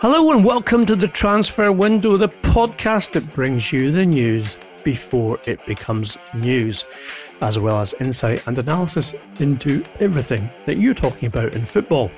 Hello 0.00 0.30
and 0.30 0.42
welcome 0.42 0.86
to 0.86 0.96
the 0.96 1.06
Transfer 1.06 1.70
Window, 1.70 2.16
the 2.16 2.30
podcast 2.30 3.12
that 3.12 3.34
brings 3.34 3.70
you 3.70 3.92
the 3.92 4.06
news 4.06 4.56
before 4.82 5.38
it 5.44 5.60
becomes 5.66 6.16
news, 6.32 6.86
as 7.42 7.58
well 7.58 7.78
as 7.78 7.92
insight 8.00 8.42
and 8.46 8.58
analysis 8.58 9.12
into 9.40 9.84
everything 9.98 10.48
that 10.64 10.78
you're 10.78 10.94
talking 10.94 11.26
about 11.26 11.52
in 11.52 11.66
football. 11.66 12.10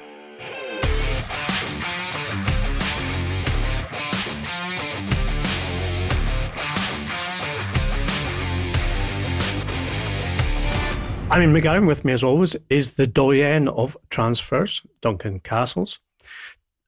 I 11.32 11.40
mean, 11.40 11.52
McGarry 11.52 11.84
with 11.84 12.04
me 12.04 12.12
as 12.12 12.22
always 12.22 12.54
is 12.70 12.92
the 12.92 13.08
doyen 13.08 13.66
of 13.66 13.96
transfers, 14.08 14.82
Duncan 15.00 15.40
Castles. 15.40 15.98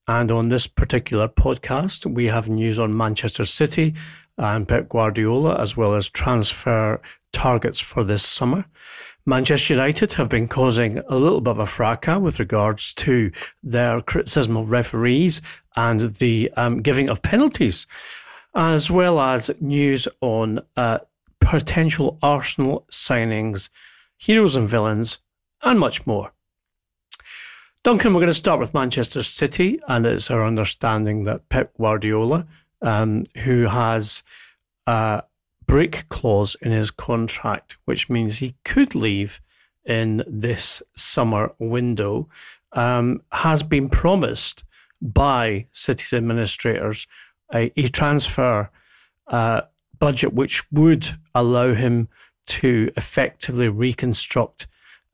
And 0.07 0.31
on 0.31 0.49
this 0.49 0.67
particular 0.67 1.29
podcast, 1.29 2.05
we 2.05 2.27
have 2.27 2.49
news 2.49 2.79
on 2.79 2.97
Manchester 2.97 3.45
City 3.45 3.95
and 4.37 4.69
Pep 4.69 4.89
Guardiola, 4.89 5.59
as 5.61 5.77
well 5.77 5.95
as 5.95 6.11
transfer 6.11 7.01
targets 7.33 7.81
for 7.81 8.05
this 8.05 8.23
summer. 8.23 8.67
Manchester 9.27 9.73
United 9.73 10.13
have 10.15 10.29
been 10.29 10.47
causing 10.47 10.99
a 10.99 11.17
little 11.17 11.41
bit 11.41 11.53
of 11.53 11.59
a 11.59 11.67
fracas 11.67 12.19
with 12.19 12.39
regards 12.39 12.93
to 12.95 13.31
their 13.63 14.03
criticism 14.03 14.57
of 14.57 14.71
referees 14.71 15.41
and 15.77 16.15
the 16.17 16.51
um, 16.57 16.83
giving 16.83 17.09
of 17.09 17.23
penalties, 17.23 17.87
as 18.55 18.91
well 18.91 19.19
as 19.19 19.51
news 19.61 20.07
on 20.21 20.61
uh, 20.77 20.99
potential 21.41 22.19
Arsenal 22.23 22.87
signings, 22.91 23.71
heroes 24.19 24.57
and 24.57 24.69
villains, 24.69 25.21
and 25.63 25.81
much 25.81 26.07
more. 26.07 26.35
Duncan, 27.85 28.15
we're 28.15 28.21
going 28.21 28.31
to 28.31 28.35
start 28.35 28.61
with 28.61 28.73
Manchester 28.73 29.23
City, 29.23 29.79
and 29.87 30.07
it's 30.07 30.31
our 30.31 30.43
understanding 30.43 31.25
that 31.25 31.51
Pep 31.51 31.71
Guardiola, 31.77 32.47
um, 32.81 33.25
who 33.45 33.67
has 33.67 34.23
a 34.87 35.23
break 35.67 36.09
clause 36.09 36.57
in 36.63 36.73
his 36.73 36.91
contract, 36.91 37.77
which 37.85 38.09
means 38.09 38.39
he 38.39 38.55
could 38.65 38.95
leave 38.95 39.39
in 39.85 40.25
this 40.27 40.83
summer 40.97 41.53
window, 41.59 42.27
um, 42.73 43.21
has 43.33 43.63
been 43.63 43.91
promised 43.91 44.65
by 45.03 45.67
City's 45.71 46.15
administrators 46.15 47.07
a, 47.55 47.71
a 47.79 47.89
transfer 47.89 48.71
uh, 49.27 49.61
budget 49.99 50.33
which 50.33 50.63
would 50.73 51.07
allow 51.35 51.75
him 51.75 52.09
to 52.47 52.91
effectively 52.97 53.69
reconstruct 53.69 54.69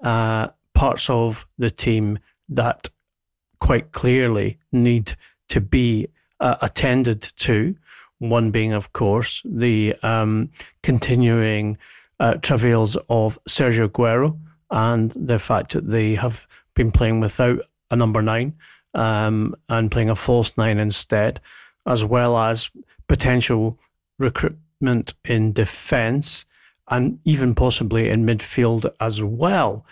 uh, 0.05 0.51
parts 0.73 1.11
of 1.11 1.49
the 1.59 1.69
team 1.69 2.21
that 2.51 2.89
quite 3.59 3.93
clearly 3.93 4.59
need 4.73 5.15
to 5.49 5.61
be 5.61 6.09
uh, 6.41 6.57
attended 6.61 7.23
to. 7.37 7.77
One 8.19 8.51
being, 8.51 8.73
of 8.73 8.93
course, 8.93 9.43
the 9.45 9.95
um, 10.03 10.51
continuing 10.83 11.79
uh, 12.19 12.35
travails 12.35 12.97
of 13.09 13.39
Sergio 13.49 13.89
Aguero 13.89 14.39
and 14.71 15.11
the 15.13 15.39
fact 15.39 15.73
that 15.73 15.91
they 15.91 16.15
have 16.17 16.47
been 16.75 16.93
playing 16.93 17.21
without 17.21 17.61
a 17.91 17.97
number 17.97 18.23
nine 18.23 18.55
um, 18.95 19.55
and 19.69 19.91
playing 19.91 20.11
a 20.11 20.17
false 20.17 20.57
nine 20.59 20.79
instead, 20.79 21.41
as 21.87 22.05
well 22.05 22.37
as 22.37 22.71
potential 23.09 23.79
recruitment 24.19 25.15
in 25.25 25.53
defence 25.53 26.45
and 26.89 27.19
even 27.25 27.55
possibly 27.55 28.09
in 28.09 28.27
midfield 28.27 28.91
as 29.01 29.23
well. 29.23 29.85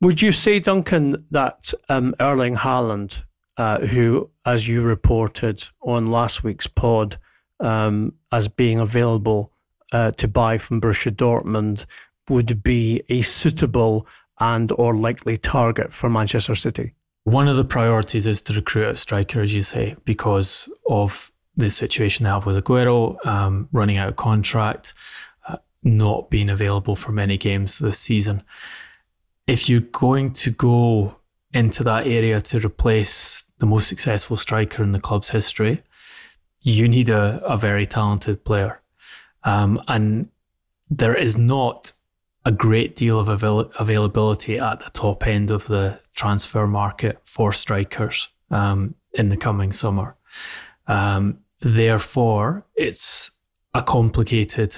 Would 0.00 0.22
you 0.22 0.32
say, 0.32 0.60
Duncan, 0.60 1.26
that 1.30 1.74
um, 1.90 2.14
Erling 2.18 2.56
Haaland, 2.56 3.22
uh, 3.58 3.80
who, 3.80 4.30
as 4.46 4.66
you 4.66 4.80
reported 4.80 5.62
on 5.82 6.06
last 6.06 6.42
week's 6.42 6.66
pod, 6.66 7.18
um, 7.60 8.14
as 8.32 8.48
being 8.48 8.78
available 8.78 9.52
uh, 9.92 10.12
to 10.12 10.26
buy 10.26 10.56
from 10.56 10.80
Borussia 10.80 11.12
Dortmund, 11.14 11.84
would 12.30 12.62
be 12.62 13.02
a 13.10 13.20
suitable 13.20 14.06
and 14.38 14.72
or 14.72 14.96
likely 14.96 15.36
target 15.36 15.92
for 15.92 16.08
Manchester 16.08 16.54
City? 16.54 16.94
One 17.24 17.46
of 17.46 17.56
the 17.56 17.64
priorities 17.64 18.26
is 18.26 18.40
to 18.42 18.54
recruit 18.54 18.88
a 18.88 18.96
striker, 18.96 19.42
as 19.42 19.54
you 19.54 19.60
say, 19.60 19.96
because 20.06 20.72
of 20.88 21.30
the 21.54 21.68
situation 21.68 22.24
they 22.24 22.30
have 22.30 22.46
with 22.46 22.56
Aguero 22.56 23.24
um, 23.26 23.68
running 23.70 23.98
out 23.98 24.08
of 24.08 24.16
contract, 24.16 24.94
uh, 25.46 25.58
not 25.82 26.30
being 26.30 26.48
available 26.48 26.96
for 26.96 27.12
many 27.12 27.36
games 27.36 27.78
this 27.78 27.98
season 27.98 28.42
if 29.46 29.68
you're 29.68 29.80
going 29.80 30.32
to 30.32 30.50
go 30.50 31.16
into 31.52 31.82
that 31.84 32.06
area 32.06 32.40
to 32.40 32.58
replace 32.60 33.46
the 33.58 33.66
most 33.66 33.88
successful 33.88 34.36
striker 34.36 34.82
in 34.82 34.92
the 34.92 35.00
club's 35.00 35.30
history, 35.30 35.82
you 36.62 36.88
need 36.88 37.08
a, 37.08 37.42
a 37.44 37.56
very 37.56 37.86
talented 37.86 38.44
player. 38.44 38.80
Um, 39.44 39.82
and 39.88 40.28
there 40.88 41.14
is 41.14 41.38
not 41.38 41.92
a 42.44 42.52
great 42.52 42.96
deal 42.96 43.18
of 43.18 43.28
avail- 43.28 43.70
availability 43.78 44.58
at 44.58 44.80
the 44.80 44.90
top 44.90 45.26
end 45.26 45.50
of 45.50 45.66
the 45.66 46.00
transfer 46.14 46.66
market 46.66 47.18
for 47.24 47.52
strikers 47.52 48.28
um, 48.50 48.94
in 49.12 49.28
the 49.28 49.36
coming 49.36 49.72
summer. 49.72 50.16
Um, 50.86 51.40
therefore, 51.60 52.66
it's 52.74 53.32
a 53.74 53.82
complicated 53.82 54.74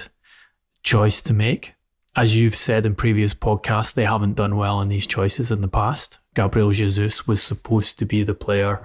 choice 0.83 1.21
to 1.23 1.33
make 1.33 1.72
as 2.15 2.37
you've 2.37 2.55
said 2.55 2.85
in 2.85 2.95
previous 2.95 3.33
podcasts, 3.33 3.93
they 3.93 4.05
haven't 4.05 4.35
done 4.35 4.55
well 4.55 4.81
in 4.81 4.89
these 4.89 5.07
choices 5.07 5.51
in 5.51 5.61
the 5.61 5.67
past. 5.67 6.19
Gabriel 6.35 6.71
Jesus 6.71 7.27
was 7.27 7.41
supposed 7.41 7.97
to 7.99 8.05
be 8.05 8.23
the 8.23 8.35
player 8.35 8.83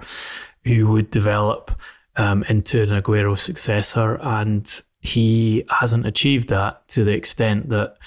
who 0.63 0.87
would 0.87 1.09
develop 1.09 1.71
um, 2.15 2.43
into 2.49 2.81
an 2.81 2.89
Aguero 2.89 3.37
successor, 3.37 4.15
and 4.21 4.81
he 4.99 5.63
hasn't 5.69 6.05
achieved 6.05 6.49
that 6.49 6.87
to 6.89 7.03
the 7.03 7.13
extent 7.13 7.69
that 7.69 7.97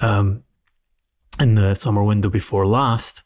um, 0.00 0.44
in 1.40 1.54
the 1.54 1.74
summer 1.74 2.02
window 2.02 2.30
before 2.30 2.66
last, 2.66 3.22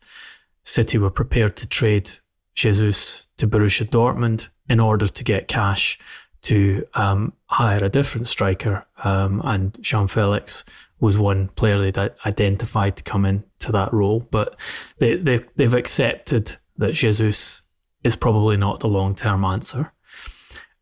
City 0.64 0.98
were 0.98 1.10
prepared 1.10 1.56
to 1.58 1.68
trade 1.68 2.10
Jesus 2.54 3.28
to 3.36 3.46
Borussia 3.46 3.86
Dortmund 3.86 4.48
in 4.68 4.80
order 4.80 5.06
to 5.06 5.24
get 5.24 5.48
cash 5.48 5.98
to 6.42 6.86
um, 6.94 7.32
hire 7.46 7.84
a 7.84 7.88
different 7.88 8.26
striker, 8.26 8.86
um, 9.04 9.40
and 9.44 9.74
João 9.74 10.06
Félix 10.06 10.64
was 11.00 11.18
one 11.18 11.48
player 11.48 11.78
they'd 11.78 12.10
identified 12.24 12.96
to 12.96 13.04
come 13.04 13.24
into 13.24 13.72
that 13.72 13.92
role, 13.92 14.26
but 14.30 14.58
they, 14.98 15.16
they 15.16 15.44
they've 15.56 15.74
accepted 15.74 16.56
that 16.76 16.92
Jesus 16.92 17.62
is 18.02 18.16
probably 18.16 18.56
not 18.56 18.80
the 18.80 18.88
long 18.88 19.14
term 19.14 19.44
answer, 19.44 19.92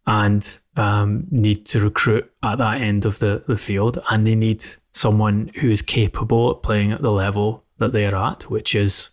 and 0.07 0.59
um, 0.77 1.27
need 1.31 1.67
to 1.67 1.81
recruit 1.81 2.31
at 2.43 2.59
that 2.59 2.81
end 2.81 3.05
of 3.05 3.19
the, 3.19 3.45
the 3.47 3.57
field, 3.57 3.99
and 4.11 4.27
they 4.27 4.35
need 4.35 4.65
someone 4.93 5.51
who 5.61 5.71
is 5.71 5.83
capable 5.83 6.51
of 6.51 6.63
playing 6.63 6.93
at 6.93 7.03
the 7.03 7.13
level 7.13 7.65
that 7.79 7.93
they're 7.93 8.15
at, 8.15 8.45
which 8.51 8.75
is 8.75 9.11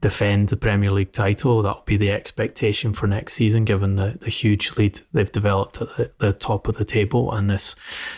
defend 0.00 0.48
the 0.50 0.56
Premier 0.56 0.90
League 0.90 1.12
title. 1.12 1.62
That'll 1.62 1.82
be 1.84 1.96
the 1.96 2.10
expectation 2.10 2.92
for 2.92 3.06
next 3.06 3.32
season, 3.32 3.64
given 3.64 3.96
the, 3.96 4.18
the 4.20 4.30
huge 4.30 4.76
lead 4.76 5.00
they've 5.12 5.30
developed 5.30 5.80
at 5.80 5.96
the, 5.96 6.10
the 6.18 6.32
top 6.32 6.68
of 6.68 6.76
the 6.76 6.84
table 6.84 7.32
and 7.32 7.50
this 7.50 7.74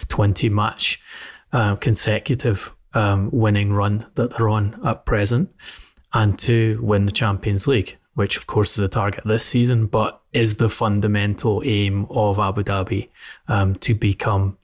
20 0.09 0.49
match 0.49 1.03
uh, 1.53 1.77
consecutive 1.77 2.75
um, 2.95 3.31
winning 3.33 3.73
run 3.73 4.07
that 4.15 4.37
they're 4.37 4.49
on 4.49 4.81
at 4.85 5.05
present, 5.05 5.55
and 6.13 6.39
to 6.39 6.79
win 6.83 7.07
the 7.07 7.13
Champions 7.13 7.67
League, 7.67 7.99
which 8.15 8.37
of 8.37 8.47
course 8.47 8.73
is 8.79 8.85
a 8.85 8.89
target 8.89 9.25
this 9.25 9.45
season, 9.45 9.87
but 9.87 10.23
is 10.33 10.57
the 10.57 10.69
fundamental 10.69 11.63
aim 11.65 12.07
of 12.11 12.39
Abu 12.39 12.63
Dhabi 12.63 13.09
um, 13.49 13.75
to 13.77 13.95
become 13.95 14.59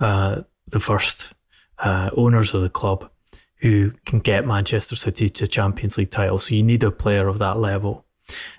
uh, 0.00 0.42
the 0.66 0.80
first 0.80 1.32
uh, 1.78 2.10
owners 2.16 2.54
of 2.54 2.62
the 2.62 2.70
club 2.70 3.10
who 3.56 3.92
can 4.04 4.18
get 4.20 4.46
Manchester 4.46 4.96
City 4.96 5.28
to 5.28 5.46
Champions 5.46 5.96
League 5.96 6.10
title. 6.10 6.38
So 6.38 6.54
you 6.54 6.62
need 6.62 6.82
a 6.82 6.90
player 6.90 7.28
of 7.28 7.38
that 7.38 7.58
level. 7.58 8.04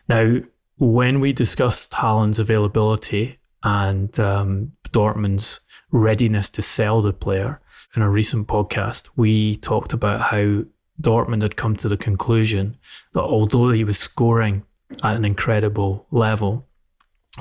Now, 0.08 0.40
when 0.78 1.20
we 1.20 1.32
discussed 1.32 1.94
Haaland's 1.94 2.40
availability 2.40 3.40
and 3.64 4.20
um, 4.20 4.74
Dortmund's 4.92 5.62
readiness 5.92 6.50
to 6.52 6.62
sell 6.62 7.02
the 7.02 7.14
player, 7.14 7.62
in 7.96 8.02
a 8.02 8.10
recent 8.10 8.48
podcast, 8.48 9.10
we 9.16 9.56
talked 9.58 9.94
about 9.94 10.22
how 10.22 10.64
Dortmund 11.02 11.42
had 11.42 11.56
come 11.56 11.76
to 11.78 11.90
the 11.90 11.98
conclusion 11.98 12.78
that 13.14 13.24
although 13.24 13.72
he 13.72 13.84
was 13.84 13.98
scoring 13.98 14.64
at 15.04 15.16
an 15.16 15.26
incredible 15.26 16.06
level, 16.12 16.68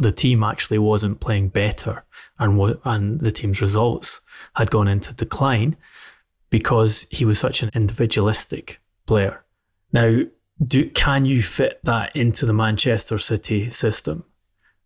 the 0.00 0.12
team 0.12 0.42
actually 0.42 0.78
wasn't 0.78 1.20
playing 1.20 1.48
better, 1.48 2.04
and 2.38 2.56
what 2.58 2.80
and 2.84 3.20
the 3.20 3.30
team's 3.30 3.60
results 3.60 4.22
had 4.56 4.70
gone 4.70 4.88
into 4.88 5.14
decline 5.14 5.76
because 6.50 7.06
he 7.10 7.24
was 7.24 7.38
such 7.38 7.62
an 7.62 7.70
individualistic 7.74 8.80
player. 9.06 9.44
Now, 9.92 10.22
do 10.62 10.88
can 10.90 11.24
you 11.24 11.42
fit 11.42 11.80
that 11.84 12.14
into 12.16 12.46
the 12.46 12.52
Manchester 12.52 13.18
City 13.18 13.70
system? 13.70 14.24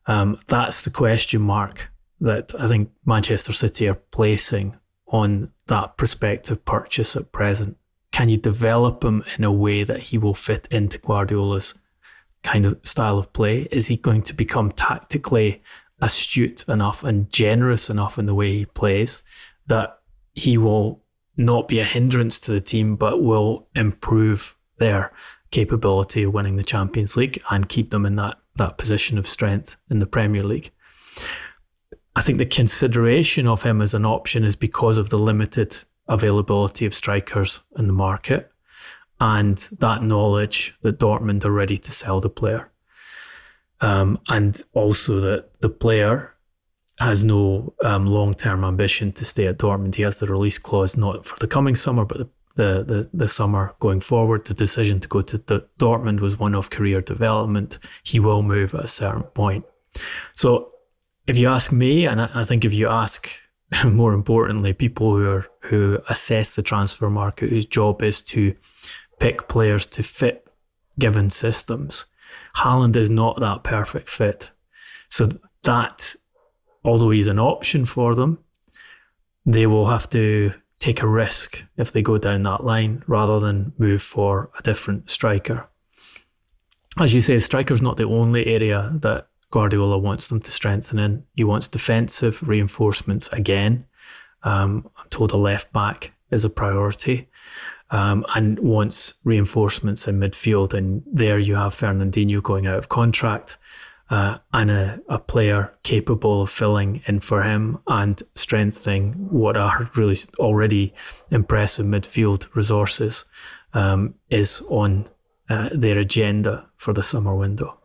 Um, 0.07 0.41
that's 0.47 0.85
the 0.85 0.91
question 0.91 1.43
mark 1.43 1.91
that 2.21 2.55
I 2.59 2.67
think 2.67 2.91
Manchester 3.05 3.53
City 3.53 3.89
are 3.89 3.95
placing 3.95 4.78
on 5.09 5.53
that 5.67 5.97
prospective 5.97 6.65
purchase 6.65 7.17
at 7.17 7.33
present? 7.33 7.77
Can 8.13 8.29
you 8.29 8.37
develop 8.37 9.05
him 9.05 9.25
in 9.37 9.45
a 9.45 9.53
way 9.53 9.85
that 9.85 10.05
he 10.05 10.19
will 10.19 10.35
fit 10.35 10.67
into 10.71 10.99
Guardiola's 10.99 11.79
kind 12.43 12.67
of 12.67 12.79
style 12.83 13.19
of 13.19 13.33
play? 13.33 13.69
Is 13.71 13.89
he 13.89 13.97
going 13.97 14.23
to 14.23 14.35
become 14.35 14.73
tactically 14.73 15.63
astute 16.01 16.65
enough 16.69 17.03
and 17.03 17.31
generous 17.31 17.91
enough 17.91 18.19
in 18.19 18.27
the 18.27 18.35
way 18.35 18.59
he 18.59 18.65
plays 18.67 19.23
that 19.67 19.99
he 20.35 20.57
will 20.57 21.03
not 21.37 21.69
be 21.69 21.79
a 21.79 21.85
hindrance 21.85 22.41
to 22.41 22.53
the 22.53 22.61
team, 22.61 22.97
but 22.97 23.23
will 23.23 23.69
improve 23.75 24.57
their 24.79 25.13
capability 25.51 26.23
of 26.23 26.35
winning 26.35 26.57
the 26.57 26.63
Champions 26.63 27.17
League 27.17 27.43
and 27.51 27.69
keep 27.69 27.91
them 27.91 28.07
in 28.07 28.17
that, 28.17 28.39
that 28.57 28.79
position 28.79 29.19
of 29.19 29.27
strength 29.27 29.77
in 29.91 29.99
the 29.99 30.07
Premier 30.07 30.43
League? 30.43 30.71
I 32.19 32.21
think 32.21 32.39
the 32.39 32.47
consideration 32.47 33.47
of 33.47 33.63
him 33.63 33.81
as 33.81 33.95
an 33.95 34.05
option 34.05 34.43
is 34.43 34.57
because 34.57 34.99
of 34.99 35.09
the 35.09 35.19
limited 35.21 35.85
availability 36.09 36.85
of 36.85 36.93
strikers 36.93 37.63
in 37.79 37.87
the 37.87 37.93
market 37.93 38.51
and 39.21 39.57
that 39.79 40.03
knowledge 40.03 40.77
that 40.83 40.99
Dortmund 40.99 41.45
are 41.45 41.53
ready 41.53 41.77
to 41.77 41.91
sell 41.93 42.21
the 42.21 42.29
player. 42.29 42.73
Um, 43.81 44.19
and 44.27 44.61
also 44.73 45.21
that 45.21 45.61
the 45.61 45.69
player 45.69 46.35
has 46.99 47.23
no 47.23 47.75
um, 47.85 48.07
long 48.07 48.35
term 48.35 48.65
ambition 48.65 49.13
to 49.13 49.25
stay 49.25 49.47
at 49.47 49.59
Dortmund. 49.59 49.95
He 49.95 50.03
has 50.03 50.19
the 50.19 50.27
release 50.27 50.59
clause 50.59 50.97
not 50.97 51.25
for 51.25 51.39
the 51.39 51.47
coming 51.47 51.77
summer, 51.77 52.05
but 52.05 52.19
the, 52.19 52.29
the, 52.57 52.83
the, 52.83 53.11
the 53.15 53.29
summer 53.29 53.77
going 53.79 54.01
forward. 54.01 54.45
The 54.45 54.55
decision 54.55 54.99
to 54.99 55.09
go 55.09 55.21
to 55.21 55.39
the 55.39 55.69
Dortmund 55.79 56.19
was 56.19 56.37
one 56.37 56.57
of 56.57 56.69
career 56.69 57.01
development. 57.01 57.79
He 58.03 58.19
will 58.19 58.43
move 58.43 58.75
at 58.75 58.87
a 58.87 58.89
certain 58.89 59.23
point. 59.23 59.67
So 60.35 60.73
if 61.29 61.37
you 61.37 61.49
ask 61.49 61.71
me, 61.71 62.07
and 62.07 62.23
I, 62.23 62.43
think 62.43 62.65
if 62.65 62.73
you 62.73 62.89
ask 62.89 63.29
more 63.85 64.15
importantly, 64.15 64.73
people 64.73 65.15
who 65.15 65.29
are 65.29 65.47
who 65.65 66.01
assess 66.09 66.57
the 66.57 66.63
transfer 66.63 67.11
market, 67.11 67.51
whose 67.51 67.67
job 67.67 68.03
is 68.03 68.23
to 68.23 68.57
pick 69.21 69.47
players 69.47 69.87
to 69.87 70.03
fit 70.03 70.49
given 70.99 71.29
systems. 71.29 72.07
Haaland 72.57 72.97
is 72.97 73.11
not 73.11 73.41
that 73.41 73.63
perfect 73.63 74.09
fit. 74.09 74.53
So 75.11 75.31
that, 75.65 76.17
although 76.83 77.11
he's 77.11 77.27
an 77.27 77.39
option 77.39 77.85
for 77.85 78.15
them, 78.15 78.39
they 79.45 79.67
will 79.67 79.87
have 79.87 80.09
to 80.11 80.55
take 80.79 81.03
a 81.03 81.09
risk 81.09 81.65
if 81.77 81.93
they 81.93 82.03
go 82.03 82.17
down 82.17 82.43
that 82.45 82.65
line 82.65 83.03
rather 83.07 83.39
than 83.39 83.73
move 83.77 84.01
for 84.01 84.51
a 84.59 84.63
different 84.63 85.11
striker. 85.11 85.69
As 86.99 87.15
you 87.15 87.21
say, 87.21 87.39
striker's 87.39 87.83
not 87.83 87.97
the 87.97 88.09
only 88.09 88.47
area 88.47 88.93
that 89.03 89.29
Guardiola 89.51 89.99
wants 89.99 90.29
them 90.29 90.41
to 90.41 90.51
strengthen 90.51 90.99
in. 90.99 91.25
He 91.35 91.45
wants 91.45 91.69
defensive 91.69 92.47
reinforcements 92.47 93.29
again. 93.29 93.87
Um, 94.43 94.91
I'm 94.97 95.09
told 95.09 95.33
a 95.33 95.37
left 95.37 95.73
back 95.73 96.13
is 96.31 96.45
a 96.45 96.51
priority 96.51 97.29
um, 97.91 98.25
and 98.35 98.59
wants 98.59 99.15
reinforcements 99.25 100.07
in 100.07 100.21
midfield. 100.21 100.75
And 100.75 101.03
there 101.11 101.39
you 101.39 101.57
have 101.57 101.73
Fernandinho 101.73 102.43
going 102.43 102.67
out 102.67 102.79
of 102.79 102.89
contract 102.89 103.57
uh, 104.11 104.39
and 104.53 104.71
a, 104.71 105.01
a 105.09 105.19
player 105.19 105.75
capable 105.83 106.43
of 106.43 106.51
filling 106.51 107.03
in 107.07 107.21
for 107.21 107.43
him 107.43 107.79
and 107.87 108.23
strengthening 108.35 109.13
what 109.31 109.57
are 109.57 109.91
really 109.95 110.17
already 110.39 110.95
impressive 111.31 111.87
midfield 111.87 112.55
resources 112.55 113.25
um, 113.75 114.15
is 114.31 114.63
on 114.69 115.07
uh, 115.51 115.69
their 115.73 115.99
agenda 115.99 116.67
for 116.77 116.93
the 116.93 117.03
summer 117.03 117.35
window. 117.35 117.78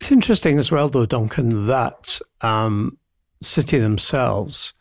It's 0.00 0.12
interesting 0.12 0.58
as 0.58 0.70
well, 0.70 0.88
though, 0.88 1.06
Duncan, 1.06 1.66
that 1.66 2.20
um, 2.40 2.98
City 3.40 3.78
themselves 3.78 4.72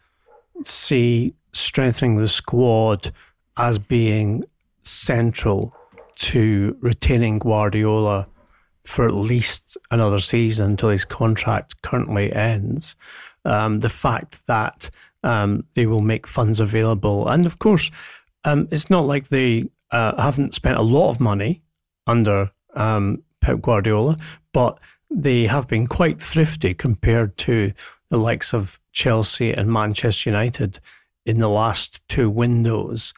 see 0.64 1.34
strengthening 1.54 2.16
the 2.16 2.28
squad 2.28 3.12
as 3.58 3.80
being 3.80 4.44
central 4.84 5.74
to 6.16 6.78
retaining 6.82 7.40
Guardiola 7.40 8.28
for 8.84 9.06
at 9.06 9.14
least 9.14 9.78
another 9.92 10.20
season 10.20 10.72
until 10.72 10.90
his 10.90 11.06
contract 11.06 11.82
currently 11.82 12.34
ends. 12.34 12.96
Um, 13.44 13.80
the 13.80 13.90
fact 13.90 14.46
that 14.48 14.90
um, 15.24 15.66
they 15.74 15.86
will 15.86 16.02
make 16.02 16.28
funds 16.28 16.60
available, 16.60 17.28
and 17.28 17.46
of 17.46 17.60
course, 17.60 17.90
um, 18.44 18.68
it's 18.72 18.90
not 18.90 19.08
like 19.08 19.28
they 19.28 19.70
uh, 19.92 20.22
haven't 20.22 20.56
spent 20.56 20.78
a 20.78 20.84
lot 20.84 21.10
of 21.10 21.20
money 21.20 21.62
under 22.06 22.52
um, 22.76 23.24
Pep 23.42 23.62
Guardiola, 23.62 24.18
but 24.54 24.80
they 25.16 25.48
have 25.48 25.68
been 25.68 25.88
quite 25.88 26.22
thrifty 26.22 26.74
compared 26.74 27.38
to 27.38 27.72
the 28.10 28.18
likes 28.18 28.54
of 28.54 28.80
Chelsea 28.92 29.52
and 29.52 29.72
Manchester 29.72 30.30
United 30.30 30.80
in 31.26 31.40
the 31.40 31.50
last 31.50 32.08
two 32.08 32.30
windows 32.30 33.14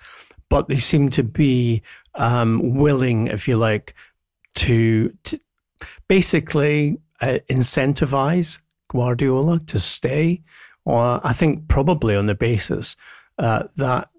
but 0.50 0.68
they 0.68 0.78
seem 0.78 1.10
to 1.12 1.24
be 1.24 1.82
um, 2.16 2.76
willing, 2.76 3.28
if 3.28 3.48
you 3.48 3.58
like, 3.58 3.94
to, 4.56 5.10
to 5.24 5.40
basically 6.08 6.98
uh, 7.22 7.40
incentivize 7.50 8.60
Guardiola 8.88 9.60
to 9.60 9.80
stay. 9.80 10.42
Or 10.86 11.20
I 11.26 11.34
think 11.34 11.68
probably 11.68 12.16
on 12.16 12.28
the 12.28 12.36
basis 12.36 12.96
uh, 13.38 13.64
that 13.76 14.10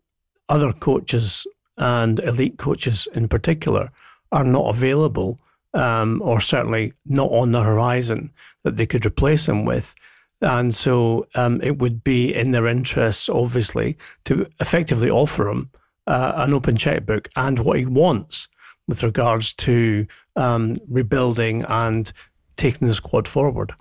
other 0.48 0.72
coaches 0.72 1.46
and 1.76 2.20
elite 2.20 2.58
coaches 2.58 3.08
in 3.14 3.28
particular 3.28 3.90
are 4.30 4.44
not 4.44 4.68
available, 4.74 5.40
um, 5.78 6.20
or 6.22 6.40
certainly 6.40 6.92
not 7.06 7.30
on 7.30 7.52
the 7.52 7.62
horizon 7.62 8.32
that 8.64 8.76
they 8.76 8.86
could 8.86 9.06
replace 9.06 9.48
him 9.48 9.64
with. 9.64 9.94
And 10.40 10.74
so 10.74 11.26
um, 11.36 11.60
it 11.62 11.78
would 11.78 12.02
be 12.02 12.34
in 12.34 12.50
their 12.50 12.66
interests, 12.66 13.28
obviously, 13.28 13.96
to 14.24 14.46
effectively 14.60 15.08
offer 15.08 15.48
him 15.48 15.70
uh, 16.06 16.32
an 16.36 16.52
open 16.52 16.76
checkbook 16.76 17.28
and 17.36 17.60
what 17.60 17.78
he 17.78 17.86
wants 17.86 18.48
with 18.88 19.02
regards 19.02 19.52
to 19.52 20.06
um, 20.34 20.74
rebuilding 20.88 21.64
and 21.68 22.12
taking 22.56 22.88
the 22.88 22.94
squad 22.94 23.28
forward. 23.28 23.72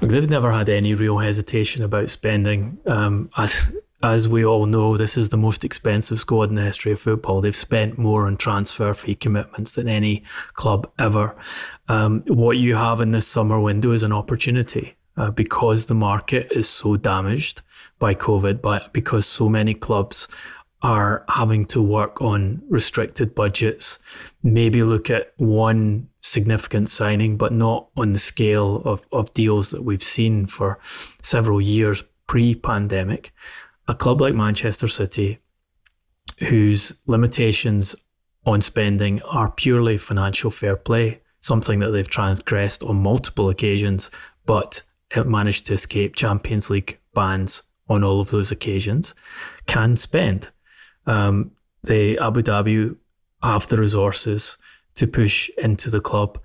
Look, 0.00 0.10
they've 0.10 0.28
never 0.28 0.52
had 0.52 0.68
any 0.68 0.92
real 0.94 1.18
hesitation 1.18 1.82
about 1.82 2.10
spending. 2.10 2.78
Um, 2.86 3.30
as 4.02 4.28
we 4.28 4.44
all 4.44 4.66
know, 4.66 4.96
this 4.96 5.16
is 5.16 5.28
the 5.28 5.36
most 5.36 5.64
expensive 5.64 6.18
squad 6.18 6.48
in 6.48 6.56
the 6.56 6.62
history 6.62 6.92
of 6.92 7.00
football. 7.00 7.40
They've 7.40 7.54
spent 7.54 7.98
more 7.98 8.26
on 8.26 8.36
transfer 8.36 8.92
fee 8.94 9.14
commitments 9.14 9.72
than 9.72 9.88
any 9.88 10.24
club 10.54 10.90
ever. 10.98 11.36
Um, 11.88 12.22
what 12.26 12.56
you 12.56 12.74
have 12.74 13.00
in 13.00 13.12
this 13.12 13.28
summer 13.28 13.60
window 13.60 13.92
is 13.92 14.02
an 14.02 14.12
opportunity 14.12 14.96
uh, 15.16 15.30
because 15.30 15.86
the 15.86 15.94
market 15.94 16.48
is 16.50 16.68
so 16.68 16.96
damaged 16.96 17.62
by 17.98 18.14
COVID, 18.14 18.60
but 18.60 18.92
because 18.92 19.26
so 19.26 19.48
many 19.48 19.74
clubs 19.74 20.26
are 20.82 21.24
having 21.28 21.64
to 21.64 21.80
work 21.80 22.20
on 22.20 22.60
restricted 22.68 23.34
budgets, 23.34 24.00
maybe 24.42 24.82
look 24.82 25.10
at 25.10 25.32
one 25.36 26.08
significant 26.20 26.88
signing, 26.88 27.36
but 27.36 27.52
not 27.52 27.88
on 27.96 28.12
the 28.12 28.18
scale 28.18 28.82
of, 28.84 29.06
of 29.12 29.32
deals 29.32 29.70
that 29.70 29.84
we've 29.84 30.02
seen 30.02 30.46
for 30.46 30.80
several 31.22 31.60
years 31.60 32.02
pre 32.26 32.54
pandemic. 32.54 33.32
A 33.88 33.94
club 33.94 34.20
like 34.20 34.34
Manchester 34.34 34.88
City, 34.88 35.38
whose 36.48 37.02
limitations 37.06 37.96
on 38.44 38.60
spending 38.60 39.22
are 39.22 39.50
purely 39.50 39.96
financial 39.96 40.50
fair 40.50 40.76
play, 40.76 41.20
something 41.40 41.80
that 41.80 41.90
they've 41.90 42.08
transgressed 42.08 42.82
on 42.82 43.02
multiple 43.02 43.48
occasions, 43.48 44.10
but 44.46 44.82
it 45.10 45.26
managed 45.26 45.66
to 45.66 45.74
escape 45.74 46.14
Champions 46.14 46.70
League 46.70 46.98
bans 47.14 47.62
on 47.88 48.02
all 48.04 48.20
of 48.20 48.30
those 48.30 48.50
occasions, 48.50 49.14
can 49.66 49.96
spend. 49.96 50.50
Um, 51.06 51.52
the 51.82 52.18
Abu 52.18 52.42
Dhabi 52.42 52.96
have 53.42 53.68
the 53.68 53.76
resources 53.76 54.56
to 54.94 55.06
push 55.06 55.50
into 55.58 55.90
the 55.90 56.00
club 56.00 56.40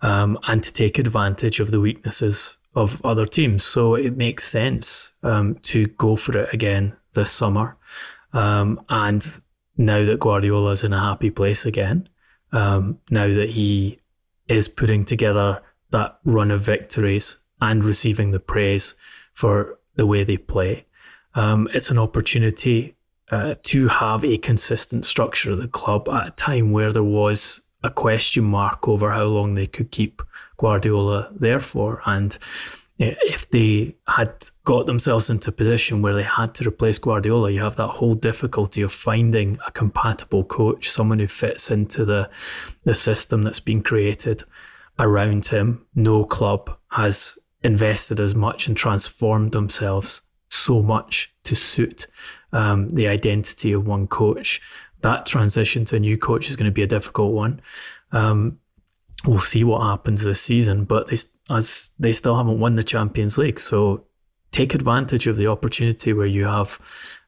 um, 0.00 0.38
and 0.46 0.62
to 0.62 0.72
take 0.72 0.98
advantage 0.98 1.60
of 1.60 1.70
the 1.70 1.80
weaknesses 1.80 2.56
of 2.76 3.04
other 3.04 3.26
teams. 3.26 3.64
So 3.64 3.94
it 3.94 4.16
makes 4.16 4.44
sense 4.44 5.14
um, 5.22 5.56
to 5.62 5.86
go 5.86 6.14
for 6.14 6.36
it 6.36 6.54
again 6.54 6.94
this 7.14 7.32
summer. 7.32 7.76
Um, 8.32 8.80
and 8.90 9.40
now 9.78 10.04
that 10.04 10.20
Guardiola 10.20 10.72
is 10.72 10.84
in 10.84 10.92
a 10.92 11.00
happy 11.00 11.30
place 11.30 11.64
again, 11.64 12.08
um, 12.52 12.98
now 13.10 13.28
that 13.28 13.50
he 13.50 13.98
is 14.46 14.68
putting 14.68 15.04
together 15.04 15.62
that 15.90 16.18
run 16.24 16.50
of 16.50 16.60
victories 16.60 17.38
and 17.60 17.84
receiving 17.84 18.30
the 18.30 18.40
praise 18.40 18.94
for 19.32 19.78
the 19.94 20.06
way 20.06 20.22
they 20.22 20.36
play, 20.36 20.84
um, 21.34 21.68
it's 21.72 21.90
an 21.90 21.98
opportunity 21.98 22.94
uh, 23.30 23.54
to 23.62 23.88
have 23.88 24.22
a 24.22 24.36
consistent 24.36 25.04
structure 25.06 25.52
at 25.52 25.60
the 25.60 25.68
club 25.68 26.08
at 26.10 26.28
a 26.28 26.30
time 26.32 26.72
where 26.72 26.92
there 26.92 27.02
was 27.02 27.62
a 27.82 27.90
question 27.90 28.44
mark 28.44 28.86
over 28.86 29.12
how 29.12 29.24
long 29.24 29.54
they 29.54 29.66
could 29.66 29.90
keep 29.90 30.22
Guardiola 30.56 31.30
there 31.34 31.60
for. 31.60 32.02
And 32.06 32.36
if 32.98 33.50
they 33.50 33.94
had 34.08 34.32
got 34.64 34.86
themselves 34.86 35.28
into 35.28 35.50
a 35.50 35.52
position 35.52 36.00
where 36.00 36.14
they 36.14 36.22
had 36.22 36.54
to 36.54 36.68
replace 36.68 36.98
Guardiola, 36.98 37.50
you 37.50 37.60
have 37.60 37.76
that 37.76 37.88
whole 37.88 38.14
difficulty 38.14 38.80
of 38.80 38.92
finding 38.92 39.58
a 39.66 39.70
compatible 39.70 40.44
coach, 40.44 40.88
someone 40.88 41.18
who 41.18 41.26
fits 41.26 41.70
into 41.70 42.04
the, 42.04 42.30
the 42.84 42.94
system 42.94 43.42
that's 43.42 43.60
been 43.60 43.82
created 43.82 44.44
around 44.98 45.46
him. 45.46 45.86
No 45.94 46.24
club 46.24 46.78
has 46.92 47.38
invested 47.62 48.18
as 48.18 48.34
much 48.34 48.66
and 48.66 48.76
transformed 48.76 49.52
themselves 49.52 50.22
so 50.48 50.82
much 50.82 51.34
to 51.44 51.54
suit 51.54 52.06
um, 52.52 52.88
the 52.94 53.08
identity 53.08 53.72
of 53.72 53.86
one 53.86 54.06
coach. 54.06 54.62
That 55.02 55.26
transition 55.26 55.84
to 55.86 55.96
a 55.96 56.00
new 56.00 56.16
coach 56.16 56.48
is 56.48 56.56
going 56.56 56.70
to 56.70 56.74
be 56.74 56.82
a 56.82 56.86
difficult 56.86 57.34
one. 57.34 57.60
Um, 58.10 58.58
we'll 59.24 59.40
see 59.40 59.64
what 59.64 59.82
happens 59.82 60.24
this 60.24 60.40
season. 60.40 60.84
But 60.84 61.08
they, 61.08 61.16
as 61.50 61.90
they 61.98 62.12
still 62.12 62.36
haven't 62.36 62.60
won 62.60 62.76
the 62.76 62.82
Champions 62.82 63.38
League, 63.38 63.60
so 63.60 64.06
take 64.52 64.74
advantage 64.74 65.26
of 65.26 65.36
the 65.36 65.46
opportunity 65.46 66.12
where 66.12 66.26
you 66.26 66.44
have 66.44 66.78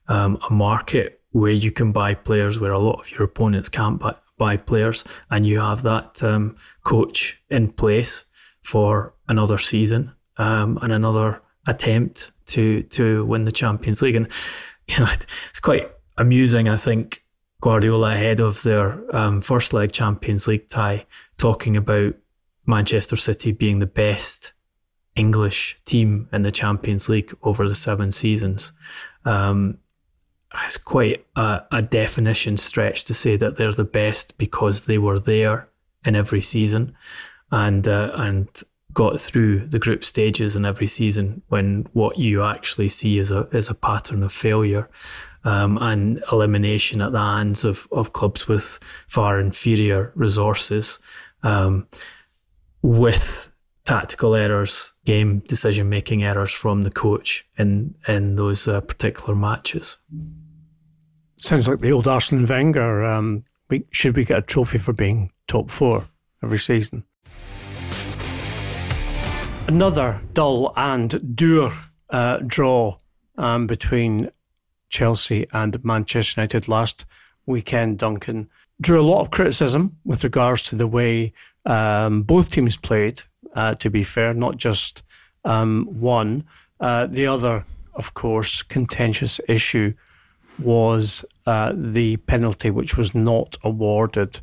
um, 0.08 0.38
a 0.48 0.52
market 0.52 1.20
where 1.30 1.52
you 1.52 1.70
can 1.70 1.92
buy 1.92 2.14
players 2.14 2.58
where 2.58 2.72
a 2.72 2.78
lot 2.78 3.00
of 3.00 3.10
your 3.10 3.22
opponents 3.22 3.68
can't 3.68 4.00
buy, 4.00 4.14
buy 4.38 4.56
players, 4.56 5.04
and 5.30 5.44
you 5.44 5.60
have 5.60 5.82
that 5.82 6.22
um, 6.22 6.56
coach 6.84 7.42
in 7.50 7.70
place 7.70 8.24
for 8.62 9.14
another 9.28 9.58
season 9.58 10.12
um, 10.38 10.78
and 10.82 10.92
another 10.92 11.42
attempt 11.66 12.32
to 12.46 12.82
to 12.84 13.24
win 13.26 13.44
the 13.44 13.52
Champions 13.52 14.00
League. 14.00 14.16
And 14.16 14.28
you 14.88 14.98
know, 14.98 15.10
it's 15.50 15.60
quite 15.60 15.90
amusing. 16.16 16.68
I 16.68 16.76
think 16.76 17.24
Guardiola 17.60 18.12
ahead 18.12 18.40
of 18.40 18.62
their 18.62 19.04
um, 19.14 19.40
first 19.40 19.72
leg 19.72 19.92
Champions 19.92 20.48
League 20.48 20.68
tie, 20.68 21.06
talking 21.38 21.76
about 21.76 22.14
Manchester 22.66 23.16
City 23.16 23.52
being 23.52 23.78
the 23.78 23.86
best 23.86 24.52
English 25.16 25.80
team 25.84 26.28
in 26.32 26.42
the 26.42 26.52
Champions 26.52 27.08
League 27.08 27.34
over 27.42 27.66
the 27.66 27.74
seven 27.74 28.10
seasons. 28.10 28.72
Um, 29.24 29.78
it's 30.64 30.76
quite 30.76 31.26
a, 31.36 31.62
a, 31.72 31.82
definition 31.82 32.56
stretch 32.56 33.04
to 33.04 33.14
say 33.14 33.36
that 33.36 33.56
they're 33.56 33.72
the 33.72 33.84
best 33.84 34.38
because 34.38 34.86
they 34.86 34.96
were 34.96 35.18
there 35.18 35.68
in 36.04 36.16
every 36.16 36.40
season, 36.40 36.94
and 37.50 37.86
uh, 37.86 38.12
and 38.14 38.48
got 38.94 39.20
through 39.20 39.66
the 39.66 39.78
group 39.78 40.02
stages 40.02 40.56
in 40.56 40.64
every 40.64 40.86
season 40.86 41.42
when 41.48 41.86
what 41.92 42.18
you 42.18 42.42
actually 42.42 42.88
see 42.88 43.18
is 43.18 43.30
a 43.30 43.46
is 43.48 43.68
a 43.68 43.74
pattern 43.74 44.22
of 44.22 44.32
failure 44.32 44.88
um, 45.44 45.78
and 45.78 46.22
elimination 46.32 47.00
at 47.00 47.12
the 47.12 47.18
hands 47.18 47.64
of, 47.64 47.86
of 47.92 48.12
clubs 48.12 48.48
with 48.48 48.78
far 49.06 49.38
inferior 49.38 50.12
resources 50.14 50.98
um, 51.42 51.86
with 52.82 53.52
tactical 53.84 54.34
errors, 54.34 54.92
game 55.04 55.40
decision 55.48 55.88
making 55.88 56.22
errors 56.22 56.52
from 56.52 56.82
the 56.82 56.90
coach 56.90 57.46
in 57.56 57.94
in 58.06 58.36
those 58.36 58.68
uh, 58.68 58.80
particular 58.80 59.34
matches. 59.34 59.98
Sounds 61.36 61.68
like 61.68 61.80
the 61.80 61.92
old 61.92 62.08
Arsene 62.08 62.46
Wenger. 62.46 63.04
Um, 63.04 63.44
we, 63.70 63.84
should 63.90 64.16
we 64.16 64.24
get 64.24 64.38
a 64.38 64.42
trophy 64.42 64.78
for 64.78 64.92
being 64.92 65.30
top 65.46 65.70
four 65.70 66.08
every 66.42 66.58
season? 66.58 67.04
Another 69.68 70.20
dull 70.32 70.72
and 70.76 71.36
dour 71.36 71.72
uh, 72.10 72.38
draw 72.38 72.96
um, 73.36 73.66
between 73.66 74.30
Chelsea 74.88 75.46
and 75.52 75.82
Manchester 75.84 76.40
United 76.40 76.68
last 76.68 77.04
weekend, 77.46 77.98
Duncan. 77.98 78.48
Drew 78.80 79.00
a 79.00 79.02
lot 79.02 79.20
of 79.20 79.30
criticism 79.30 79.96
with 80.04 80.22
regards 80.24 80.62
to 80.64 80.76
the 80.76 80.86
way 80.86 81.32
um, 81.66 82.22
both 82.22 82.50
teams 82.50 82.76
played, 82.76 83.20
uh, 83.54 83.74
to 83.76 83.90
be 83.90 84.02
fair, 84.02 84.34
not 84.34 84.56
just 84.56 85.02
um, 85.44 85.86
one. 86.00 86.44
Uh, 86.80 87.06
the 87.06 87.26
other, 87.26 87.64
of 87.94 88.14
course, 88.14 88.62
contentious 88.62 89.40
issue 89.48 89.94
was 90.58 91.24
uh, 91.46 91.72
the 91.74 92.16
penalty 92.18 92.70
which 92.70 92.96
was 92.96 93.14
not 93.14 93.56
awarded 93.64 94.40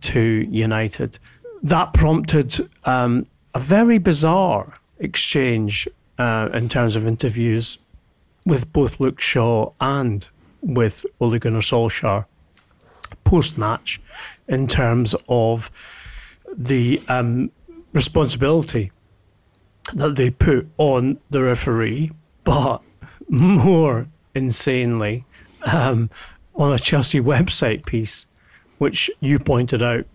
to 0.00 0.20
United. 0.50 1.18
That 1.62 1.92
prompted 1.92 2.68
um, 2.84 3.26
a 3.54 3.58
very 3.58 3.98
bizarre 3.98 4.74
exchange 4.98 5.88
uh, 6.18 6.48
in 6.52 6.68
terms 6.68 6.96
of 6.96 7.06
interviews 7.06 7.78
with 8.44 8.72
both 8.72 9.00
Luke 9.00 9.20
Shaw 9.20 9.72
and 9.80 10.28
with 10.60 11.04
Ole 11.20 11.38
Gunnar 11.38 11.60
Solskjaer 11.60 12.24
post 13.28 13.58
match 13.58 14.00
in 14.48 14.66
terms 14.66 15.14
of 15.28 15.70
the 16.56 16.98
um, 17.08 17.50
responsibility 17.92 18.90
that 19.92 20.16
they 20.16 20.30
put 20.30 20.66
on 20.78 21.18
the 21.28 21.42
referee, 21.42 22.10
but 22.44 22.78
more 23.28 24.06
insanely, 24.34 25.26
um, 25.66 26.08
on 26.54 26.72
a 26.72 26.78
Chelsea 26.78 27.20
website 27.20 27.84
piece, 27.84 28.26
which 28.78 29.10
you 29.20 29.38
pointed 29.38 29.82
out 29.82 30.06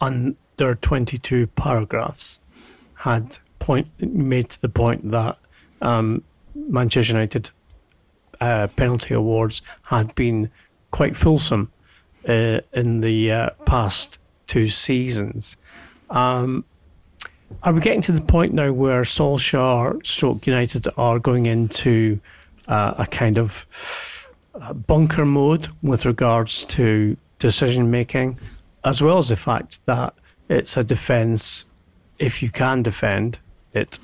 under 0.00 0.76
22 0.76 1.48
paragraphs, 1.48 2.40
had 2.94 3.40
point 3.58 3.88
made 4.00 4.50
to 4.50 4.60
the 4.60 4.68
point 4.68 5.10
that 5.10 5.38
um, 5.82 6.22
Manchester 6.54 7.14
United 7.14 7.50
uh, 8.40 8.68
penalty 8.76 9.12
awards 9.12 9.60
had 9.82 10.14
been 10.14 10.52
quite 10.92 11.16
fulsome 11.16 11.72
uh, 12.26 12.60
in 12.72 13.00
the 13.00 13.32
uh, 13.32 13.50
past 13.64 14.18
two 14.46 14.66
seasons. 14.66 15.56
Um, 16.10 16.64
are 17.62 17.72
we 17.72 17.80
getting 17.80 18.02
to 18.02 18.12
the 18.12 18.20
point 18.20 18.52
now 18.52 18.72
where 18.72 19.02
Solskjaer, 19.02 20.04
Stroke 20.04 20.46
United 20.46 20.86
are 20.96 21.18
going 21.18 21.46
into 21.46 22.20
uh, 22.68 22.94
a 22.98 23.06
kind 23.06 23.38
of 23.38 24.26
uh, 24.54 24.72
bunker 24.72 25.24
mode 25.24 25.68
with 25.82 26.06
regards 26.06 26.64
to 26.64 27.16
decision 27.38 27.90
making, 27.90 28.38
as 28.84 29.02
well 29.02 29.18
as 29.18 29.28
the 29.28 29.36
fact 29.36 29.84
that 29.86 30.14
it's 30.48 30.76
a 30.76 30.84
defence, 30.84 31.66
if 32.18 32.42
you 32.42 32.50
can 32.50 32.82
defend 32.82 33.38
it, 33.72 33.98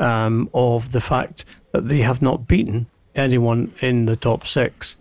um, 0.00 0.50
of 0.54 0.92
the 0.92 1.00
fact 1.00 1.44
that 1.72 1.88
they 1.88 2.00
have 2.00 2.20
not 2.20 2.46
beaten 2.46 2.86
anyone 3.14 3.72
in 3.80 4.06
the 4.06 4.16
top 4.16 4.46
six 4.46 4.96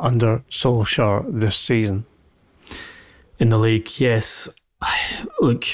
under 0.00 0.42
Solskjaer 0.48 1.24
this 1.32 1.56
season. 1.56 2.04
In 3.38 3.50
the 3.50 3.58
league, 3.58 4.00
yes. 4.00 4.48
Look, 5.40 5.64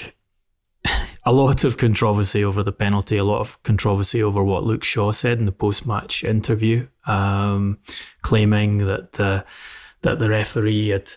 a 1.24 1.32
lot 1.32 1.64
of 1.64 1.78
controversy 1.78 2.44
over 2.44 2.62
the 2.62 2.72
penalty, 2.72 3.16
a 3.16 3.24
lot 3.24 3.40
of 3.40 3.62
controversy 3.62 4.22
over 4.22 4.42
what 4.42 4.64
Luke 4.64 4.84
Shaw 4.84 5.12
said 5.12 5.38
in 5.38 5.46
the 5.46 5.52
post-match 5.52 6.24
interview, 6.24 6.88
um, 7.06 7.78
claiming 8.22 8.78
that 8.86 9.18
uh, 9.18 9.42
that 10.02 10.18
the 10.18 10.28
referee 10.28 10.88
had 10.88 11.12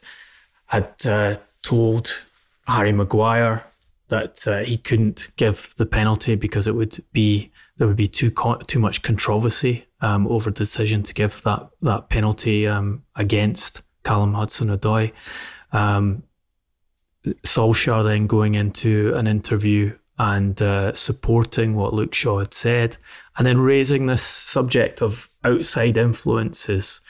had 0.67 0.93
uh, 1.05 1.35
told 1.63 2.25
Harry 2.67 2.91
Maguire 2.91 3.65
that 4.09 4.47
uh, 4.47 4.59
he 4.59 4.77
couldn't 4.77 5.29
give 5.35 5.73
the 5.77 5.85
penalty 5.85 6.35
because 6.35 6.65
it 6.65 6.75
would 6.75 7.03
be 7.11 7.51
there 7.77 7.87
would 7.87 7.97
be 7.97 8.07
too 8.07 8.31
too 8.67 8.79
much 8.79 9.01
controversy 9.01 9.85
um, 9.99 10.27
over 10.27 10.49
decision 10.49 11.03
to 11.03 11.13
give 11.13 11.41
that 11.43 11.69
that 11.81 12.09
penalty 12.09 12.65
um, 12.65 13.03
against 13.15 13.81
Callum 14.03 14.33
Hudson-Odoi. 14.33 15.11
Um, 15.73 16.23
Solskjaer 17.45 18.03
then 18.03 18.27
going 18.27 18.55
into 18.55 19.13
an 19.15 19.27
interview 19.27 19.97
and 20.19 20.59
uh, 20.61 20.93
supporting 20.93 21.75
what 21.75 21.93
Luke 21.93 22.13
Shaw 22.13 22.39
had 22.39 22.53
said, 22.53 22.97
and 23.37 23.45
then 23.45 23.59
raising 23.59 24.07
this 24.07 24.23
subject 24.23 25.01
of 25.01 25.29
outside 25.43 25.97
influences 25.97 27.01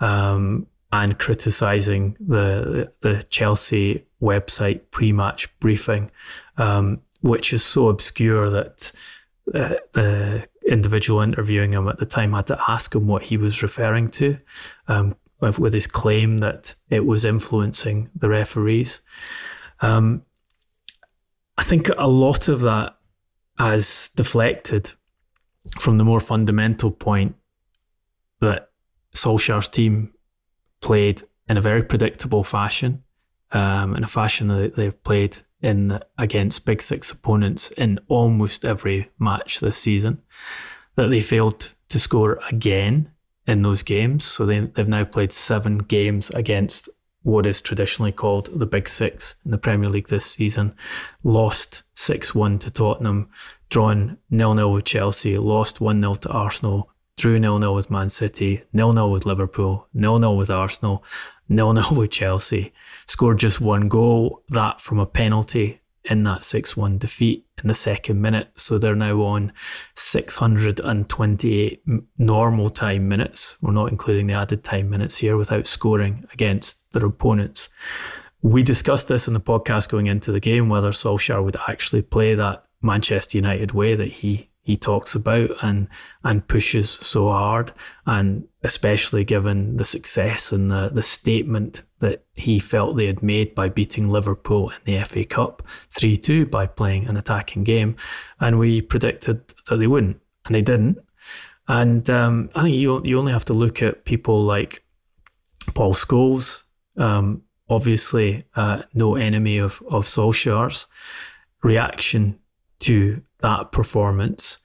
um, 0.00 0.66
and 0.92 1.18
criticising 1.18 2.16
the 2.20 2.92
the 3.00 3.22
Chelsea 3.30 4.06
website 4.20 4.82
pre-match 4.90 5.58
briefing, 5.58 6.10
um, 6.56 7.00
which 7.20 7.52
is 7.52 7.64
so 7.64 7.88
obscure 7.88 8.48
that 8.50 8.92
uh, 9.54 9.74
the 9.92 10.46
individual 10.68 11.20
interviewing 11.20 11.72
him 11.72 11.88
at 11.88 11.98
the 11.98 12.06
time 12.06 12.32
had 12.32 12.46
to 12.46 12.60
ask 12.68 12.94
him 12.94 13.08
what 13.08 13.24
he 13.24 13.36
was 13.36 13.62
referring 13.62 14.08
to, 14.08 14.38
um, 14.86 15.16
with, 15.40 15.58
with, 15.58 15.74
his 15.74 15.88
claim 15.88 16.38
that 16.38 16.76
it 16.88 17.04
was 17.04 17.24
influencing 17.24 18.08
the 18.14 18.28
referees. 18.28 19.00
Um, 19.82 20.22
I 21.58 21.62
think 21.64 21.90
a 21.98 22.08
lot 22.08 22.48
of 22.48 22.60
that 22.62 22.96
has 23.58 24.10
deflected 24.16 24.92
from 25.78 25.98
the 25.98 26.04
more 26.04 26.20
fundamental 26.20 26.90
point 26.90 27.36
that 28.40 28.70
Solskjaer's 29.14 29.68
team 29.68 30.14
played 30.80 31.22
in 31.48 31.56
a 31.56 31.60
very 31.60 31.82
predictable 31.82 32.42
fashion, 32.42 33.02
um, 33.52 33.94
in 33.94 34.02
a 34.02 34.08
fashion 34.08 34.48
that 34.48 34.76
they've 34.76 35.02
played 35.04 35.38
in 35.60 36.00
against 36.18 36.66
Big 36.66 36.82
Six 36.82 37.10
opponents 37.10 37.70
in 37.72 38.00
almost 38.08 38.64
every 38.64 39.10
match 39.18 39.60
this 39.60 39.76
season. 39.76 40.22
That 40.96 41.08
they 41.08 41.20
failed 41.20 41.72
to 41.88 41.98
score 42.00 42.40
again 42.50 43.12
in 43.46 43.62
those 43.62 43.82
games. 43.82 44.24
So 44.24 44.46
they, 44.46 44.60
they've 44.60 44.88
now 44.88 45.04
played 45.04 45.32
seven 45.32 45.78
games 45.78 46.30
against 46.30 46.88
what 47.22 47.46
is 47.46 47.60
traditionally 47.60 48.12
called 48.12 48.58
the 48.58 48.66
Big 48.66 48.88
Six 48.88 49.36
in 49.44 49.50
the 49.50 49.58
Premier 49.58 49.88
League 49.88 50.08
this 50.08 50.26
season. 50.26 50.74
Lost 51.22 51.82
6 51.94 52.34
1 52.34 52.58
to 52.60 52.70
Tottenham, 52.70 53.28
drawn 53.68 54.18
0 54.34 54.56
0 54.56 54.68
with 54.72 54.84
Chelsea, 54.84 55.38
lost 55.38 55.80
1 55.80 56.00
0 56.00 56.14
to 56.14 56.30
Arsenal, 56.30 56.90
drew 57.16 57.38
0 57.38 57.60
0 57.60 57.74
with 57.74 57.90
Man 57.90 58.08
City, 58.08 58.62
0 58.76 58.92
0 58.92 59.08
with 59.08 59.26
Liverpool, 59.26 59.88
0 59.96 60.18
0 60.18 60.32
with 60.32 60.50
Arsenal, 60.50 61.04
0 61.48 61.74
0 61.74 61.92
with 62.00 62.10
Chelsea. 62.10 62.72
Scored 63.06 63.38
just 63.38 63.60
one 63.60 63.88
goal, 63.88 64.42
that 64.48 64.80
from 64.80 64.98
a 64.98 65.06
penalty 65.06 65.81
in 66.04 66.24
that 66.24 66.44
6 66.44 66.76
1 66.76 66.98
defeat 66.98 67.46
in 67.62 67.68
the 67.68 67.74
second 67.74 68.20
minute. 68.20 68.50
So 68.56 68.78
they're 68.78 68.94
now 68.94 69.22
on 69.22 69.52
628 69.94 71.82
normal 72.18 72.70
time 72.70 73.08
minutes. 73.08 73.56
We're 73.60 73.72
not 73.72 73.90
including 73.90 74.26
the 74.26 74.34
added 74.34 74.64
time 74.64 74.90
minutes 74.90 75.18
here 75.18 75.36
without 75.36 75.66
scoring 75.66 76.26
against 76.32 76.92
their 76.92 77.06
opponents. 77.06 77.68
We 78.42 78.62
discussed 78.62 79.08
this 79.08 79.28
in 79.28 79.34
the 79.34 79.40
podcast 79.40 79.88
going 79.88 80.06
into 80.08 80.32
the 80.32 80.40
game 80.40 80.68
whether 80.68 80.90
Solskjaer 80.90 81.44
would 81.44 81.56
actually 81.68 82.02
play 82.02 82.34
that 82.34 82.64
Manchester 82.80 83.38
United 83.38 83.70
way 83.72 83.94
that 83.94 84.08
he 84.08 84.50
he 84.62 84.76
talks 84.76 85.14
about 85.14 85.50
and 85.60 85.88
and 86.22 86.46
pushes 86.46 86.90
so 86.90 87.28
hard, 87.28 87.72
and 88.06 88.46
especially 88.62 89.24
given 89.24 89.76
the 89.76 89.84
success 89.84 90.52
and 90.52 90.70
the 90.70 90.88
the 90.88 91.02
statement 91.02 91.82
that 91.98 92.24
he 92.34 92.60
felt 92.60 92.96
they 92.96 93.06
had 93.06 93.22
made 93.22 93.54
by 93.54 93.68
beating 93.68 94.08
Liverpool 94.08 94.70
in 94.70 94.78
the 94.84 95.02
FA 95.04 95.24
Cup 95.24 95.66
three 95.90 96.16
two 96.16 96.46
by 96.46 96.66
playing 96.66 97.06
an 97.06 97.16
attacking 97.16 97.64
game, 97.64 97.96
and 98.38 98.58
we 98.58 98.80
predicted 98.80 99.42
that 99.68 99.76
they 99.76 99.88
wouldn't, 99.88 100.20
and 100.46 100.54
they 100.54 100.62
didn't. 100.62 100.98
And 101.66 102.08
um, 102.08 102.48
I 102.54 102.62
think 102.62 102.76
you 102.76 103.02
you 103.04 103.18
only 103.18 103.32
have 103.32 103.44
to 103.46 103.54
look 103.54 103.82
at 103.82 104.04
people 104.04 104.44
like 104.44 104.84
Paul 105.74 105.94
Scholes, 105.94 106.62
um, 106.96 107.42
obviously 107.68 108.44
uh, 108.54 108.82
no 108.94 109.16
enemy 109.16 109.58
of 109.58 109.82
of 109.90 110.04
Solskjaer's 110.04 110.86
reaction 111.64 112.38
to 112.82 113.22
that 113.40 113.72
performance. 113.72 114.58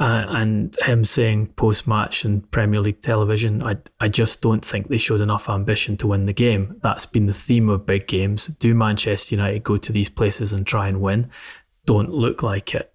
Uh, 0.00 0.24
and 0.28 0.76
him 0.82 1.04
saying 1.04 1.48
post 1.56 1.88
match 1.88 2.24
and 2.24 2.48
Premier 2.52 2.80
League 2.80 3.00
television, 3.00 3.64
I, 3.64 3.78
I 3.98 4.06
just 4.06 4.40
don't 4.40 4.64
think 4.64 4.86
they 4.86 4.98
showed 4.98 5.20
enough 5.20 5.48
ambition 5.48 5.96
to 5.96 6.06
win 6.06 6.26
the 6.26 6.32
game. 6.32 6.78
That's 6.82 7.04
been 7.04 7.26
the 7.26 7.34
theme 7.34 7.68
of 7.68 7.84
big 7.84 8.06
games. 8.06 8.46
Do 8.46 8.76
Manchester 8.76 9.34
United 9.34 9.64
go 9.64 9.76
to 9.76 9.92
these 9.92 10.08
places 10.08 10.52
and 10.52 10.64
try 10.64 10.86
and 10.86 11.00
win? 11.00 11.30
Don't 11.84 12.10
look 12.10 12.44
like 12.44 12.76
it. 12.76 12.92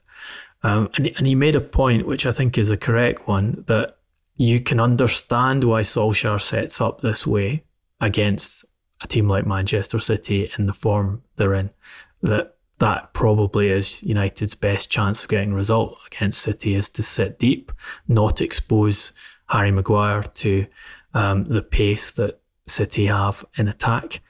Um, 0.63 0.89
and, 0.95 1.11
and 1.17 1.27
he 1.27 1.35
made 1.35 1.57
a 1.57 1.61
point, 1.61 2.07
which 2.07 2.25
I 2.25 2.31
think 2.31 2.57
is 2.57 2.71
a 2.71 2.77
correct 2.77 3.27
one, 3.27 3.65
that 3.67 3.97
you 4.37 4.61
can 4.61 4.79
understand 4.79 5.65
why 5.65 5.81
Solskjaer 5.81 6.39
sets 6.39 6.79
up 6.79 7.01
this 7.01 7.27
way 7.27 7.65
against 7.99 8.65
a 9.01 9.07
team 9.07 9.27
like 9.27 9.45
Manchester 9.45 9.99
City 9.99 10.49
in 10.57 10.67
the 10.67 10.73
form 10.73 11.23
they're 11.35 11.53
in. 11.53 11.71
That 12.21 12.55
that 12.79 13.13
probably 13.13 13.69
is 13.69 14.01
United's 14.03 14.55
best 14.55 14.89
chance 14.89 15.23
of 15.23 15.29
getting 15.29 15.53
a 15.53 15.55
result 15.55 15.97
against 16.07 16.41
City 16.41 16.75
is 16.75 16.89
to 16.91 17.03
sit 17.03 17.39
deep, 17.39 17.71
not 18.07 18.41
expose 18.41 19.13
Harry 19.47 19.71
Maguire 19.71 20.23
to 20.23 20.65
um, 21.13 21.45
the 21.45 21.61
pace 21.61 22.11
that 22.13 22.39
City 22.65 23.07
have 23.07 23.45
in 23.57 23.67
attack, 23.67 24.21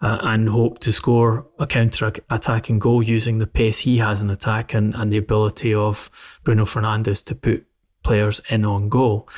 uh, 0.00 0.18
and 0.22 0.48
hope 0.48 0.78
to 0.80 0.92
score 0.92 1.46
a 1.58 1.66
counter 1.66 2.12
attacking 2.28 2.78
goal 2.78 3.02
using 3.02 3.38
the 3.38 3.46
pace 3.46 3.80
he 3.80 3.98
has 3.98 4.20
in 4.20 4.30
attack 4.30 4.74
and, 4.74 4.94
and 4.94 5.12
the 5.12 5.16
ability 5.16 5.72
of 5.72 6.40
Bruno 6.42 6.64
Fernandes 6.64 7.24
to 7.26 7.34
put 7.34 7.64
players 8.02 8.40
in 8.48 8.64
on 8.64 8.88
goal. 8.88 9.28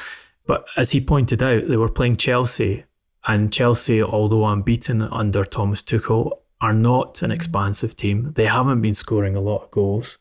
But 0.46 0.64
as 0.76 0.92
he 0.92 1.00
pointed 1.00 1.42
out, 1.42 1.68
they 1.68 1.76
were 1.76 1.90
playing 1.90 2.16
Chelsea, 2.16 2.84
and 3.26 3.52
Chelsea, 3.52 4.02
although 4.02 4.46
unbeaten 4.46 5.02
under 5.02 5.44
Thomas 5.44 5.82
Tuchel, 5.82 6.32
are 6.64 6.72
not 6.72 7.20
an 7.20 7.30
expansive 7.30 7.94
team. 7.94 8.32
They 8.36 8.46
haven't 8.46 8.80
been 8.80 8.94
scoring 8.94 9.36
a 9.36 9.40
lot 9.40 9.64
of 9.64 9.70
goals. 9.70 10.16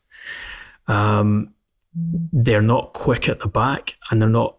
Um, 0.86 1.54
they're 1.94 2.60
not 2.60 2.92
quick 2.92 3.30
at 3.30 3.38
the 3.38 3.48
back, 3.48 3.94
and 4.10 4.20
they're 4.20 4.28
not 4.28 4.58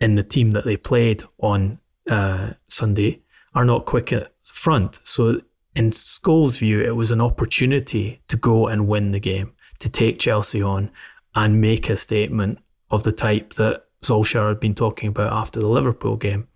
in 0.00 0.16
the 0.16 0.24
team 0.24 0.50
that 0.50 0.64
they 0.64 0.76
played 0.76 1.22
on 1.38 1.78
uh, 2.10 2.54
Sunday 2.66 3.22
are 3.54 3.64
not 3.64 3.86
quick 3.86 4.12
at 4.12 4.32
the 4.44 4.52
front. 4.52 5.00
So, 5.04 5.42
in 5.76 5.92
Scholes' 5.92 6.58
view, 6.58 6.80
it 6.80 6.96
was 6.96 7.12
an 7.12 7.20
opportunity 7.20 8.22
to 8.26 8.36
go 8.36 8.66
and 8.66 8.88
win 8.88 9.12
the 9.12 9.20
game, 9.20 9.52
to 9.78 9.88
take 9.88 10.18
Chelsea 10.18 10.60
on 10.60 10.90
and 11.36 11.60
make 11.60 11.88
a 11.88 11.96
statement 11.96 12.58
of 12.90 13.04
the 13.04 13.12
type 13.12 13.54
that 13.54 13.84
Solskjaer 14.02 14.48
had 14.48 14.58
been 14.58 14.74
talking 14.74 15.10
about 15.10 15.32
after 15.32 15.60
the 15.60 15.68
Liverpool 15.68 16.16
game. 16.16 16.48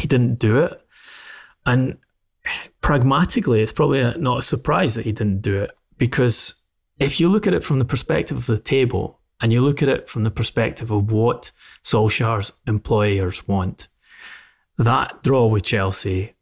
He 0.00 0.08
didn't 0.08 0.40
do 0.40 0.58
it. 0.58 0.84
And 1.64 1.98
pragmatically, 2.80 3.62
it's 3.62 3.72
probably 3.72 4.02
not 4.18 4.38
a 4.38 4.42
surprise 4.42 4.94
that 4.94 5.04
he 5.04 5.12
didn't 5.12 5.42
do 5.42 5.62
it 5.62 5.70
because 5.98 6.62
if 6.98 7.20
you 7.20 7.28
look 7.28 7.46
at 7.46 7.54
it 7.54 7.64
from 7.64 7.78
the 7.78 7.84
perspective 7.84 8.36
of 8.36 8.46
the 8.46 8.58
table 8.58 9.20
and 9.40 9.52
you 9.52 9.60
look 9.60 9.82
at 9.82 9.88
it 9.88 10.08
from 10.08 10.24
the 10.24 10.30
perspective 10.30 10.90
of 10.90 11.10
what 11.10 11.50
Solskjaer's 11.84 12.52
employers 12.66 13.46
want, 13.48 13.88
that 14.78 15.22
draw 15.22 15.46
with 15.46 15.64
Chelsea 15.64 16.34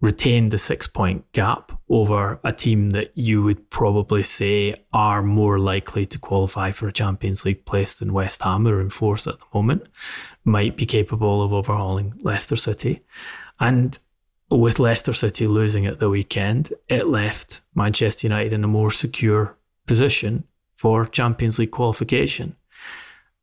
retained 0.00 0.50
the 0.50 0.58
six 0.58 0.86
point 0.86 1.30
gap 1.32 1.72
over 1.88 2.38
a 2.44 2.52
team 2.52 2.90
that 2.90 3.10
you 3.16 3.42
would 3.42 3.70
probably 3.70 4.22
say 4.22 4.74
are 4.92 5.22
more 5.22 5.58
likely 5.58 6.04
to 6.04 6.18
qualify 6.18 6.70
for 6.70 6.88
a 6.88 6.92
Champions 6.92 7.44
League 7.44 7.64
place 7.64 7.98
than 7.98 8.12
West 8.12 8.42
Ham, 8.42 8.66
are 8.68 8.80
in 8.80 8.90
fourth 8.90 9.26
at 9.26 9.38
the 9.38 9.44
moment, 9.54 9.86
might 10.44 10.76
be 10.76 10.86
capable 10.86 11.42
of 11.42 11.52
overhauling 11.52 12.14
Leicester 12.22 12.56
City. 12.56 13.00
And 13.58 13.98
with 14.50 14.78
Leicester 14.78 15.12
City 15.12 15.46
losing 15.46 15.86
at 15.86 15.98
the 15.98 16.08
weekend, 16.08 16.72
it 16.88 17.08
left 17.08 17.62
Manchester 17.74 18.28
United 18.28 18.52
in 18.52 18.64
a 18.64 18.68
more 18.68 18.90
secure 18.90 19.56
position 19.86 20.44
for 20.74 21.06
Champions 21.06 21.58
League 21.58 21.70
qualification. 21.70 22.56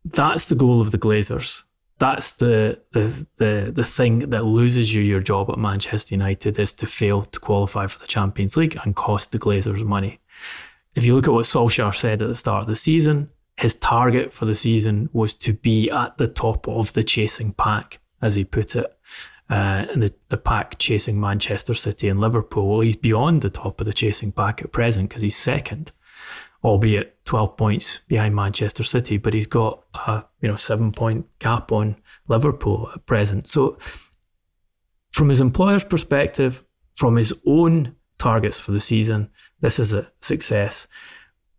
That's 0.05 0.47
the 0.47 0.55
goal 0.55 0.81
of 0.81 0.91
the 0.91 0.97
Glazers. 0.97 1.63
That's 1.99 2.33
the, 2.33 2.81
the 2.91 3.27
the 3.37 3.71
the 3.73 3.83
thing 3.83 4.29
that 4.31 4.43
loses 4.43 4.93
you 4.93 5.01
your 5.01 5.21
job 5.21 5.49
at 5.49 5.57
Manchester 5.57 6.15
United 6.15 6.59
is 6.59 6.73
to 6.73 6.87
fail 6.87 7.21
to 7.21 7.39
qualify 7.39 7.87
for 7.87 7.99
the 7.99 8.07
Champions 8.07 8.57
League 8.57 8.77
and 8.83 8.95
cost 8.95 9.31
the 9.31 9.39
Glazers 9.39 9.85
money. 9.85 10.19
If 10.95 11.05
you 11.05 11.15
look 11.15 11.27
at 11.27 11.33
what 11.33 11.45
Solskjaer 11.45 11.95
said 11.95 12.21
at 12.21 12.27
the 12.27 12.35
start 12.35 12.61
of 12.61 12.67
the 12.67 12.75
season, 12.75 13.29
his 13.57 13.75
target 13.75 14.33
for 14.33 14.45
the 14.45 14.55
season 14.55 15.09
was 15.13 15.35
to 15.35 15.53
be 15.53 15.89
at 15.89 16.17
the 16.17 16.27
top 16.27 16.67
of 16.67 16.93
the 16.93 17.03
chasing 17.03 17.53
pack, 17.53 17.99
as 18.21 18.35
he 18.35 18.43
put 18.43 18.75
it 18.75 18.97
uh, 19.49 19.85
and 19.91 20.01
the, 20.01 20.13
the 20.29 20.37
pack 20.37 20.77
chasing 20.79 21.19
Manchester 21.19 21.73
City 21.73 22.07
and 22.07 22.19
Liverpool. 22.19 22.67
Well, 22.69 22.79
he's 22.81 22.95
beyond 22.95 23.41
the 23.41 23.49
top 23.49 23.81
of 23.81 23.85
the 23.85 23.93
chasing 23.93 24.31
pack 24.31 24.61
at 24.61 24.71
present 24.71 25.09
because 25.09 25.21
he's 25.21 25.35
second, 25.35 25.91
albeit 26.63 27.23
12 27.25 27.57
points 27.57 27.99
behind 27.99 28.35
Manchester 28.35 28.83
City, 28.83 29.17
but 29.17 29.33
he's 29.33 29.47
got 29.47 29.83
a 29.93 30.23
you 30.41 30.47
know 30.47 30.55
seven 30.55 30.91
point 30.91 31.27
gap 31.39 31.71
on 31.71 31.97
Liverpool 32.27 32.89
at 32.93 33.05
present. 33.05 33.47
So, 33.47 33.77
from 35.11 35.29
his 35.29 35.39
employer's 35.39 35.83
perspective, 35.83 36.63
from 36.95 37.17
his 37.17 37.33
own 37.45 37.95
targets 38.17 38.59
for 38.59 38.71
the 38.71 38.79
season, 38.79 39.29
this 39.61 39.79
is 39.79 39.93
a 39.93 40.11
success. 40.21 40.87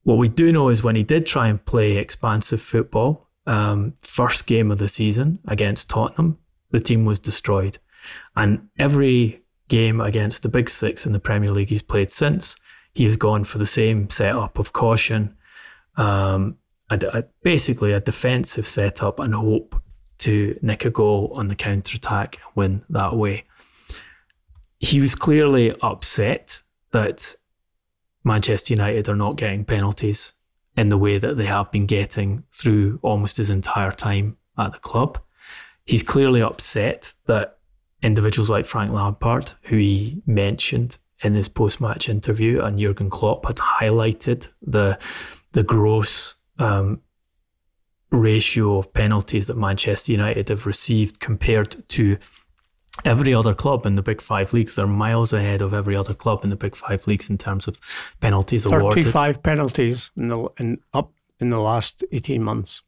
What 0.02 0.18
we 0.18 0.28
do 0.28 0.52
know 0.52 0.68
is 0.68 0.82
when 0.82 0.96
he 0.96 1.02
did 1.02 1.26
try 1.26 1.48
and 1.48 1.64
play 1.64 1.96
expansive 1.96 2.60
football, 2.60 3.30
um, 3.46 3.94
first 4.02 4.46
game 4.46 4.70
of 4.70 4.78
the 4.78 4.88
season 4.88 5.38
against 5.46 5.90
Tottenham, 5.90 6.38
the 6.74 6.80
team 6.80 7.04
was 7.04 7.20
destroyed. 7.20 7.78
And 8.34 8.68
every 8.80 9.44
game 9.68 10.00
against 10.00 10.42
the 10.42 10.48
big 10.48 10.68
six 10.68 11.06
in 11.06 11.12
the 11.12 11.20
Premier 11.20 11.52
League 11.52 11.70
he's 11.70 11.82
played 11.82 12.10
since, 12.10 12.56
he 12.92 13.04
has 13.04 13.16
gone 13.16 13.44
for 13.44 13.58
the 13.58 13.66
same 13.66 14.10
setup 14.10 14.58
of 14.58 14.72
caution, 14.72 15.36
um, 15.96 16.56
a, 16.90 16.98
a, 17.12 17.24
basically 17.44 17.92
a 17.92 18.00
defensive 18.00 18.66
setup 18.66 19.20
and 19.20 19.34
hope 19.34 19.80
to 20.18 20.58
nick 20.62 20.84
a 20.84 20.90
goal 20.90 21.30
on 21.36 21.46
the 21.46 21.54
counter 21.54 21.96
attack 21.96 22.40
win 22.56 22.82
that 22.88 23.14
way. 23.14 23.44
He 24.80 25.00
was 25.00 25.14
clearly 25.14 25.76
upset 25.80 26.60
that 26.90 27.36
Manchester 28.24 28.74
United 28.74 29.08
are 29.08 29.14
not 29.14 29.36
getting 29.36 29.64
penalties 29.64 30.32
in 30.76 30.88
the 30.88 30.98
way 30.98 31.18
that 31.18 31.36
they 31.36 31.46
have 31.46 31.70
been 31.70 31.86
getting 31.86 32.42
through 32.52 32.98
almost 33.00 33.36
his 33.36 33.48
entire 33.48 33.92
time 33.92 34.38
at 34.58 34.72
the 34.72 34.80
club 34.80 35.20
he's 35.84 36.02
clearly 36.02 36.42
upset 36.42 37.12
that 37.26 37.58
individuals 38.02 38.50
like 38.50 38.66
Frank 38.66 38.90
Lampard, 38.92 39.52
who 39.64 39.76
he 39.76 40.22
mentioned 40.26 40.98
in 41.22 41.34
his 41.34 41.48
post-match 41.48 42.08
interview, 42.08 42.60
and 42.60 42.78
Jurgen 42.78 43.10
Klopp 43.10 43.46
had 43.46 43.56
highlighted 43.56 44.50
the 44.60 44.98
the 45.52 45.62
gross 45.62 46.34
um, 46.58 47.00
ratio 48.10 48.78
of 48.78 48.92
penalties 48.92 49.46
that 49.46 49.56
Manchester 49.56 50.12
United 50.12 50.48
have 50.48 50.66
received 50.66 51.20
compared 51.20 51.88
to 51.88 52.18
every 53.04 53.34
other 53.34 53.54
club 53.54 53.86
in 53.86 53.94
the 53.94 54.02
Big 54.02 54.20
Five 54.20 54.52
leagues. 54.52 54.76
They're 54.76 54.86
miles 54.86 55.32
ahead 55.32 55.62
of 55.62 55.72
every 55.72 55.96
other 55.96 56.14
club 56.14 56.44
in 56.44 56.50
the 56.50 56.56
Big 56.56 56.76
Five 56.76 57.06
leagues 57.06 57.30
in 57.30 57.38
terms 57.38 57.66
of 57.66 57.78
penalties 58.20 58.64
35 58.64 58.80
awarded. 58.80 59.04
Thirty-five 59.04 59.42
penalties 59.42 60.10
in 60.16 60.28
the 60.28 60.48
in, 60.58 60.78
up 60.92 61.12
in 61.40 61.50
the 61.50 61.60
last 61.60 62.04
eighteen 62.12 62.42
months. 62.42 62.82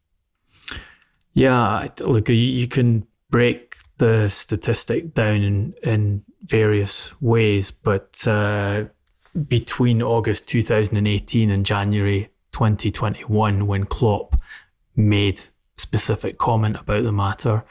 Yeah, 1.37 1.85
look, 1.99 2.29
you 2.29 2.67
can 2.67 3.05
break 3.29 3.75
the 3.99 4.27
statistic 4.27 5.13
down 5.13 5.43
in, 5.43 5.75
in 5.83 6.23
various 6.43 7.13
ways, 7.21 7.69
but 7.69 8.27
uh, 8.27 8.85
between 9.47 10.01
August 10.01 10.49
2018 10.49 11.51
and 11.51 11.63
January 11.63 12.29
2021, 12.53 13.67
when 13.67 13.85
Klopp 13.85 14.35
made 14.95 15.41
specific 15.77 16.39
comment 16.39 16.75
about 16.75 17.03
the 17.03 17.11
matter, 17.11 17.63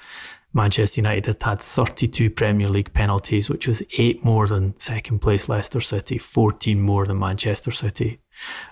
Manchester 0.56 1.02
United 1.02 1.26
had 1.26 1.42
had 1.42 1.60
32 1.60 2.30
Premier 2.30 2.70
League 2.70 2.94
penalties, 2.94 3.50
which 3.50 3.68
was 3.68 3.82
eight 3.98 4.24
more 4.24 4.46
than 4.46 4.74
second 4.80 5.18
place 5.18 5.50
Leicester 5.50 5.82
City, 5.82 6.16
14 6.16 6.80
more 6.80 7.04
than 7.04 7.18
Manchester 7.18 7.70
City. 7.70 8.20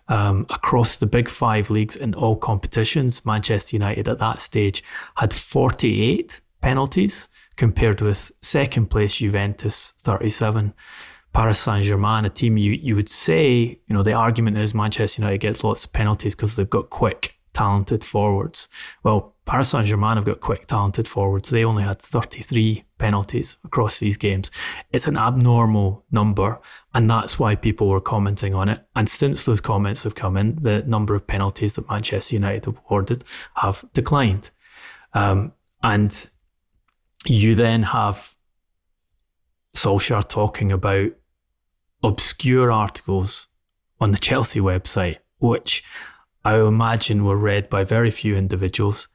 Um, 0.08 0.46
across 0.48 0.96
the 0.96 1.04
big 1.04 1.28
five 1.28 1.68
leagues 1.68 1.94
in 1.94 2.14
all 2.14 2.36
competitions, 2.36 3.26
Manchester 3.26 3.76
United 3.76 4.08
at 4.08 4.18
that 4.18 4.40
stage 4.40 4.82
had 5.16 5.34
48 5.34 6.40
penalties, 6.62 7.28
compared 7.56 8.00
with 8.00 8.32
second 8.40 8.86
place 8.86 9.16
Juventus 9.16 9.92
37, 9.98 10.72
Paris 11.34 11.58
Saint 11.58 11.84
Germain, 11.84 12.24
a 12.24 12.30
team 12.30 12.56
you, 12.56 12.72
you 12.72 12.94
would 12.94 13.10
say, 13.10 13.78
you 13.86 13.94
know, 13.94 14.02
the 14.02 14.14
argument 14.14 14.56
is 14.56 14.72
Manchester 14.72 15.20
United 15.20 15.38
gets 15.38 15.62
lots 15.62 15.84
of 15.84 15.92
penalties 15.92 16.34
because 16.34 16.56
they've 16.56 16.70
got 16.70 16.88
quick, 16.88 17.33
talented 17.54 18.04
forwards. 18.04 18.68
Well, 19.02 19.34
Paris 19.46 19.70
Saint 19.70 19.86
Germain 19.86 20.16
have 20.16 20.24
got 20.24 20.40
quick, 20.40 20.66
talented 20.66 21.06
forwards. 21.06 21.50
They 21.50 21.64
only 21.64 21.82
had 21.82 22.00
33 22.00 22.84
penalties 22.98 23.58
across 23.64 23.98
these 23.98 24.16
games. 24.16 24.50
It's 24.90 25.06
an 25.06 25.16
abnormal 25.16 26.04
number, 26.10 26.60
and 26.94 27.08
that's 27.08 27.38
why 27.38 27.54
people 27.54 27.88
were 27.88 28.00
commenting 28.00 28.54
on 28.54 28.68
it. 28.68 28.84
And 28.96 29.08
since 29.08 29.44
those 29.44 29.60
comments 29.60 30.02
have 30.04 30.14
come 30.14 30.36
in, 30.36 30.56
the 30.56 30.82
number 30.82 31.14
of 31.14 31.26
penalties 31.26 31.76
that 31.76 31.88
Manchester 31.88 32.36
United 32.36 32.66
awarded 32.66 33.24
have 33.56 33.84
declined. 33.92 34.50
Um, 35.12 35.52
and 35.82 36.30
you 37.26 37.54
then 37.54 37.84
have 37.84 38.34
Solskjaer 39.74 40.26
talking 40.28 40.72
about 40.72 41.12
obscure 42.02 42.72
articles 42.72 43.48
on 44.00 44.10
the 44.10 44.18
Chelsea 44.18 44.60
website, 44.60 45.18
which 45.38 45.84
I 46.44 46.58
imagine 46.58 47.24
were 47.24 47.38
read 47.38 47.70
by 47.70 47.84
very 47.84 48.10
few 48.10 48.36
individuals. 48.36 49.08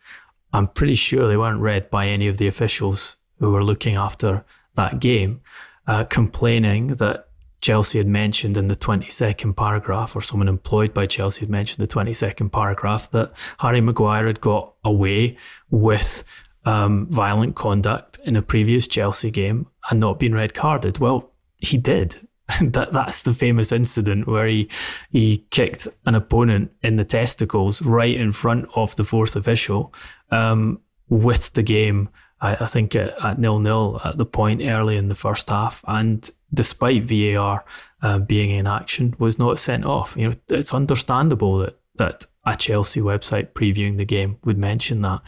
I'm 0.51 0.67
pretty 0.67 0.95
sure 0.95 1.27
they 1.27 1.37
weren't 1.37 1.61
read 1.61 1.89
by 1.89 2.07
any 2.07 2.27
of 2.27 2.37
the 2.37 2.47
officials 2.47 3.17
who 3.37 3.51
were 3.51 3.63
looking 3.63 3.97
after 3.97 4.45
that 4.75 4.99
game, 4.99 5.41
uh, 5.87 6.05
complaining 6.05 6.95
that 6.95 7.27
Chelsea 7.61 7.97
had 7.97 8.07
mentioned 8.07 8.57
in 8.57 8.67
the 8.67 8.75
22nd 8.75 9.55
paragraph, 9.55 10.15
or 10.15 10.21
someone 10.21 10.47
employed 10.47 10.93
by 10.93 11.05
Chelsea 11.05 11.41
had 11.41 11.49
mentioned 11.49 11.85
the 11.85 11.93
22nd 11.93 12.51
paragraph, 12.51 13.11
that 13.11 13.31
Harry 13.59 13.81
Maguire 13.81 14.27
had 14.27 14.41
got 14.41 14.73
away 14.83 15.37
with 15.69 16.23
um, 16.65 17.07
violent 17.09 17.55
conduct 17.55 18.19
in 18.25 18.35
a 18.35 18.41
previous 18.41 18.87
Chelsea 18.87 19.31
game 19.31 19.67
and 19.89 19.99
not 19.99 20.19
been 20.19 20.33
red 20.33 20.53
carded. 20.53 20.99
Well, 20.99 21.31
he 21.59 21.77
did. 21.77 22.27
that 22.61 22.91
that's 22.91 23.23
the 23.23 23.33
famous 23.33 23.71
incident 23.71 24.27
where 24.27 24.47
he 24.47 24.69
he 25.11 25.45
kicked 25.51 25.87
an 26.05 26.15
opponent 26.15 26.71
in 26.81 26.95
the 26.95 27.05
testicles 27.05 27.81
right 27.81 28.15
in 28.15 28.31
front 28.31 28.67
of 28.75 28.95
the 28.95 29.03
fourth 29.03 29.35
official 29.35 29.93
um, 30.31 30.79
with 31.09 31.53
the 31.53 31.63
game. 31.63 32.09
I, 32.41 32.55
I 32.55 32.65
think 32.65 32.95
at, 32.95 33.23
at 33.23 33.39
nil 33.39 33.59
nil 33.59 34.01
at 34.03 34.17
the 34.17 34.25
point 34.25 34.61
early 34.61 34.97
in 34.97 35.09
the 35.09 35.15
first 35.15 35.49
half, 35.49 35.83
and 35.87 36.29
despite 36.53 37.03
VAR 37.03 37.65
uh, 38.01 38.19
being 38.19 38.49
in 38.51 38.65
action, 38.67 39.15
was 39.19 39.37
not 39.37 39.59
sent 39.59 39.85
off. 39.85 40.15
You 40.17 40.29
know, 40.29 40.33
it's 40.49 40.73
understandable 40.73 41.59
that 41.59 41.79
that 41.95 42.25
a 42.45 42.55
Chelsea 42.55 43.01
website 43.01 43.51
previewing 43.51 43.97
the 43.97 44.05
game 44.05 44.37
would 44.43 44.57
mention 44.57 45.01
that. 45.01 45.21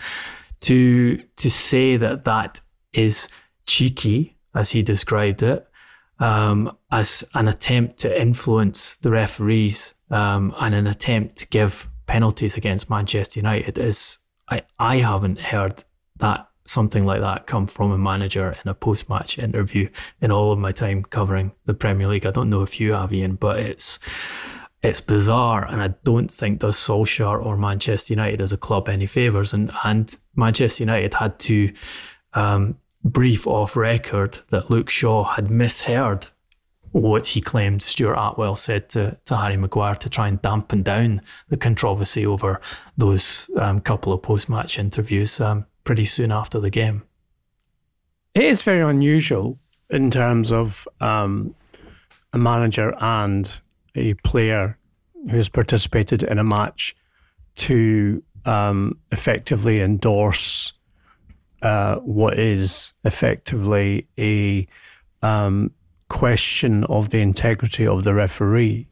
To 0.62 1.18
to 1.18 1.52
say 1.52 1.98
that 1.98 2.24
that 2.24 2.62
is 2.94 3.30
cheeky, 3.66 4.38
as 4.56 4.72
he 4.72 4.82
described 4.82 5.44
it, 5.44 5.68
um, 6.22 6.78
as 6.92 7.28
an 7.34 7.48
attempt 7.48 7.98
to 8.00 8.22
influence 8.22 8.96
the 8.98 9.10
referees 9.10 9.96
um, 10.12 10.54
and 10.60 10.74
an 10.76 10.88
attempt 10.88 11.36
to 11.38 11.48
give 11.48 11.90
penalties 12.06 12.56
against 12.56 12.90
Manchester 12.90 13.40
United 13.40 13.78
is 13.78 14.20
I, 14.48 14.62
I 14.78 14.98
haven't 14.98 15.40
heard 15.40 15.84
that 16.18 16.48
something 16.66 17.06
like 17.06 17.22
that 17.22 17.48
come 17.48 17.66
from 17.68 17.92
a 17.92 17.98
manager 17.98 18.56
in 18.64 18.70
a 18.70 18.76
post 18.76 19.10
match 19.10 19.40
interview 19.40 19.90
in 20.22 20.32
all 20.32 20.52
of 20.52 20.60
my 20.60 20.72
time 20.72 21.04
covering 21.04 21.54
the 21.66 21.74
Premier 21.74 22.08
League. 22.08 22.26
I 22.26 22.32
don't 22.32 22.50
know 22.50 22.62
if 22.62 22.80
you 22.80 22.94
have 22.94 23.12
Ian, 23.14 23.36
but 23.36 23.60
it's 23.60 24.00
it's 24.84 25.02
bizarre 25.02 25.66
and 25.66 25.82
I 25.82 25.90
don't 26.04 26.32
think 26.32 26.60
does 26.60 26.76
Solskjaer 26.76 27.44
or 27.44 27.58
Manchester 27.58 28.14
United 28.14 28.42
as 28.42 28.54
a 28.54 28.58
club 28.58 28.90
any 28.90 29.08
favours. 29.08 29.54
And 29.54 29.72
and 29.84 30.16
Manchester 30.36 30.84
United 30.84 31.16
had 31.16 31.40
to 31.40 31.74
um, 32.34 32.78
brief 33.04 33.48
off 33.48 33.76
record 33.76 34.40
that 34.50 34.70
Luke 34.70 34.90
Shaw 34.90 35.24
had 35.24 35.50
misheard 35.50 36.28
what 36.92 37.28
he 37.28 37.42
claimed 37.42 37.82
Stuart 37.82 38.18
Atwell 38.18 38.56
said 38.56 38.90
to, 38.90 39.18
to 39.26 39.38
Harry 39.38 39.58
Maguire 39.58 39.96
to 39.96 40.10
try 40.10 40.28
and 40.28 40.42
dampen 40.42 40.84
down 40.84 41.22
the 41.48 41.58
controversy 41.58 42.26
over 42.26 42.60
those 42.98 43.50
um, 43.58 43.80
couple 43.80 44.12
of 44.12 44.22
post 44.22 44.50
match 44.50 44.78
interviews 44.78 45.40
um, 45.40 45.66
pretty 45.84 46.06
soon 46.06 46.32
after 46.32 46.60
the 46.60 46.70
game. 46.70 47.04
It 48.34 48.44
is 48.44 48.62
very 48.62 48.82
unusual 48.82 49.58
in 49.90 50.12
terms 50.12 50.52
of 50.52 50.88
um, 51.00 51.56
a 52.34 52.38
manager 52.38 52.94
and 53.00 53.62
a 53.96 54.14
player 54.16 54.78
who's 55.30 55.50
participated 55.50 56.24
in 56.24 56.38
a 56.38 56.44
match 56.44 56.96
to 57.56 58.24
um, 58.46 58.98
effectively 59.12 59.82
endorse 59.82 60.74
uh, 61.62 61.96
what 61.98 62.38
is 62.38 62.94
effectively 63.04 64.08
a 64.18 64.68
um, 65.22 65.72
question 66.10 66.84
of 66.86 67.10
the 67.10 67.20
integrity 67.20 67.86
of 67.86 68.04
the 68.04 68.14
referee. 68.14 68.88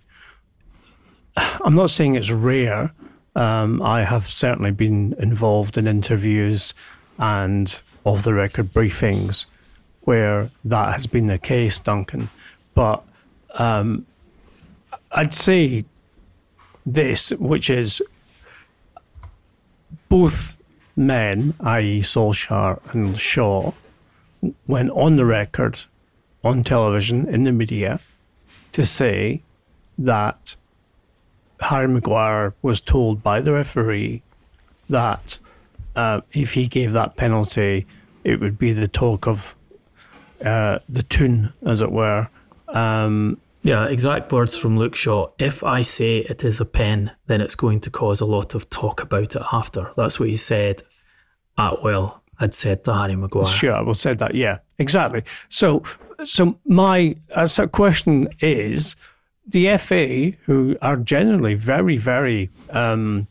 I'm 1.36 1.76
not 1.76 1.90
saying 1.90 2.16
it's 2.16 2.32
rare. 2.32 2.94
Um, 3.36 3.82
I 3.82 4.04
have 4.04 4.28
certainly 4.28 4.72
been 4.72 5.16
involved 5.20 5.78
in 5.78 5.88
interviews 5.88 6.74
and 7.18 7.82
off 8.04 8.24
the 8.24 8.34
record 8.34 8.72
briefings 8.72 9.46
where 10.02 10.50
that 10.66 10.94
has 10.94 11.06
been 11.08 11.28
the 11.28 11.38
case, 11.38 11.80
Duncan. 11.80 12.30
But 12.74 13.04
um, 13.56 14.06
I'd 15.12 15.34
say 15.34 15.86
this, 16.86 17.32
which 17.32 17.70
is 17.70 18.02
both 20.08 20.58
men, 21.00 21.54
i.e., 21.62 22.02
Solskjaer 22.02 22.80
and 22.94 23.18
Shaw, 23.18 23.72
went 24.68 24.92
on 24.92 25.16
the 25.16 25.26
record 25.26 25.80
on 26.44 26.64
television 26.64 27.28
in 27.28 27.44
the 27.44 27.54
media 27.54 28.02
to 28.74 28.86
say 28.86 29.42
that 29.98 30.56
Harry 31.62 31.88
Maguire 31.88 32.54
was 32.62 32.82
told 32.82 33.24
by 33.24 33.40
the 33.40 33.54
referee 33.54 34.22
that 34.90 35.40
uh, 35.96 36.22
if 36.34 36.54
he 36.54 36.68
gave 36.68 36.92
that 36.92 37.16
penalty, 37.16 37.88
it 38.24 38.42
would 38.42 38.60
be 38.60 38.74
the 38.74 38.88
talk 38.88 39.26
of 39.26 39.56
uh, 40.44 40.80
the 40.90 41.04
tune, 41.04 41.54
as 41.66 41.82
it 41.82 41.92
were. 41.92 42.28
Um, 42.68 43.40
yeah, 43.62 43.86
exact 43.86 44.32
words 44.32 44.58
from 44.58 44.78
Luke 44.78 44.96
Shaw. 44.96 45.30
If 45.38 45.64
I 45.64 45.82
say 45.82 46.20
it 46.20 46.44
is 46.44 46.62
a 46.62 46.66
pen, 46.66 47.12
then 47.28 47.42
it's 47.42 47.56
going 47.56 47.82
to 47.82 47.90
cause 47.90 48.22
a 48.22 48.26
lot 48.26 48.56
of 48.56 48.70
talk 48.70 49.02
about 49.02 49.36
it 49.36 49.42
after. 49.52 49.92
That's 49.98 50.20
what 50.20 50.30
he 50.30 50.36
said 50.36 50.84
Atwell 51.58 52.22
had 52.40 52.54
said 52.54 52.84
to 52.86 52.94
Harry 52.94 53.16
Maguire. 53.16 53.46
Sure, 53.46 53.76
Atwell 53.76 53.94
said 53.94 54.20
that. 54.20 54.36
Yeah, 54.36 54.60
exactly. 54.78 55.24
So, 55.50 55.84
so 56.24 56.58
my 56.66 57.16
uh, 57.36 57.48
so 57.48 57.68
question 57.68 58.30
is, 58.40 58.96
the 59.46 59.78
FA, 59.78 60.32
who 60.46 60.78
are 60.82 60.96
generally 60.96 61.56
very, 61.56 61.98
very 61.98 62.50
um, 62.70 63.28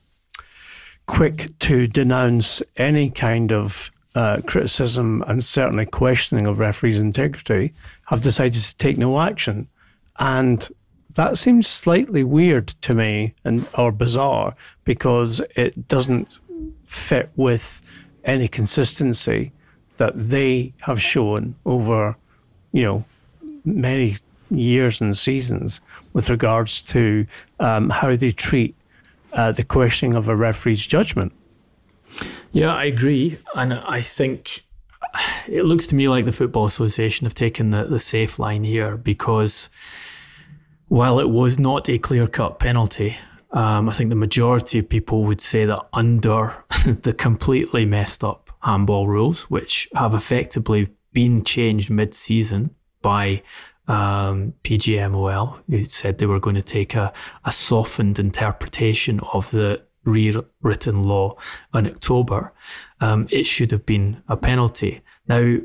quick 1.07 1.59
to 1.61 1.87
denounce 1.87 2.63
any 2.77 3.11
kind 3.11 3.53
of 3.53 3.91
uh, 4.15 4.41
criticism 4.47 5.23
and 5.29 5.45
certainly 5.45 5.87
questioning 5.87 6.47
of 6.47 6.59
referees' 6.59 7.01
integrity, 7.01 7.73
have 8.07 8.21
decided 8.21 8.61
to 8.61 8.77
take 8.77 8.99
no 8.99 9.21
action, 9.21 9.69
and 10.19 10.69
that 11.15 11.39
seems 11.39 11.67
slightly 11.67 12.23
weird 12.23 12.69
to 12.69 12.95
me 12.95 13.35
and 13.45 13.67
or 13.77 13.91
bizarre 13.91 14.55
because 14.85 15.41
it 15.57 15.89
doesn't 15.89 16.39
fit 16.85 17.31
with 17.37 17.83
any 18.29 18.47
consistency 18.47 19.53
that 19.97 20.13
they 20.29 20.73
have 20.81 21.01
shown 21.01 21.57
over, 21.65 22.17
you 22.73 22.83
know, 22.83 23.05
many 23.65 24.17
years 24.51 25.01
and 25.01 25.17
seasons 25.17 25.81
with 26.13 26.31
regards 26.31 26.83
to 26.83 27.27
um, 27.59 27.91
how 27.91 28.15
they 28.15 28.31
treat 28.31 28.75
uh, 29.33 29.53
the 29.53 29.65
questioning 29.65 30.15
of 30.15 30.29
a 30.29 30.37
referee's 30.37 30.87
judgment. 30.87 31.33
Yeah, 32.53 32.75
I 32.75 32.85
agree, 32.85 33.39
and 33.55 33.75
I 33.75 34.01
think 34.01 34.63
it 35.47 35.65
looks 35.65 35.87
to 35.89 35.95
me 35.95 36.09
like 36.09 36.25
the 36.25 36.33
Football 36.33 36.65
Association 36.65 37.25
have 37.27 37.35
taken 37.35 37.71
the, 37.71 37.85
the 37.85 37.99
safe 37.99 38.39
line 38.39 38.65
here 38.65 38.97
because 38.97 39.71
while 40.89 41.19
it 41.19 41.31
was 41.31 41.59
not 41.59 41.89
a 41.89 41.99
clear 41.99 42.27
cut 42.27 42.59
penalty, 42.59 43.17
um, 43.51 43.89
I 43.89 43.93
think 43.93 44.11
the 44.11 44.17
majority 44.17 44.79
of 44.79 44.89
people 44.89 45.25
would 45.25 45.41
say 45.41 45.65
that 45.65 45.87
under 45.93 46.65
the 46.87 47.15
completely 47.15 47.85
messed 47.87 48.23
up 48.23 48.51
handball 48.61 49.09
rules, 49.09 49.51
which 49.51 49.89
have 49.95 50.15
effectively 50.15 50.89
been 51.13 51.45
changed 51.45 51.91
mid 51.91 52.15
season 52.15 52.75
by 53.01 53.43
um, 53.87 54.53
PGMOL, 54.65 55.63
who 55.69 55.81
said 55.81 56.19
they 56.19 56.27
were 56.27 56.41
going 56.41 56.57
to 56.57 56.63
take 56.63 56.95
a, 56.95 57.13
a 57.45 57.51
softened 57.51 58.19
interpretation 58.19 59.21
of 59.33 59.51
the 59.51 59.83
rewritten 60.05 61.05
law 61.05 61.37
in 61.75 61.87
October, 61.87 62.53
um, 63.01 63.27
it 63.31 63.45
should 63.45 63.71
have 63.71 63.87
been 63.87 64.23
a 64.29 64.37
penalty. 64.37 65.01
Now, 65.27 65.57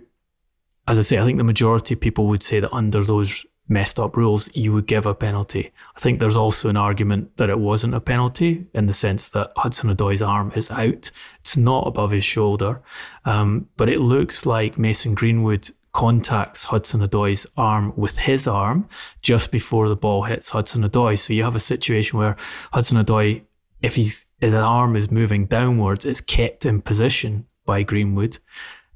as 0.88 1.00
I 1.00 1.02
say, 1.02 1.18
I 1.18 1.26
think 1.26 1.38
the 1.38 1.44
majority 1.44 1.94
of 1.94 2.02
people 2.02 2.28
would 2.28 2.44
say 2.44 2.60
that 2.60 2.74
under 2.74 3.04
those 3.04 3.46
messed 3.68 4.00
up 4.00 4.18
rules, 4.18 4.54
you 4.56 4.74
would 4.74 4.88
give 4.88 5.06
a 5.06 5.16
penalty. 5.16 5.72
I 5.96 6.00
think 6.00 6.20
there's 6.20 6.38
also 6.38 6.70
an 6.70 6.78
argument 6.78 7.38
that 7.38 7.50
it 7.50 7.60
wasn't 7.60 7.96
a 7.96 8.02
penalty 8.02 8.68
in 8.74 8.86
the 8.86 8.94
sense 8.94 9.28
that 9.30 9.52
Hudson 9.58 9.96
Odoi's 9.96 10.22
arm 10.22 10.52
is 10.56 10.70
out. 10.70 11.12
It's 11.40 11.58
not 11.58 11.88
above 11.88 12.12
his 12.12 12.26
shoulder. 12.26 12.82
Um, 13.26 13.70
but 13.78 13.90
it 13.90 14.00
looks 14.00 14.46
like 14.46 14.78
Mason 14.78 15.16
Greenwood 15.16 15.70
contacts 15.94 16.66
Hudson 16.66 17.02
Odoi's 17.02 17.48
arm 17.56 17.94
with 17.96 18.18
his 18.18 18.48
arm 18.48 18.90
just 19.22 19.52
before 19.52 19.88
the 19.88 19.96
ball 19.96 20.24
hits 20.24 20.50
Hudson 20.50 20.84
Odoi. 20.84 21.18
So 21.18 21.34
you 21.34 21.44
have 21.44 21.56
a 21.56 21.60
situation 21.60 22.20
where 22.20 22.36
Hudson 22.74 22.98
Odoi, 22.98 23.44
if 23.82 23.96
his, 23.96 24.26
arm 24.42 24.96
is 24.98 25.10
moving 25.10 25.46
downwards, 25.46 26.04
it's 26.04 26.20
kept 26.20 26.66
in 26.66 26.82
position 26.82 27.46
by 27.66 27.84
Greenwood, 27.84 28.40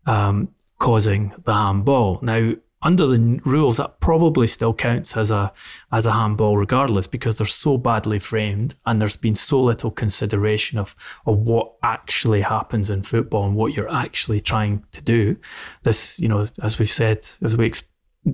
um, 0.06 0.50
causing 0.80 1.34
the 1.46 1.54
handball. 1.54 2.20
Now, 2.22 2.56
under 2.82 3.08
the 3.08 3.40
rules, 3.44 3.78
that 3.78 4.00
probably 4.00 4.46
still 4.48 4.74
counts 4.74 5.18
as 5.18 5.32
a 5.32 5.52
as 5.92 6.06
a 6.06 6.12
handball, 6.12 6.58
regardless, 6.58 7.08
because 7.08 7.38
they're 7.38 7.48
so 7.48 7.78
badly 7.78 8.20
framed, 8.20 8.76
and 8.86 9.02
there's 9.02 9.16
been 9.16 9.36
so 9.36 9.64
little 9.64 9.92
consideration 9.92 10.78
of 10.78 10.96
of 11.26 11.40
what 11.40 11.74
actually 11.82 12.42
happens 12.42 12.90
in 12.90 13.02
football 13.04 13.46
and 13.46 13.56
what 13.56 13.74
you're 13.74 13.92
actually 13.92 14.40
trying 14.40 14.86
to 14.92 15.02
do. 15.02 15.38
This, 15.84 16.20
you 16.20 16.28
know, 16.28 16.48
as 16.62 16.78
we've 16.78 16.90
said, 16.90 17.28
as 17.44 17.58
we 17.58 17.72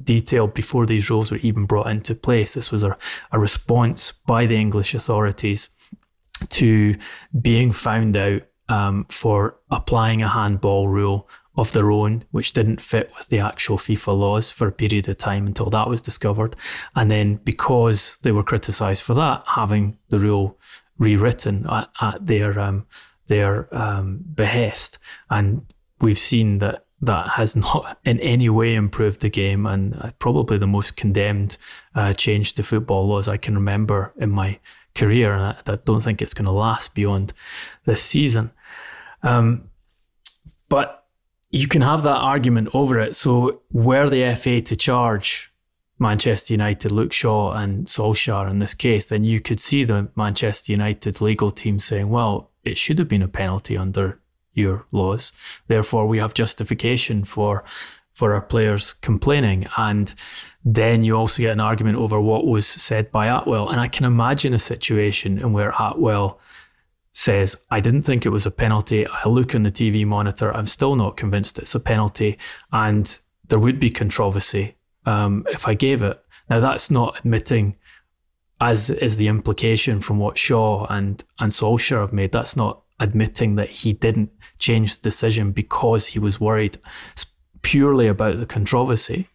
detailed 0.04 0.54
before 0.54 0.86
these 0.86 1.10
rules 1.10 1.32
were 1.32 1.38
even 1.38 1.66
brought 1.66 1.88
into 1.88 2.16
place, 2.16 2.54
this 2.54 2.72
was 2.72 2.84
a, 2.84 2.98
a 3.32 3.40
response 3.40 4.12
by 4.12 4.46
the 4.46 4.58
English 4.58 4.94
authorities 4.94 5.70
to 6.50 6.96
being 7.40 7.72
found 7.72 8.18
out 8.18 8.42
um, 8.70 9.06
for 9.10 9.58
applying 9.70 10.22
a 10.22 10.30
handball 10.30 10.88
rule 10.88 11.30
of 11.56 11.72
their 11.72 11.92
own, 11.92 12.24
which 12.32 12.54
didn't 12.54 12.82
fit 12.82 13.12
with 13.18 13.28
the 13.28 13.40
actual 13.40 13.78
FIFA 13.78 14.18
laws 14.18 14.50
for 14.50 14.68
a 14.68 14.72
period 14.72 15.08
of 15.08 15.18
time 15.18 15.46
until 15.46 15.70
that 15.70 15.88
was 15.88 16.02
discovered. 16.02 16.56
And 16.96 17.12
then 17.12 17.36
because 17.36 18.18
they 18.24 18.32
were 18.32 18.44
criticised 18.44 19.04
for 19.04 19.14
that, 19.14 19.44
having 19.48 19.98
the 20.10 20.20
rule 20.20 20.58
rewritten 20.98 21.68
at, 21.70 21.90
at 22.02 22.26
their 22.26 22.60
um, 22.60 22.86
their 23.28 23.74
um, 23.76 24.24
behest. 24.34 24.98
And 25.30 25.66
we've 26.02 26.20
seen 26.20 26.60
that 26.60 26.86
that 27.02 27.30
has 27.32 27.56
not 27.68 28.00
in 28.04 28.20
any 28.20 28.50
way 28.50 28.76
improved 28.76 29.22
the 29.22 29.30
game 29.30 29.66
and 29.66 29.96
uh, 29.96 30.12
probably 30.20 30.58
the 30.58 30.68
most 30.68 30.98
condemned 30.98 31.58
uh, 31.96 32.14
change 32.14 32.54
to 32.54 32.64
football 32.64 33.08
laws 33.08 33.28
I 33.28 33.38
can 33.38 33.56
remember 33.56 34.14
in 34.18 34.32
my 34.32 34.60
career. 34.96 35.34
And 35.34 35.44
I, 35.44 35.74
I 35.74 35.76
don't 35.86 36.02
think 36.02 36.22
it's 36.22 36.34
going 36.34 36.46
to 36.46 36.52
last 36.52 36.96
beyond 36.96 37.34
this 37.86 38.02
season. 38.02 38.52
Um, 39.22 39.70
but 40.70 41.03
you 41.54 41.68
can 41.68 41.84
have 41.84 42.02
that 42.04 42.18
argument 42.18 42.70
over 42.74 43.00
it. 43.00 43.16
So, 43.16 43.62
were 43.72 44.10
the 44.10 44.36
FA 44.36 44.60
to 44.62 44.76
charge 44.76 45.54
Manchester 46.00 46.54
United, 46.54 46.92
Luke 46.92 47.14
Shaw, 47.14 47.54
and 47.54 47.86
Solskjaer 47.86 48.50
in 48.50 48.60
this 48.60 48.74
case, 48.74 49.08
then 49.08 49.24
you 49.24 49.40
could 49.40 49.60
see 49.60 49.84
the 49.84 50.10
Manchester 50.16 50.72
United's 50.72 51.22
legal 51.22 51.52
team 51.52 51.80
saying, 51.80 52.10
well, 52.10 52.52
it 52.64 52.78
should 52.78 52.98
have 52.98 53.08
been 53.08 53.22
a 53.22 53.28
penalty 53.28 53.78
under 53.78 54.20
your 54.54 54.86
laws. 54.92 55.32
Therefore, 55.68 56.08
we 56.08 56.18
have 56.18 56.34
justification 56.34 57.24
for 57.24 57.64
for 58.14 58.34
our 58.34 58.42
players 58.42 58.94
complaining. 58.94 59.66
And 59.76 60.14
then 60.64 61.04
you 61.04 61.16
also 61.16 61.42
get 61.42 61.52
an 61.52 61.60
argument 61.60 61.98
over 61.98 62.22
what 62.22 62.46
was 62.46 62.68
said 62.68 63.12
by 63.12 63.28
Atwell. 63.28 63.70
And 63.70 63.80
I 63.80 63.88
can 63.88 64.06
imagine 64.06 64.54
a 64.54 64.60
situation 64.60 65.40
in 65.40 65.52
where 65.52 65.74
Atwell 65.80 66.40
says, 67.24 67.66
I 67.72 67.80
didn't 67.80 68.04
think 68.04 68.26
it 68.26 68.30
was 68.30 68.46
a 68.46 68.52
penalty. 68.52 69.08
I 69.08 69.28
look 69.28 69.56
on 69.56 69.64
the 69.64 69.72
TV 69.72 70.06
monitor, 70.06 70.56
I'm 70.56 70.68
still 70.68 70.96
not 70.96 71.18
convinced 71.18 71.58
it's 71.58 71.74
a 71.74 71.80
penalty, 71.80 72.38
and 72.72 73.18
there 73.48 73.60
would 73.60 73.80
be 73.80 73.90
controversy 73.90 74.76
um, 75.06 75.46
if 75.50 75.68
I 75.68 75.74
gave 75.74 76.02
it. 76.02 76.20
Now, 76.50 76.60
that's 76.60 76.92
not 76.92 77.20
admitting, 77.20 77.78
as 78.60 78.90
is 78.90 79.18
the 79.18 79.30
implication 79.30 80.02
from 80.02 80.20
what 80.20 80.38
Shaw 80.38 80.86
and, 80.88 81.24
and 81.40 81.52
Solskjaer 81.52 82.02
have 82.02 82.14
made, 82.14 82.34
that's 82.34 82.56
not 82.56 82.84
admitting 83.00 83.56
that 83.56 83.70
he 83.70 83.94
didn't 83.94 84.32
change 84.60 84.98
the 84.98 85.10
decision 85.10 85.52
because 85.52 86.08
he 86.08 86.20
was 86.20 86.42
worried 86.42 86.78
purely 87.62 88.08
about 88.08 88.40
the 88.40 88.46
controversy. 88.46 89.30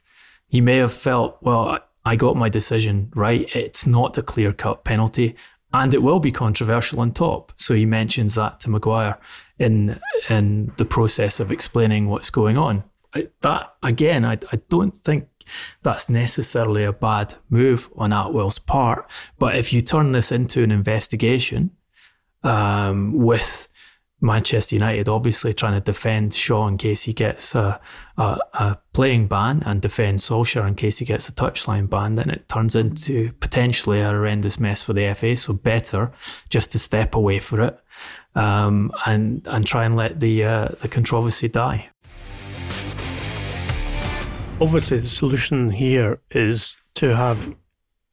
He 0.46 0.60
may 0.60 0.76
have 0.76 0.92
felt, 0.92 1.38
well, 1.40 1.78
I 2.04 2.16
got 2.16 2.36
my 2.36 2.48
decision 2.48 3.10
right. 3.14 3.48
It's 3.54 3.86
not 3.86 4.16
a 4.18 4.22
clear 4.22 4.52
cut 4.52 4.84
penalty 4.84 5.36
and 5.72 5.92
it 5.94 6.02
will 6.02 6.20
be 6.20 6.32
controversial 6.32 7.00
on 7.00 7.12
top. 7.12 7.52
So 7.56 7.74
he 7.74 7.86
mentions 7.86 8.34
that 8.34 8.60
to 8.60 8.70
Maguire 8.70 9.18
in 9.58 10.00
in 10.28 10.72
the 10.76 10.84
process 10.84 11.40
of 11.40 11.52
explaining 11.52 12.08
what's 12.08 12.30
going 12.30 12.56
on. 12.56 12.84
That 13.40 13.74
again, 13.82 14.24
I, 14.24 14.38
I 14.52 14.60
don't 14.68 14.96
think 14.96 15.28
that's 15.82 16.08
necessarily 16.08 16.84
a 16.84 16.92
bad 16.92 17.34
move 17.48 17.90
on 17.96 18.12
Atwell's 18.12 18.58
part. 18.58 19.10
But 19.38 19.56
if 19.56 19.72
you 19.72 19.80
turn 19.80 20.12
this 20.12 20.30
into 20.30 20.62
an 20.62 20.70
investigation 20.70 21.70
um, 22.42 23.12
with 23.12 23.67
Manchester 24.20 24.74
United 24.74 25.08
obviously 25.08 25.52
trying 25.52 25.74
to 25.74 25.80
defend 25.80 26.34
Shaw 26.34 26.66
in 26.66 26.76
case 26.76 27.02
he 27.02 27.12
gets 27.12 27.54
a, 27.54 27.80
a, 28.16 28.38
a, 28.54 28.78
playing 28.92 29.28
ban 29.28 29.62
and 29.64 29.80
defend 29.80 30.18
Solskjaer 30.18 30.66
in 30.66 30.74
case 30.74 30.98
he 30.98 31.04
gets 31.04 31.28
a 31.28 31.32
touchline 31.32 31.88
ban, 31.88 32.16
then 32.16 32.28
it 32.28 32.48
turns 32.48 32.74
into 32.74 33.32
potentially 33.34 34.00
a 34.00 34.08
horrendous 34.08 34.58
mess 34.58 34.82
for 34.82 34.92
the 34.92 35.14
FA. 35.14 35.36
So 35.36 35.52
better 35.52 36.10
just 36.48 36.72
to 36.72 36.80
step 36.80 37.14
away 37.14 37.38
for 37.38 37.60
it 37.60 37.78
um, 38.34 38.90
and 39.06 39.46
and 39.46 39.66
try 39.66 39.84
and 39.84 39.96
let 39.96 40.18
the 40.18 40.44
uh, 40.44 40.68
the 40.80 40.88
controversy 40.88 41.48
die. 41.48 41.90
Obviously, 44.60 44.98
the 44.98 45.06
solution 45.06 45.70
here 45.70 46.20
is 46.32 46.76
to 46.94 47.14
have 47.14 47.54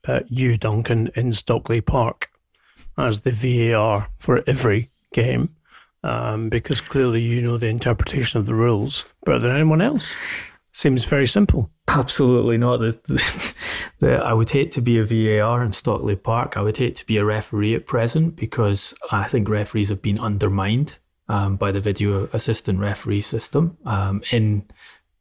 uh, 0.08 0.20
you, 0.28 0.58
Duncan, 0.58 1.10
in 1.16 1.32
Stockley 1.32 1.82
Park 1.82 2.30
as 2.96 3.22
the 3.22 3.32
VAR 3.32 4.10
for 4.20 4.44
every 4.46 4.92
game 5.12 5.56
um, 6.06 6.50
because 6.50 6.82
clearly 6.82 7.22
you 7.22 7.42
know 7.42 7.58
the 7.58 7.68
interpretation 7.68 8.40
of 8.40 8.46
the 8.46 8.54
rules 8.54 9.06
better 9.26 9.40
than 9.40 9.56
anyone 9.56 9.82
else. 9.82 10.16
Seems 10.72 11.06
very 11.06 11.26
simple. 11.26 11.72
Absolutely 11.88 12.58
not. 12.58 12.78
The, 12.78 13.00
the, 13.06 13.54
the, 14.00 14.16
I 14.18 14.34
would 14.34 14.50
hate 14.50 14.72
to 14.72 14.82
be 14.82 15.00
a 15.00 15.04
VAR 15.04 15.64
in 15.64 15.72
Stockley 15.72 16.16
Park. 16.16 16.58
I 16.58 16.62
would 16.62 16.78
hate 16.78 16.96
to 16.96 17.06
be 17.06 17.18
a 17.18 17.26
referee 17.26 17.74
at 17.74 17.88
present 17.88 18.36
because 18.36 18.94
I 19.12 19.28
think 19.28 19.50
referees 19.50 19.90
have 19.90 20.02
been 20.02 20.20
undermined 20.20 20.98
um, 21.28 21.56
by 21.56 21.72
the 21.72 21.80
video 21.80 22.30
assistant 22.34 22.80
referee 22.80 23.22
system 23.22 23.78
um, 23.86 24.22
in 24.32 24.66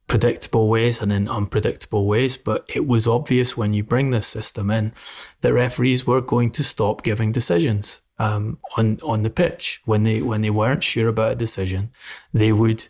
predictable 0.06 0.68
ways 0.68 1.00
and 1.00 1.12
in 1.12 1.28
unpredictable 1.28 2.06
ways. 2.06 2.36
But 2.36 2.68
it 2.74 2.86
was 2.86 3.06
obvious 3.06 3.56
when 3.56 3.72
you 3.72 3.84
bring 3.84 4.10
this 4.10 4.26
system 4.26 4.70
in 4.70 4.92
that 5.40 5.52
referees 5.52 6.06
were 6.06 6.20
going 6.20 6.50
to 6.50 6.64
stop 6.64 7.02
giving 7.02 7.32
decisions 7.32 8.02
um, 8.18 8.58
on 8.76 8.98
on 9.02 9.22
the 9.22 9.30
pitch. 9.30 9.80
When 9.84 10.04
they 10.04 10.22
when 10.22 10.42
they 10.42 10.50
weren't 10.50 10.84
sure 10.84 11.08
about 11.08 11.32
a 11.32 11.36
decision, 11.36 11.90
they 12.32 12.52
would 12.52 12.86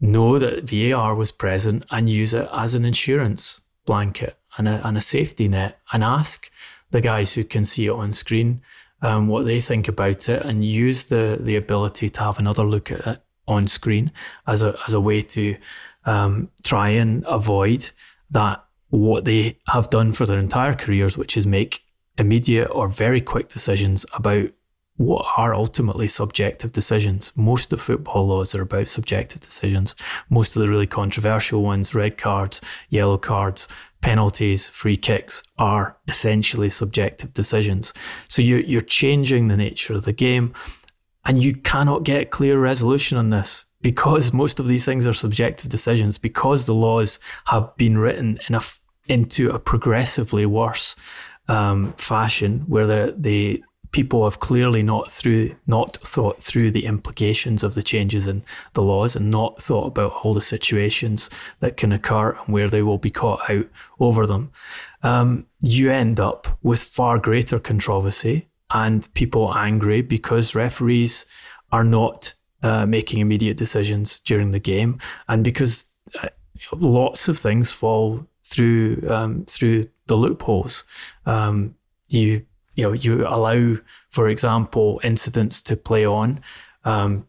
know 0.00 0.38
that 0.38 0.64
VAR 0.64 1.14
was 1.14 1.30
present 1.30 1.84
and 1.90 2.10
use 2.10 2.34
it 2.34 2.48
as 2.52 2.74
an 2.74 2.84
insurance 2.84 3.60
blanket 3.86 4.36
and 4.58 4.68
a, 4.68 4.86
and 4.86 4.96
a 4.96 5.00
safety 5.00 5.48
net 5.48 5.78
and 5.92 6.02
ask 6.02 6.50
the 6.90 7.00
guys 7.00 7.34
who 7.34 7.44
can 7.44 7.64
see 7.64 7.86
it 7.86 7.92
on 7.92 8.12
screen 8.12 8.60
um, 9.00 9.28
what 9.28 9.44
they 9.44 9.60
think 9.60 9.88
about 9.88 10.28
it 10.28 10.42
and 10.42 10.64
use 10.64 11.06
the 11.06 11.38
the 11.40 11.56
ability 11.56 12.08
to 12.10 12.20
have 12.20 12.38
another 12.38 12.64
look 12.64 12.90
at 12.90 13.06
it 13.06 13.22
on 13.46 13.66
screen 13.66 14.10
as 14.46 14.62
a 14.62 14.76
as 14.86 14.94
a 14.94 15.00
way 15.00 15.22
to 15.22 15.56
um, 16.04 16.50
try 16.62 16.88
and 16.90 17.24
avoid 17.26 17.90
that 18.30 18.64
what 18.90 19.24
they 19.24 19.58
have 19.68 19.88
done 19.90 20.12
for 20.12 20.26
their 20.26 20.38
entire 20.38 20.74
careers, 20.74 21.16
which 21.16 21.36
is 21.36 21.46
make 21.46 21.82
immediate 22.18 22.66
or 22.66 22.88
very 22.88 23.20
quick 23.20 23.48
decisions 23.48 24.04
about 24.12 24.50
what 24.96 25.26
are 25.36 25.54
ultimately 25.54 26.06
subjective 26.06 26.72
decisions. 26.72 27.32
Most 27.34 27.72
of 27.72 27.80
football 27.80 28.26
laws 28.26 28.54
are 28.54 28.62
about 28.62 28.88
subjective 28.88 29.40
decisions. 29.40 29.94
Most 30.28 30.54
of 30.54 30.62
the 30.62 30.68
really 30.68 30.86
controversial 30.86 31.62
ones, 31.62 31.94
red 31.94 32.18
cards, 32.18 32.60
yellow 32.90 33.18
cards, 33.18 33.68
penalties, 34.02 34.68
free 34.68 34.96
kicks, 34.96 35.42
are 35.58 35.96
essentially 36.08 36.68
subjective 36.68 37.32
decisions. 37.32 37.94
So 38.28 38.42
you're, 38.42 38.60
you're 38.60 38.80
changing 38.80 39.48
the 39.48 39.56
nature 39.56 39.94
of 39.94 40.04
the 40.04 40.12
game, 40.12 40.52
and 41.24 41.42
you 41.42 41.54
cannot 41.54 42.02
get 42.02 42.30
clear 42.30 42.60
resolution 42.60 43.16
on 43.16 43.30
this 43.30 43.64
because 43.80 44.32
most 44.32 44.60
of 44.60 44.66
these 44.66 44.84
things 44.84 45.06
are 45.06 45.12
subjective 45.12 45.70
decisions, 45.70 46.18
because 46.18 46.66
the 46.66 46.74
laws 46.74 47.18
have 47.46 47.74
been 47.76 47.98
written 47.98 48.38
in 48.48 48.54
a, 48.54 48.60
into 49.08 49.50
a 49.50 49.58
progressively 49.58 50.46
worse 50.46 50.96
um, 51.48 51.92
fashion 51.94 52.60
where 52.66 52.86
the, 52.86 53.14
the 53.16 53.62
people 53.92 54.24
have 54.24 54.40
clearly 54.40 54.82
not 54.82 55.10
through 55.10 55.54
not 55.66 55.96
thought 55.98 56.42
through 56.42 56.70
the 56.70 56.86
implications 56.86 57.62
of 57.62 57.74
the 57.74 57.82
changes 57.82 58.26
in 58.26 58.42
the 58.72 58.82
laws 58.82 59.14
and 59.14 59.30
not 59.30 59.62
thought 59.62 59.86
about 59.86 60.12
all 60.22 60.34
the 60.34 60.40
situations 60.40 61.30
that 61.60 61.76
can 61.76 61.92
occur 61.92 62.30
and 62.30 62.52
where 62.52 62.68
they 62.68 62.82
will 62.82 62.98
be 62.98 63.10
caught 63.10 63.48
out 63.50 63.66
over 64.00 64.26
them. 64.26 64.50
Um, 65.02 65.46
you 65.62 65.90
end 65.90 66.18
up 66.18 66.58
with 66.62 66.82
far 66.82 67.18
greater 67.18 67.58
controversy 67.58 68.48
and 68.70 69.12
people 69.14 69.54
angry 69.54 70.00
because 70.00 70.54
referees 70.54 71.26
are 71.70 71.84
not 71.84 72.34
uh, 72.62 72.86
making 72.86 73.20
immediate 73.20 73.56
decisions 73.56 74.18
during 74.20 74.52
the 74.52 74.58
game 74.58 74.98
and 75.28 75.44
because 75.44 75.92
uh, 76.22 76.28
lots 76.72 77.28
of 77.28 77.38
things 77.38 77.70
fall 77.70 78.26
through 78.44 79.02
um, 79.08 79.44
through 79.44 79.88
the 80.06 80.16
loopholes. 80.16 80.84
Um, 81.26 81.74
you 82.08 82.44
you 82.74 82.84
know 82.84 82.92
you 82.92 83.26
allow, 83.26 83.76
for 84.08 84.28
example, 84.28 85.00
incidents 85.04 85.62
to 85.62 85.76
play 85.76 86.04
on 86.06 86.40
um, 86.84 87.26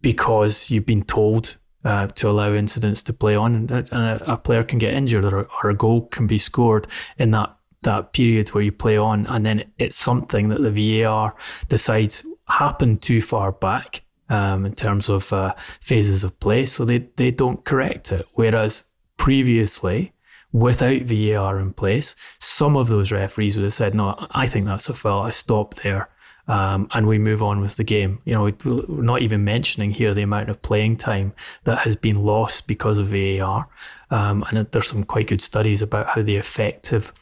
because 0.00 0.70
you've 0.70 0.86
been 0.86 1.04
told 1.04 1.56
uh, 1.84 2.08
to 2.08 2.28
allow 2.28 2.52
incidents 2.52 3.02
to 3.04 3.12
play 3.12 3.36
on, 3.36 3.54
and, 3.54 3.72
a, 3.92 4.32
a, 4.32 4.36
player 4.36 4.64
can 4.64 4.78
get 4.78 4.92
injured 4.92 5.24
or, 5.24 5.48
or, 5.62 5.70
a 5.70 5.74
goal 5.74 6.02
can 6.06 6.26
be 6.26 6.38
scored 6.38 6.86
in 7.16 7.30
that 7.30 7.56
that 7.82 8.12
period 8.12 8.48
where 8.48 8.64
you 8.64 8.72
play 8.72 8.96
on, 8.96 9.26
and 9.26 9.46
then 9.46 9.64
it's 9.78 9.96
something 9.96 10.48
that 10.48 10.60
the 10.60 11.02
VAR 11.02 11.36
decides 11.68 12.26
happened 12.48 13.02
too 13.02 13.20
far 13.20 13.52
back 13.52 14.02
um, 14.28 14.66
in 14.66 14.74
terms 14.74 15.08
of 15.08 15.32
uh, 15.32 15.54
phases 15.56 16.24
of 16.24 16.38
play, 16.40 16.66
so 16.66 16.84
they 16.84 17.06
they 17.16 17.30
don't 17.30 17.64
correct 17.64 18.10
it. 18.10 18.26
Whereas 18.34 18.86
previously, 19.16 20.12
without 20.52 21.02
VAR 21.02 21.60
in 21.60 21.72
place, 21.72 22.16
some 22.56 22.74
of 22.76 22.88
those 22.88 23.12
referees 23.12 23.56
would 23.56 23.64
have 23.64 23.72
said, 23.72 23.94
"No, 23.94 24.14
I 24.30 24.46
think 24.46 24.66
that's 24.66 24.88
a 24.88 24.94
foul. 24.94 25.22
I 25.22 25.30
stop 25.30 25.74
there." 25.76 26.08
Um, 26.48 26.88
and 26.92 27.06
we 27.08 27.18
move 27.18 27.42
on 27.42 27.60
with 27.60 27.76
the 27.76 27.84
game. 27.84 28.20
You 28.24 28.34
know, 28.34 28.44
we're 28.64 29.02
not 29.02 29.20
even 29.20 29.44
mentioning 29.44 29.90
here 29.90 30.14
the 30.14 30.22
amount 30.22 30.48
of 30.48 30.62
playing 30.62 30.96
time 30.96 31.32
that 31.64 31.78
has 31.78 31.96
been 31.96 32.22
lost 32.22 32.68
because 32.68 32.98
of 32.98 33.08
VAR. 33.08 33.68
Um, 34.10 34.44
and 34.48 34.70
there's 34.70 34.88
some 34.88 35.04
quite 35.04 35.26
good 35.26 35.42
studies 35.42 35.82
about 35.82 36.10
how 36.10 36.22
the 36.22 36.36
effective 36.36 37.12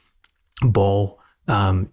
ball 0.62 1.18
um, 1.48 1.90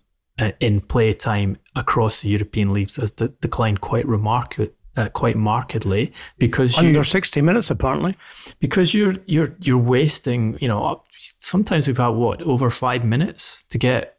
in 0.59 0.81
play 0.81 1.13
time 1.13 1.57
across 1.75 2.21
the 2.21 2.29
European 2.29 2.73
leagues 2.73 2.97
has 2.97 3.11
de- 3.11 3.29
declined 3.29 3.79
quite 3.81 4.07
remarkably 4.07 4.71
uh, 4.97 5.07
quite 5.09 5.37
markedly 5.37 6.11
because 6.37 6.77
under 6.77 6.99
you, 6.99 7.03
60 7.03 7.41
minutes 7.41 7.71
apparently 7.71 8.17
because 8.59 8.93
you're 8.93 9.15
you're 9.25 9.55
you're 9.61 9.77
wasting 9.77 10.57
you 10.59 10.67
know 10.67 11.01
sometimes 11.41 11.87
we've 11.87 11.97
had 11.97 12.09
what 12.09 12.41
over 12.43 12.69
5 12.69 13.03
minutes 13.03 13.63
to 13.69 13.77
get 13.77 14.17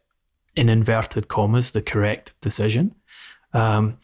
in 0.55 0.69
inverted 0.69 1.27
commas 1.27 1.71
the 1.71 1.81
correct 1.81 2.39
decision 2.41 2.95
um, 3.53 3.97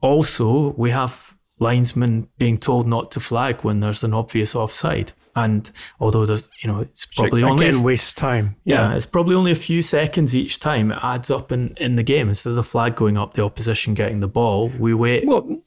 also 0.00 0.70
we 0.76 0.90
have 0.90 1.34
linesmen 1.58 2.28
being 2.38 2.58
told 2.58 2.86
not 2.86 3.10
to 3.10 3.20
flag 3.20 3.64
when 3.64 3.80
there's 3.80 4.04
an 4.04 4.14
obvious 4.14 4.54
offside 4.54 5.12
and 5.34 5.70
although 6.00 6.24
there's 6.24 6.48
you 6.62 6.70
know 6.70 6.80
it's 6.80 7.06
probably 7.06 7.42
so 7.42 7.48
only 7.48 7.68
again, 7.68 7.82
waste 7.82 8.16
time 8.16 8.56
yeah. 8.64 8.90
yeah. 8.90 8.96
it's 8.96 9.06
probably 9.06 9.34
only 9.34 9.50
a 9.50 9.56
few 9.56 9.82
seconds 9.82 10.34
each 10.34 10.58
time 10.58 10.92
it 10.92 10.98
adds 11.02 11.30
up 11.30 11.50
in 11.50 11.74
in 11.78 11.96
the 11.96 12.02
game 12.02 12.28
instead 12.28 12.50
of 12.50 12.56
the 12.56 12.62
flag 12.62 12.94
going 12.94 13.16
up 13.16 13.34
the 13.34 13.42
opposition 13.42 13.94
getting 13.94 14.20
the 14.20 14.28
ball 14.28 14.68
we 14.78 14.94
wait 14.94 15.26
well 15.26 15.60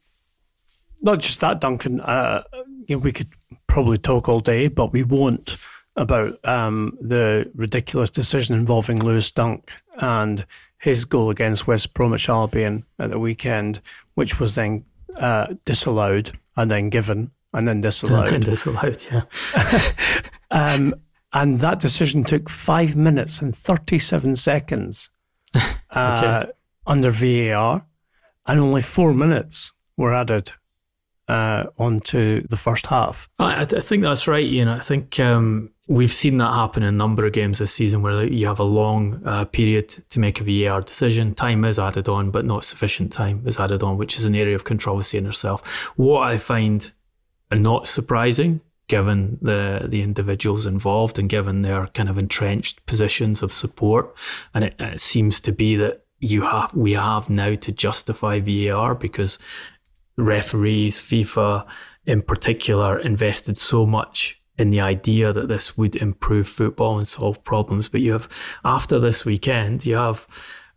not 1.01 1.19
just 1.19 1.39
that, 1.41 1.59
Duncan. 1.59 1.99
Uh, 1.99 2.43
you 2.87 2.95
know, 2.95 2.99
we 2.99 3.11
could 3.11 3.29
probably 3.67 3.97
talk 3.97 4.29
all 4.29 4.39
day, 4.39 4.67
but 4.67 4.93
we 4.93 5.03
won't 5.03 5.57
about 5.95 6.39
um, 6.45 6.97
the 7.01 7.49
ridiculous 7.55 8.09
decision 8.09 8.55
involving 8.55 8.99
Lewis 8.99 9.29
Dunk 9.31 9.71
and 9.99 10.45
his 10.77 11.05
goal 11.05 11.29
against 11.29 11.67
West 11.67 11.93
Bromwich 11.93 12.29
Albion 12.29 12.85
at 12.97 13.09
the 13.09 13.19
weekend, 13.19 13.81
which 14.15 14.39
was 14.39 14.55
then 14.55 14.85
uh, 15.17 15.53
disallowed 15.65 16.31
and 16.55 16.71
then 16.71 16.89
given 16.89 17.31
and 17.53 17.67
then 17.67 17.81
disallowed. 17.81 18.33
And 18.33 18.43
disallowed, 18.45 19.05
yeah. 19.11 19.23
um, 20.51 20.95
and 21.33 21.59
that 21.59 21.79
decision 21.79 22.23
took 22.23 22.49
five 22.49 22.95
minutes 22.95 23.41
and 23.41 23.55
37 23.55 24.35
seconds 24.35 25.09
uh, 25.55 26.41
okay. 26.43 26.51
under 26.87 27.11
VAR, 27.11 27.85
and 28.45 28.59
only 28.59 28.81
four 28.81 29.13
minutes 29.13 29.73
were 29.97 30.13
added 30.13 30.53
uh, 31.27 31.65
onto 31.77 32.41
the 32.47 32.57
first 32.57 32.87
half. 32.87 33.29
I, 33.39 33.61
I, 33.61 33.65
think 33.65 34.03
that's 34.03 34.27
right, 34.27 34.45
Ian. 34.45 34.67
I 34.67 34.79
think 34.79 35.19
um, 35.19 35.71
we've 35.91 36.13
seen 36.13 36.37
that 36.37 36.53
happen 36.53 36.83
in 36.83 36.89
a 36.89 36.97
number 36.97 37.25
of 37.25 37.33
games 37.33 37.59
this 37.59 37.73
season 37.73 38.01
where 38.01 38.23
you 38.23 38.47
have 38.47 38.59
a 38.59 38.63
long 38.63 39.21
uh, 39.25 39.43
period 39.45 39.89
to 39.89 40.19
make 40.19 40.39
a 40.39 40.43
VAR 40.43 40.79
decision. 40.81 41.35
Time 41.35 41.65
is 41.65 41.77
added 41.77 42.07
on, 42.07 42.31
but 42.31 42.45
not 42.45 42.63
sufficient 42.63 43.11
time 43.11 43.43
is 43.45 43.59
added 43.59 43.83
on, 43.83 43.97
which 43.97 44.17
is 44.17 44.23
an 44.23 44.33
area 44.33 44.55
of 44.55 44.63
controversy 44.63 45.17
in 45.17 45.27
itself. 45.27 45.67
What 45.97 46.21
I 46.21 46.37
find 46.37 46.89
not 47.51 47.87
surprising 47.87 48.61
given 48.87 49.37
the 49.41 49.85
the 49.87 50.01
individuals 50.01 50.65
involved 50.65 51.19
and 51.19 51.29
given 51.29 51.61
their 51.61 51.87
kind 51.87 52.09
of 52.09 52.17
entrenched 52.17 52.85
positions 52.85 53.43
of 53.43 53.51
support. 53.51 54.15
And 54.53 54.63
it, 54.65 54.75
it, 54.79 54.99
seems 54.99 55.41
to 55.41 55.51
be 55.51 55.75
that 55.75 56.05
you 56.19 56.43
have 56.43 56.73
we 56.73 56.93
have 56.93 57.29
now 57.29 57.53
to 57.55 57.71
justify 57.71 58.39
VAR 58.39 58.95
because 58.95 59.39
referees, 60.17 60.99
FIFA 60.99 61.65
in 62.05 62.21
particular, 62.21 62.97
invested 62.97 63.57
so 63.57 63.85
much 63.85 64.40
in 64.61 64.69
the 64.69 64.79
idea 64.79 65.33
that 65.33 65.47
this 65.47 65.77
would 65.77 65.95
improve 65.95 66.47
football 66.47 66.97
and 66.97 67.07
solve 67.07 67.43
problems. 67.43 67.89
But 67.89 68.01
you 68.01 68.13
have, 68.13 68.29
after 68.63 68.99
this 68.99 69.25
weekend, 69.25 69.85
you 69.85 69.95
have 69.95 70.27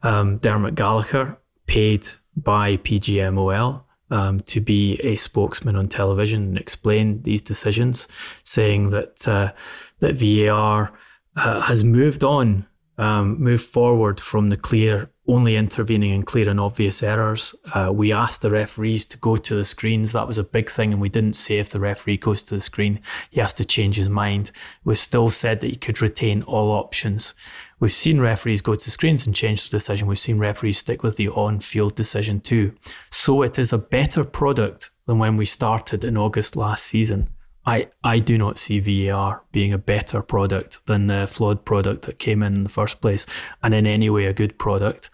um, 0.03 0.39
Dermot 0.39 0.75
Gallagher 0.75 1.39
paid 1.67 2.09
by 2.37 2.79
PGMOL 2.79 3.83
um, 4.11 4.41
to 4.41 4.61
be 4.61 4.95
a 5.03 5.17
spokesman 5.17 5.77
on 5.77 5.87
television 5.87 6.43
and 6.43 6.59
explain 6.59 7.23
these 7.23 7.43
decisions, 7.43 8.09
saying 8.43 8.91
that 8.91 9.27
uh, 9.29 9.53
that 10.01 10.17
VAR 10.17 10.93
uh, 11.37 11.61
has 11.63 11.85
moved 11.85 12.25
on, 12.25 12.67
um, 12.99 13.41
moved 13.41 13.65
forward 13.65 14.21
from 14.21 14.49
the 14.49 14.57
clear 14.57 15.11
only 15.27 15.57
intervening 15.57 16.11
in 16.11 16.23
clear 16.23 16.49
and 16.49 16.61
obvious 16.61 17.03
errors. 17.03 17.55
Uh, 17.73 17.91
we 17.93 18.13
asked 18.13 18.43
the 18.43 18.51
referees 18.51 19.07
to 19.07 19.19
go 19.19 19.37
to 19.37 19.55
the 19.55 19.65
screens. 19.65 20.13
That 20.13 20.27
was 20.27 20.37
a 20.37 20.45
big 20.45 20.69
thing, 20.69 20.93
and 20.93 21.01
we 21.01 21.09
didn't 21.09 21.33
say 21.33 21.59
if 21.59 21.71
the 21.71 21.81
referee 21.81 22.19
goes 22.19 22.43
to 22.45 22.55
the 22.55 22.61
screen, 22.61 23.01
he 23.31 23.41
has 23.41 23.55
to 23.55 23.65
change 23.65 23.97
his 23.97 24.09
mind. 24.09 24.51
We 24.85 24.95
still 24.97 25.31
said 25.31 25.61
that 25.61 25.71
he 25.71 25.77
could 25.77 26.03
retain 26.03 26.43
all 26.43 26.73
options. 26.73 27.35
We've 27.81 27.93
seen 27.93 28.21
referees 28.21 28.61
go 28.61 28.75
to 28.75 28.91
screens 28.91 29.27
and 29.27 29.35
change 29.35 29.65
the 29.65 29.77
decision. 29.77 30.09
We've 30.09 30.19
seen 30.19 30.39
referees 30.39 30.79
stick 30.79 31.03
with 31.03 31.17
the 31.17 31.29
on 31.31 31.61
field 31.61 31.95
decision 31.95 32.41
too. 32.41 32.75
So 33.11 33.43
it 33.43 33.59
is 33.59 33.73
a 33.73 33.79
better 33.79 34.25
product 34.25 34.91
than 35.07 35.19
when 35.19 35.37
we 35.37 35.45
started 35.45 36.05
in 36.05 36.17
August 36.17 36.55
last 36.55 36.85
season. 36.85 37.29
I, 37.67 37.89
I 38.03 38.19
do 38.19 38.37
not 38.37 38.59
see 38.59 38.81
VAR 38.81 39.43
being 39.53 39.73
a 39.73 39.79
better 39.79 40.23
product 40.23 40.87
than 40.87 41.07
the 41.07 41.27
flawed 41.27 41.65
product 41.65 42.03
that 42.03 42.19
came 42.19 42.43
in 42.43 42.55
in 42.55 42.63
the 42.63 42.69
first 42.69 43.01
place, 43.01 43.27
and 43.63 43.73
in 43.73 43.87
any 43.87 44.11
way 44.11 44.27
a 44.27 44.33
good 44.33 44.59
product. 44.59 45.11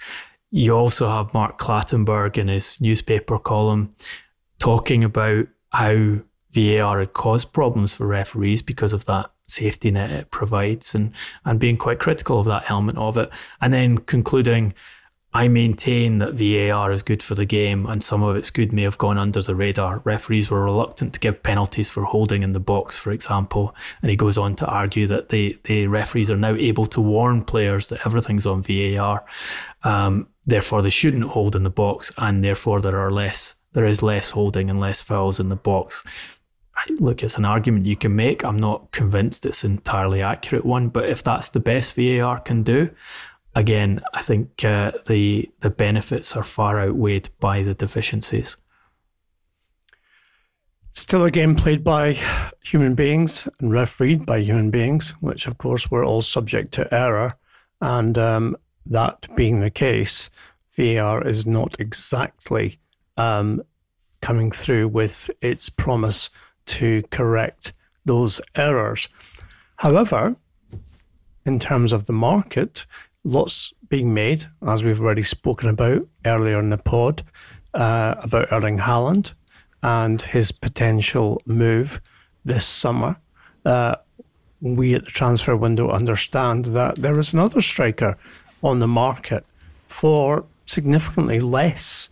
You 0.51 0.73
also 0.73 1.09
have 1.09 1.33
Mark 1.33 1.59
Clattenburg 1.59 2.37
in 2.37 2.49
his 2.49 2.81
newspaper 2.81 3.39
column 3.39 3.95
talking 4.59 5.05
about 5.05 5.47
how 5.73 6.19
VAR 6.53 6.99
had 6.99 7.13
caused 7.13 7.53
problems 7.53 7.95
for 7.95 8.07
referees 8.07 8.63
because 8.63 8.93
of 8.93 9.05
that 9.05 9.31
safety 9.47 9.91
net 9.91 10.11
it 10.11 10.31
provides 10.31 10.95
and, 10.95 11.13
and 11.45 11.61
being 11.61 11.77
quite 11.77 11.99
critical 11.99 12.41
of 12.41 12.47
that 12.47 12.69
element 12.71 12.99
of 12.99 13.17
it. 13.17 13.31
And 13.61 13.73
then 13.73 13.99
concluding, 13.99 14.75
I 15.33 15.47
maintain 15.47 16.19
that 16.19 16.35
VAR 16.35 16.91
is 16.91 17.05
good 17.05 17.23
for 17.23 17.37
the 17.37 17.45
game, 17.45 17.87
and 17.87 18.03
some 18.03 18.23
of 18.23 18.35
its 18.37 18.51
good 18.51 18.73
may 18.73 18.83
have 18.83 18.99
gone 18.99 19.17
under 19.17 19.41
the 19.41 19.55
radar. 19.55 19.99
Referees 19.99 20.51
were 20.51 20.65
reluctant 20.65 21.15
to 21.15 21.21
give 21.21 21.45
penalties 21.45 21.89
for 21.89 22.05
holding 22.05 22.43
in 22.43 22.53
the 22.53 22.59
box, 22.59 22.99
for 22.99 23.13
example. 23.13 23.75
And 24.03 24.11
he 24.11 24.17
goes 24.17 24.37
on 24.37 24.57
to 24.57 24.67
argue 24.67 25.07
that 25.07 25.29
the, 25.29 25.57
the 25.65 25.87
referees 25.87 26.33
are 26.33 26.37
now 26.37 26.55
able 26.55 26.87
to 26.87 27.01
warn 27.01 27.45
players 27.45 27.89
that 27.91 28.05
everything's 28.05 28.47
on 28.47 28.63
VAR. 28.63 29.25
Um, 29.85 30.29
therefore, 30.45 30.83
they 30.83 30.91
shouldn't 30.91 31.25
hold 31.25 31.55
in 31.55 31.63
the 31.63 31.71
box, 31.71 32.13
and 32.19 32.43
therefore 32.43 32.81
there 32.81 32.99
are 32.99 33.13
less 33.13 33.57
there 33.73 33.87
is 33.87 34.03
less 34.03 34.31
holding 34.31 34.69
and 34.69 34.81
less 34.81 35.01
fouls 35.01 35.39
in 35.39 35.49
the 35.49 35.55
box. 35.55 36.05
Look, 36.99 37.23
it's 37.23 37.37
an 37.37 37.45
argument 37.45 37.87
you 37.87 37.95
can 37.95 38.17
make. 38.17 38.43
I'm 38.43 38.57
not 38.57 38.91
convinced 38.91 39.45
it's 39.47 39.65
an 39.65 39.73
entirely 39.73 40.23
accurate 40.23 40.65
one, 40.65 40.89
but 40.89 41.09
if 41.09 41.23
that's 41.23 41.51
the 41.51 41.61
best 41.61 41.95
VAR 41.95 42.41
can 42.41 42.63
do, 42.63 42.91
again, 43.55 44.01
I 44.15 44.23
think 44.23 44.65
uh, 44.65 44.93
the 45.07 45.51
the 45.61 45.71
benefits 45.71 46.37
are 46.37 46.45
far 46.45 46.81
outweighed 46.81 47.29
by 47.41 47.63
the 47.63 47.75
deficiencies. 47.75 48.57
Still 50.93 51.25
a 51.25 51.31
game 51.31 51.55
played 51.55 51.85
by 51.85 52.17
human 52.63 52.95
beings 52.95 53.49
and 53.61 53.73
refereed 53.73 54.27
by 54.27 54.39
human 54.39 54.71
beings, 54.71 55.15
which 55.21 55.47
of 55.47 55.57
course 55.57 55.91
we're 55.91 56.05
all 56.05 56.23
subject 56.23 56.73
to 56.73 56.93
error. 56.93 57.35
And 57.81 58.19
um, 58.19 58.57
that 58.87 59.29
being 59.37 59.61
the 59.61 59.71
case, 59.71 60.31
VAR 60.77 61.27
is 61.27 61.47
not 61.47 61.79
exactly 61.79 62.81
um, 63.17 63.63
coming 64.21 64.51
through 64.51 64.89
with 64.89 65.31
its 65.41 65.71
promise 65.71 66.31
to 66.67 67.03
correct 67.11 67.73
those 68.05 68.41
errors. 68.57 69.09
However, 69.77 70.37
in 71.47 71.59
terms 71.59 71.93
of 71.93 72.07
the 72.07 72.13
market, 72.13 72.85
lots 73.25 73.73
being 73.89 74.15
made, 74.15 74.45
as 74.67 74.85
we've 74.85 75.01
already 75.01 75.23
spoken 75.23 75.69
about 75.69 76.07
earlier 76.25 76.59
in 76.59 76.71
the 76.71 76.79
pod, 76.79 77.23
uh, 77.75 78.15
about 78.19 78.53
Erling 78.53 78.79
Haaland 78.79 79.35
and 79.83 80.21
his 80.21 80.53
potential 80.53 81.41
move 81.47 82.01
this 82.45 82.67
summer. 82.67 83.17
Uh, 83.65 83.97
we 84.61 84.95
at 84.95 85.05
the 85.05 85.11
transfer 85.11 85.57
window 85.57 85.91
understand 85.91 86.67
that 86.67 86.97
there 86.97 87.19
is 87.19 87.33
another 87.33 87.61
striker 87.61 88.17
on 88.63 88.79
the 88.79 88.89
market 88.89 89.45
for 89.87 90.45
significantly 90.67 91.41
less 91.41 92.11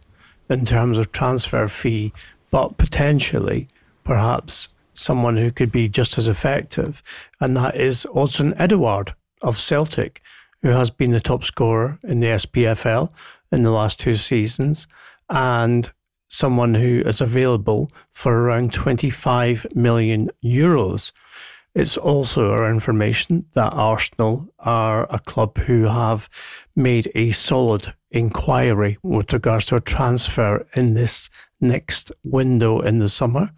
in 0.49 0.65
terms 0.65 0.99
of 0.99 1.13
transfer 1.13 1.69
fee, 1.69 2.13
but 2.51 2.79
potentially 2.79 3.69
perhaps 4.03 4.71
someone 4.95 5.37
who 5.37 5.51
could 5.51 5.71
be 5.71 5.89
just 5.89 6.19
as 6.19 6.27
effective, 6.27 7.03
and 7.41 7.57
that 7.57 7.77
is 7.77 8.07
Odsonne 8.15 8.59
Edouard 8.59 9.15
of 9.43 9.59
Celtic 9.59 10.23
who 10.63 10.69
has 10.69 10.91
been 10.91 11.13
the 11.13 11.21
top 11.21 11.45
scorer 11.45 11.99
in 12.03 12.21
the 12.21 12.29
SPFL 12.29 13.11
in 13.53 13.63
the 13.63 13.71
last 13.71 14.01
two 14.01 14.15
seasons. 14.15 14.87
And 15.31 15.91
someone 16.29 16.75
who 16.75 17.03
is 17.07 17.21
available 17.21 17.91
for 18.11 18.35
around 18.35 18.73
25 18.73 19.67
million 19.75 20.31
euros. 20.45 21.13
It's 21.75 21.97
also 21.97 22.51
our 22.51 22.71
information 22.71 23.47
that 23.55 23.73
Arsenal 23.73 24.49
are 24.59 25.07
a 25.13 25.19
club 25.19 25.59
who 25.59 25.85
have 25.85 26.29
made 26.75 27.11
a 27.15 27.31
solid 27.31 27.95
inquiry 28.11 28.99
with 29.03 29.33
regards 29.33 29.67
to 29.67 29.77
a 29.77 29.81
transfer 29.81 30.67
in 30.77 30.95
this 30.95 31.31
next 31.61 32.11
window 32.25 32.81
in 32.81 32.99
the 32.99 33.09
summer. 33.09 33.51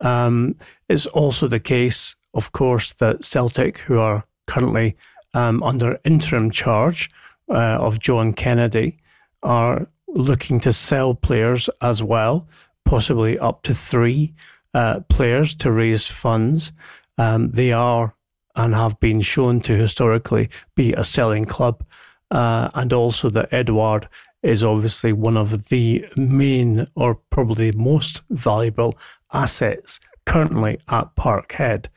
Um, 0.00 0.56
it's 0.88 1.06
also 1.06 1.48
the 1.48 1.60
case, 1.60 2.16
of 2.34 2.52
course, 2.52 2.92
that 2.94 3.24
Celtic, 3.24 3.78
who 3.78 3.98
are 3.98 4.24
currently 4.46 4.96
um, 5.36 5.62
under 5.62 6.00
interim 6.04 6.50
charge 6.50 7.10
uh, 7.50 7.76
of 7.78 8.00
John 8.00 8.32
Kennedy, 8.32 8.98
are 9.42 9.86
looking 10.08 10.58
to 10.60 10.72
sell 10.72 11.14
players 11.14 11.68
as 11.82 12.02
well, 12.02 12.48
possibly 12.84 13.38
up 13.38 13.62
to 13.62 13.74
three 13.74 14.34
uh, 14.72 15.00
players 15.08 15.54
to 15.56 15.70
raise 15.70 16.08
funds. 16.08 16.72
Um, 17.18 17.50
they 17.50 17.70
are 17.70 18.14
and 18.54 18.74
have 18.74 18.98
been 18.98 19.20
shown 19.20 19.60
to 19.60 19.76
historically 19.76 20.48
be 20.74 20.94
a 20.94 21.04
selling 21.04 21.44
club, 21.44 21.84
uh, 22.30 22.70
and 22.74 22.92
also 22.94 23.28
that 23.28 23.52
Edouard 23.52 24.08
is 24.42 24.64
obviously 24.64 25.12
one 25.12 25.36
of 25.36 25.68
the 25.68 26.06
main 26.16 26.86
or 26.94 27.16
probably 27.28 27.72
most 27.72 28.22
valuable 28.30 28.96
assets 29.34 30.00
currently 30.24 30.78
at 30.88 31.14
Parkhead. 31.14 31.88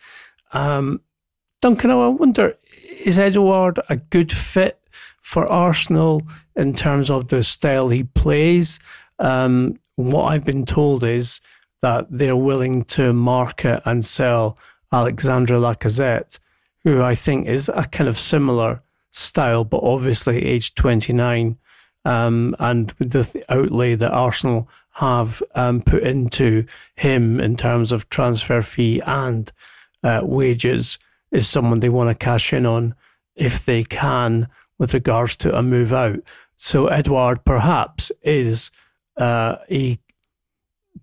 Um, 0.51 1.01
Duncan, 1.61 1.91
I 1.91 2.07
wonder, 2.07 2.55
is 2.99 3.19
Edouard 3.19 3.79
a 3.89 3.97
good 3.97 4.31
fit 4.31 4.79
for 5.21 5.45
Arsenal 5.47 6.21
in 6.55 6.73
terms 6.73 7.09
of 7.09 7.27
the 7.29 7.43
style 7.43 7.89
he 7.89 8.03
plays? 8.03 8.79
Um, 9.19 9.79
what 9.95 10.25
I've 10.25 10.45
been 10.45 10.65
told 10.65 11.03
is 11.03 11.41
that 11.81 12.07
they're 12.09 12.35
willing 12.35 12.83
to 12.85 13.13
market 13.13 13.81
and 13.85 14.03
sell 14.03 14.57
Alexandre 14.91 15.55
Lacazette, 15.55 16.39
who 16.83 17.01
I 17.01 17.15
think 17.15 17.47
is 17.47 17.69
a 17.69 17.83
kind 17.83 18.07
of 18.07 18.17
similar 18.17 18.81
style, 19.11 19.63
but 19.63 19.83
obviously 19.83 20.45
aged 20.45 20.75
29 20.75 21.57
um, 22.05 22.55
and 22.59 22.89
the 22.99 23.43
outlay 23.49 23.95
that 23.95 24.11
Arsenal 24.11 24.69
have 24.93 25.41
um, 25.55 25.81
put 25.81 26.03
into 26.03 26.65
him 26.95 27.39
in 27.39 27.55
terms 27.55 27.91
of 27.91 28.09
transfer 28.09 28.61
fee 28.61 29.01
and 29.05 29.51
uh, 30.03 30.21
wages 30.23 30.97
is 31.31 31.47
someone 31.47 31.79
they 31.79 31.89
want 31.89 32.09
to 32.09 32.15
cash 32.15 32.53
in 32.53 32.65
on 32.65 32.95
if 33.35 33.65
they 33.65 33.83
can 33.83 34.47
with 34.77 34.93
regards 34.93 35.35
to 35.37 35.55
a 35.57 35.61
move 35.61 35.93
out. 35.93 36.19
So 36.55 36.87
Edouard 36.87 37.45
perhaps 37.45 38.11
is 38.21 38.71
uh, 39.17 39.57
a 39.69 39.99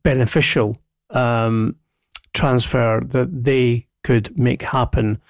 beneficial 0.02 0.78
um, 1.10 1.76
transfer 2.32 3.00
that 3.00 3.44
they 3.44 3.86
could 4.02 4.38
make 4.38 4.62
happen 4.62 5.20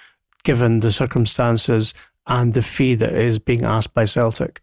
given 0.45 0.81
the 0.81 0.93
circumstances 0.93 1.95
and 2.27 2.55
the 2.55 2.63
fee 2.63 2.95
that 2.95 3.15
is 3.15 3.39
being 3.39 3.65
asked 3.65 3.95
by 3.95 4.05
Celtic. 4.05 4.61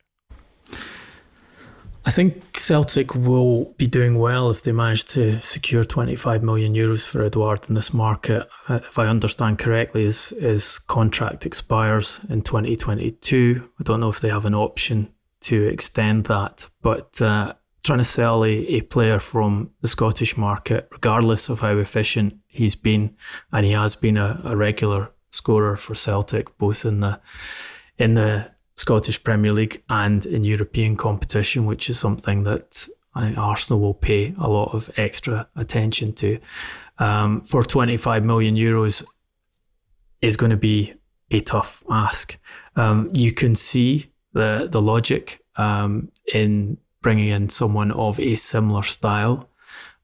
I 2.06 2.12
think 2.12 2.58
Celtic 2.58 3.16
will 3.16 3.74
be 3.78 3.88
doing 3.88 4.20
well 4.20 4.49
if 4.49 4.64
they 4.64 4.74
manage 4.74 5.06
to 5.06 5.41
secure 5.41 5.86
25 5.86 6.43
million 6.43 6.74
euros 6.74 7.08
for 7.08 7.24
Edouard 7.24 7.70
in 7.70 7.76
this 7.76 7.93
market. 7.93 8.47
Uh, 8.68 8.80
if 8.84 8.99
I 8.99 9.08
understand 9.08 9.58
correctly, 9.58 10.04
his, 10.04 10.30
his 10.30 10.80
contract 10.80 11.45
expires 11.45 12.20
in 12.30 12.41
2022. 12.41 13.70
I 13.80 13.84
don't 13.84 14.01
know 14.01 14.10
if 14.10 14.20
they 14.20 14.30
have 14.30 14.45
an 14.45 14.54
option 14.54 15.14
to 15.41 15.64
extend 15.64 16.26
that, 16.26 16.70
but 16.82 17.22
uh, 17.22 17.54
trying 17.84 17.99
to 17.99 18.06
sell 18.06 18.43
a, 18.43 18.51
a 18.51 18.82
player 18.82 19.20
from 19.20 19.72
the 19.82 19.88
Scottish 19.88 20.36
market, 20.36 20.89
regardless 20.91 21.47
of 21.47 21.62
how 21.62 21.78
efficient 21.78 22.38
he's 22.47 22.76
been, 22.76 23.16
and 23.51 23.66
he 23.66 23.72
has 23.72 23.95
been 23.95 24.18
a, 24.18 24.41
a 24.43 24.58
regular 24.58 25.14
scorer 25.32 25.78
for 25.78 25.95
Celtic, 25.95 26.58
both 26.58 26.86
in 26.86 26.99
the 26.99 27.22
in 27.97 28.16
the 28.16 28.51
Scottish 28.84 29.23
Premier 29.23 29.53
League 29.53 29.81
and 29.89 30.25
in 30.25 30.43
European 30.43 30.97
competition, 30.97 31.65
which 31.65 31.89
is 31.89 31.97
something 31.97 32.43
that 32.43 32.86
I 33.15 33.21
think 33.21 33.38
Arsenal 33.38 33.79
will 33.79 33.93
pay 33.93 34.36
a 34.38 34.49
lot 34.49 34.73
of 34.73 34.89
extra 34.97 35.47
attention 35.55 36.11
to. 36.15 36.38
Um, 36.99 37.41
for 37.43 37.63
25 37.63 38.25
million 38.25 38.55
euros 38.55 39.05
is 40.21 40.36
going 40.36 40.49
to 40.49 40.57
be 40.57 40.95
a 41.31 41.39
tough 41.39 41.81
ask. 41.89 42.38
Um, 42.75 43.09
you 43.13 43.31
can 43.31 43.55
see 43.55 44.11
the 44.34 44.67
the 44.69 44.81
logic 44.81 45.39
um, 45.55 46.11
in 46.34 46.77
bringing 47.01 47.29
in 47.29 47.47
someone 47.47 47.91
of 47.93 48.19
a 48.19 48.36
similar 48.36 48.84
style 48.84 49.49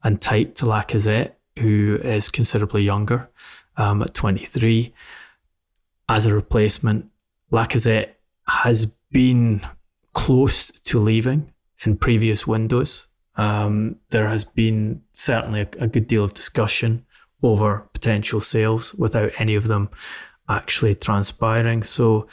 and 0.06 0.22
type 0.22 0.56
to 0.56 0.66
Lacazette, 0.66 1.34
who 1.58 2.00
is 2.02 2.30
considerably 2.30 2.84
younger 2.84 3.30
um, 3.76 4.02
at 4.02 4.14
23, 4.14 4.94
as 6.08 6.26
a 6.26 6.34
replacement. 6.34 7.10
Lacazette 7.52 8.12
has 8.50 8.98
been 9.12 9.62
close 10.14 10.72
to 10.82 11.00
leaving 11.00 11.54
in 11.86 11.98
previous 11.98 12.46
windows. 12.46 13.08
Um, 13.36 13.98
there 14.10 14.28
has 14.28 14.44
been 14.44 15.02
certainly 15.14 15.62
a, 15.62 15.70
a, 15.80 15.88
good 15.88 16.08
deal 16.08 16.26
of 16.26 16.34
discussion 16.34 17.06
over 17.42 17.88
potential 17.94 18.42
sales 18.42 18.94
without 18.96 19.32
any 19.38 19.56
of 19.56 19.68
them 19.68 19.90
actually 20.50 20.96
transpiring. 20.96 21.84
So, 21.84 22.28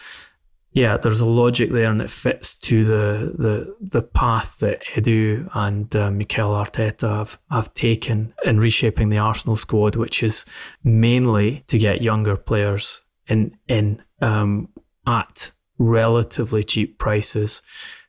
yeah, 0.73 0.97
there's 0.97 1.21
a 1.21 1.27
logic 1.27 1.71
there, 1.71 1.91
and 1.91 2.03
it 2.03 2.11
fits 2.11 2.59
to 2.61 2.85
the 2.85 3.35
the 3.39 3.77
the 3.81 4.03
path 4.03 4.59
that 4.59 4.85
Edu 4.95 5.49
and 5.55 5.95
uh, 5.95 6.11
Mikel 6.11 6.51
Arteta 6.51 7.19
have 7.19 7.39
have 7.51 7.73
taken 7.73 8.35
in 8.45 8.59
reshaping 8.59 9.09
the 9.09 9.19
Arsenal 9.19 9.57
squad, 9.57 9.97
which 9.97 10.23
is 10.23 10.45
mainly 10.83 11.62
to 11.69 11.79
get 11.79 12.03
younger 12.03 12.37
players 12.37 13.03
in 13.29 13.57
in 13.69 14.03
um, 14.21 14.69
at 15.07 15.53
relatively 15.79 16.64
cheap 16.64 16.99
prices 16.99 17.62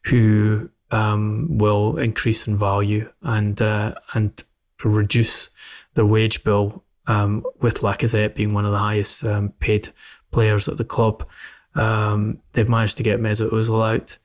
who 0.05 0.69
um, 0.91 1.57
will 1.57 1.97
increase 1.97 2.47
in 2.47 2.57
value 2.57 3.11
and 3.21 3.61
uh, 3.61 3.93
and 4.13 4.43
reduce 4.83 5.49
their 5.93 6.05
wage 6.05 6.43
bill. 6.43 6.83
Um, 7.09 7.45
with 7.61 7.79
Lacazette 7.79 8.35
being 8.35 8.53
one 8.53 8.65
of 8.65 8.73
the 8.73 8.79
highest 8.79 9.23
um, 9.23 9.53
paid 9.59 9.89
players 10.31 10.67
at 10.67 10.75
the 10.77 10.83
club, 10.83 11.25
um, 11.73 12.39
they've 12.51 12.67
managed 12.67 12.97
to 12.97 13.03
get 13.03 13.21
Mesut 13.21 13.51
Ozil 13.51 13.95
out. 13.95 14.17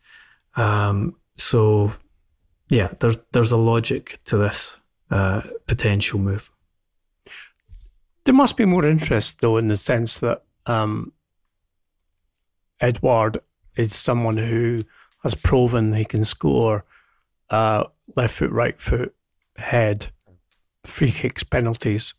Um, 0.61 1.14
so, 1.36 1.93
yeah, 2.68 2.88
there's 3.01 3.18
there's 3.30 3.53
a 3.53 3.57
logic 3.57 4.18
to 4.24 4.36
this 4.36 4.80
uh, 5.12 5.43
potential 5.66 6.18
move. 6.18 6.51
There 8.24 8.34
must 8.34 8.57
be 8.57 8.64
more 8.64 8.86
interest, 8.86 9.40
though, 9.40 9.59
in 9.59 9.68
the 9.68 9.76
sense 9.76 10.18
that 10.18 10.43
um, 10.66 11.12
Edouard 12.83 13.39
is 13.76 13.95
someone 13.95 14.37
who 14.37 14.80
has 15.22 15.35
proven 15.35 15.95
he 15.95 16.05
can 16.05 16.24
score 16.24 16.85
uh, 17.49 17.85
left 18.16 18.35
foot, 18.35 18.51
right 18.51 18.78
foot, 18.78 19.14
head, 19.57 20.09
free 20.85 21.12
kicks, 21.12 21.45
penalties. 21.45 22.14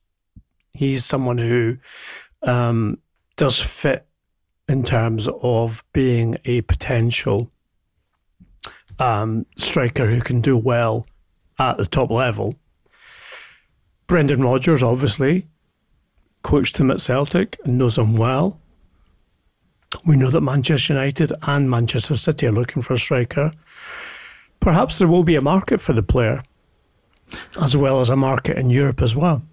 He's 0.71 1.05
someone 1.05 1.37
who 1.37 1.77
um, 2.41 2.99
does 3.35 3.59
fit 3.59 4.07
in 4.67 4.83
terms 4.83 5.27
of 5.41 5.83
being 5.91 6.37
a 6.45 6.61
potential 6.61 7.51
um, 8.99 9.45
striker 9.57 10.07
who 10.07 10.21
can 10.21 10.39
do 10.39 10.55
well 10.55 11.05
at 11.59 11.77
the 11.77 11.85
top 11.85 12.09
level. 12.09 12.55
Brendan 14.07 14.41
Rodgers, 14.41 14.81
obviously, 14.81 15.47
coached 16.41 16.77
him 16.77 16.89
at 16.91 17.01
Celtic 17.01 17.57
and 17.65 17.77
knows 17.77 17.97
him 17.97 18.15
well. 18.15 18.59
We 20.05 20.15
know 20.15 20.29
that 20.29 20.41
Manchester 20.41 20.93
United 20.93 21.31
and 21.43 21.69
Manchester 21.69 22.15
City 22.15 22.47
are 22.47 22.51
looking 22.51 22.81
for 22.81 22.93
a 22.93 22.97
striker. 22.97 23.51
Perhaps 24.59 24.99
there 24.99 25.07
will 25.07 25.23
be 25.23 25.35
a 25.35 25.41
market 25.41 25.81
for 25.81 25.93
the 25.93 26.03
player, 26.03 26.43
as 27.61 27.75
well 27.75 27.99
as 27.99 28.09
a 28.09 28.15
market 28.15 28.57
in 28.57 28.69
Europe 28.69 29.01
as 29.01 29.15
well. 29.15 29.43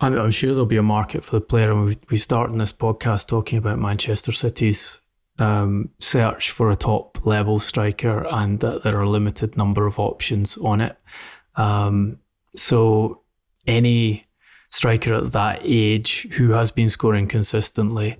I'm, 0.00 0.18
I'm 0.18 0.30
sure 0.30 0.50
there'll 0.50 0.66
be 0.66 0.76
a 0.76 0.82
market 0.82 1.24
for 1.24 1.36
the 1.36 1.40
player. 1.40 1.72
And 1.72 1.86
we, 1.86 1.94
we 2.10 2.16
start 2.16 2.50
in 2.50 2.58
this 2.58 2.72
podcast 2.72 3.28
talking 3.28 3.58
about 3.58 3.78
Manchester 3.78 4.32
City's 4.32 5.00
um, 5.38 5.90
search 5.98 6.50
for 6.50 6.70
a 6.70 6.76
top 6.76 7.26
level 7.26 7.58
striker 7.58 8.26
and 8.30 8.60
that 8.60 8.82
there 8.82 8.96
are 8.96 9.02
a 9.02 9.08
limited 9.08 9.56
number 9.56 9.86
of 9.86 9.98
options 9.98 10.56
on 10.58 10.80
it. 10.80 10.96
Um, 11.56 12.18
so 12.54 13.22
any 13.66 14.26
striker 14.70 15.14
at 15.14 15.32
that 15.32 15.60
age 15.62 16.28
who 16.32 16.50
has 16.50 16.70
been 16.70 16.88
scoring 16.88 17.28
consistently 17.28 18.18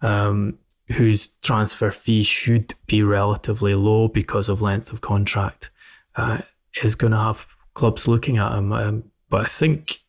um, 0.00 0.58
whose 0.92 1.36
transfer 1.36 1.90
fee 1.90 2.22
should 2.22 2.74
be 2.86 3.02
relatively 3.02 3.74
low 3.74 4.08
because 4.08 4.48
of 4.48 4.62
length 4.62 4.92
of 4.92 5.00
contract, 5.00 5.70
uh, 6.16 6.38
is 6.82 6.94
going 6.94 7.12
to 7.12 7.18
have 7.18 7.46
clubs 7.74 8.08
looking 8.08 8.38
at 8.38 8.52
him. 8.52 8.72
Um, 8.72 9.04
but 9.28 9.42
I 9.42 9.44
think 9.44 10.02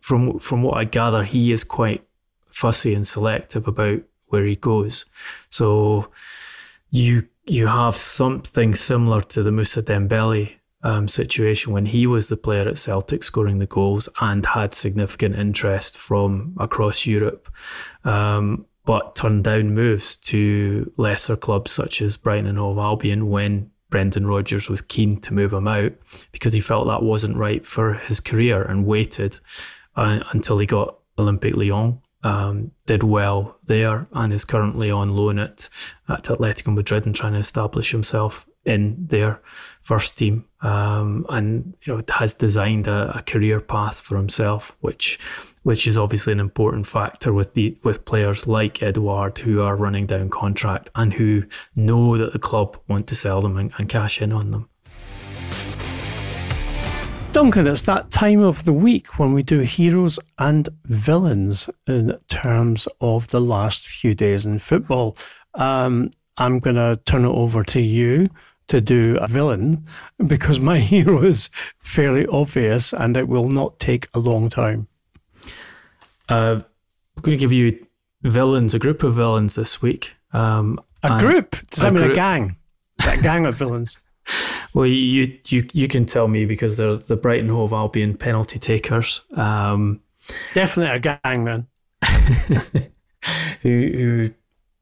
from 0.00 0.38
from 0.38 0.62
what 0.62 0.76
I 0.76 0.84
gather, 0.84 1.24
he 1.24 1.52
is 1.52 1.64
quite 1.64 2.06
fussy 2.46 2.94
and 2.94 3.06
selective 3.06 3.66
about 3.66 4.02
where 4.28 4.44
he 4.44 4.56
goes. 4.56 5.06
So 5.50 6.10
you 6.90 7.28
you 7.44 7.66
have 7.68 7.96
something 7.96 8.74
similar 8.74 9.20
to 9.20 9.42
the 9.42 9.52
Moussa 9.52 9.82
Dembele 9.82 10.56
um, 10.82 11.08
situation 11.08 11.72
when 11.72 11.86
he 11.86 12.06
was 12.06 12.28
the 12.28 12.36
player 12.36 12.68
at 12.68 12.78
Celtic 12.78 13.22
scoring 13.22 13.58
the 13.58 13.66
goals 13.66 14.08
and 14.20 14.44
had 14.46 14.74
significant 14.74 15.36
interest 15.36 15.96
from 15.96 16.54
across 16.58 17.06
Europe. 17.06 17.48
Um, 18.04 18.66
but 18.86 19.16
turned 19.16 19.44
down 19.44 19.74
moves 19.74 20.16
to 20.16 20.90
lesser 20.96 21.36
clubs 21.36 21.72
such 21.72 22.00
as 22.00 22.16
Brighton 22.16 22.46
and 22.46 22.56
Hove 22.56 22.78
Albion 22.78 23.28
when 23.28 23.70
Brendan 23.90 24.26
Rodgers 24.26 24.70
was 24.70 24.80
keen 24.80 25.20
to 25.20 25.34
move 25.34 25.52
him 25.52 25.68
out 25.68 25.92
because 26.32 26.52
he 26.52 26.60
felt 26.60 26.86
that 26.86 27.02
wasn't 27.02 27.36
right 27.36 27.66
for 27.66 27.94
his 27.94 28.20
career 28.20 28.62
and 28.62 28.86
waited 28.86 29.38
uh, 29.96 30.20
until 30.32 30.58
he 30.58 30.66
got 30.66 30.98
Olympique 31.18 31.56
Lyon. 31.56 32.00
Um, 32.22 32.72
did 32.86 33.04
well 33.04 33.56
there 33.64 34.08
and 34.12 34.32
is 34.32 34.44
currently 34.44 34.90
on 34.90 35.14
loan 35.14 35.38
at, 35.38 35.68
at 36.08 36.24
Atletico 36.24 36.74
Madrid 36.74 37.06
and 37.06 37.14
trying 37.14 37.34
to 37.34 37.38
establish 37.38 37.92
himself 37.92 38.46
in 38.66 39.06
their 39.06 39.40
first 39.80 40.18
team, 40.18 40.44
um, 40.60 41.24
and 41.28 41.74
you 41.84 41.94
know 41.94 42.02
has 42.16 42.34
designed 42.34 42.88
a, 42.88 43.16
a, 43.16 43.22
career 43.22 43.60
path 43.60 44.00
for 44.00 44.16
himself, 44.16 44.76
which 44.80 45.20
which 45.66 45.88
is 45.88 45.98
obviously 45.98 46.32
an 46.32 46.38
important 46.38 46.86
factor 46.86 47.32
with 47.32 47.54
the 47.54 47.76
with 47.82 48.04
players 48.04 48.46
like 48.46 48.84
Edouard 48.84 49.36
who 49.38 49.60
are 49.60 49.74
running 49.74 50.06
down 50.06 50.30
contract 50.30 50.90
and 50.94 51.14
who 51.14 51.42
know 51.74 52.16
that 52.16 52.32
the 52.32 52.38
club 52.38 52.78
want 52.86 53.08
to 53.08 53.16
sell 53.16 53.40
them 53.40 53.56
and, 53.56 53.72
and 53.76 53.88
cash 53.88 54.22
in 54.22 54.32
on 54.32 54.52
them. 54.52 54.68
Duncan, 57.32 57.66
it's 57.66 57.82
that 57.82 58.12
time 58.12 58.42
of 58.42 58.64
the 58.64 58.72
week 58.72 59.18
when 59.18 59.32
we 59.32 59.42
do 59.42 59.58
heroes 59.58 60.20
and 60.38 60.68
villains 60.84 61.68
in 61.88 62.16
terms 62.28 62.86
of 63.00 63.26
the 63.28 63.40
last 63.40 63.88
few 63.88 64.14
days 64.14 64.46
in 64.46 64.60
football. 64.60 65.16
Um, 65.54 66.12
I'm 66.36 66.60
going 66.60 66.76
to 66.76 67.00
turn 67.04 67.24
it 67.24 67.30
over 67.30 67.64
to 67.64 67.80
you 67.80 68.28
to 68.68 68.80
do 68.80 69.18
a 69.20 69.26
villain 69.26 69.84
because 70.28 70.60
my 70.60 70.78
hero 70.92 71.24
is 71.24 71.50
fairly 71.80 72.24
obvious 72.28 72.92
and 72.92 73.16
it 73.16 73.26
will 73.26 73.48
not 73.48 73.80
take 73.80 74.06
a 74.14 74.20
long 74.20 74.48
time. 74.48 74.86
Uh, 76.28 76.60
I'm 77.16 77.22
going 77.22 77.36
to 77.36 77.40
give 77.40 77.52
you 77.52 77.86
villains, 78.22 78.74
a 78.74 78.78
group 78.78 79.02
of 79.02 79.14
villains 79.14 79.54
this 79.54 79.80
week. 79.80 80.14
Um, 80.32 80.80
a 81.02 81.18
group? 81.18 81.56
Does 81.70 81.82
that 81.82 81.92
mean 81.92 82.04
group? 82.04 82.12
a 82.12 82.16
gang? 82.16 82.56
That 83.04 83.22
gang 83.22 83.46
of 83.46 83.56
villains? 83.56 83.98
Well, 84.74 84.86
you 84.86 85.38
you 85.46 85.66
you 85.72 85.88
can 85.88 86.04
tell 86.04 86.28
me 86.28 86.44
because 86.44 86.76
they're 86.76 86.96
the 86.96 87.16
Brighton 87.16 87.48
Hove 87.48 87.72
Albion 87.72 88.14
penalty 88.14 88.58
takers. 88.58 89.22
Um, 89.34 90.02
Definitely 90.52 90.96
a 90.96 91.18
gang 91.22 91.44
then. 91.44 91.66
who, 93.62 93.90
who 93.94 94.34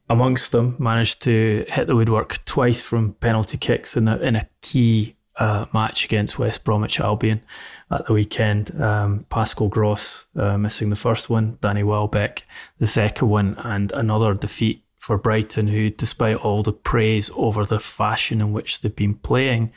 amongst 0.09 0.53
them 0.53 0.76
managed 0.78 1.22
to 1.22 1.64
hit 1.68 1.86
the 1.86 1.95
woodwork 1.95 2.45
twice 2.45 2.82
from 2.82 3.14
penalty 3.14 3.57
kicks 3.57 3.97
in 3.97 4.09
a, 4.09 4.16
in 4.18 4.36
a 4.36 4.49
key 4.62 5.13
uh, 5.37 5.66
match 5.72 6.05
against 6.05 6.39
West 6.39 6.64
Bromwich 6.64 7.01
Albion 7.01 7.43
at 7.91 8.07
the 8.07 8.12
weekend. 8.12 8.80
Um, 8.80 9.26
Pascal 9.28 9.68
Gross 9.68 10.26
uh, 10.37 10.57
missing 10.59 10.91
the 10.91 10.97
first 10.97 11.28
one, 11.28 11.59
Danny 11.61 11.82
Welbeck 11.82 12.45
the 12.78 12.87
second 12.87 13.28
one, 13.28 13.57
and 13.59 13.93
another 13.93 14.35
defeat 14.35 14.85
for 14.99 15.18
Brighton, 15.18 15.68
who, 15.68 15.91
despite 15.91 16.37
all 16.37 16.62
the 16.62 16.72
praise 16.72 17.30
over 17.37 17.66
the 17.66 17.78
fashion 17.78 18.41
in 18.41 18.53
which 18.53 18.80
they've 18.80 18.97
been 18.97 19.14
playing 19.14 19.70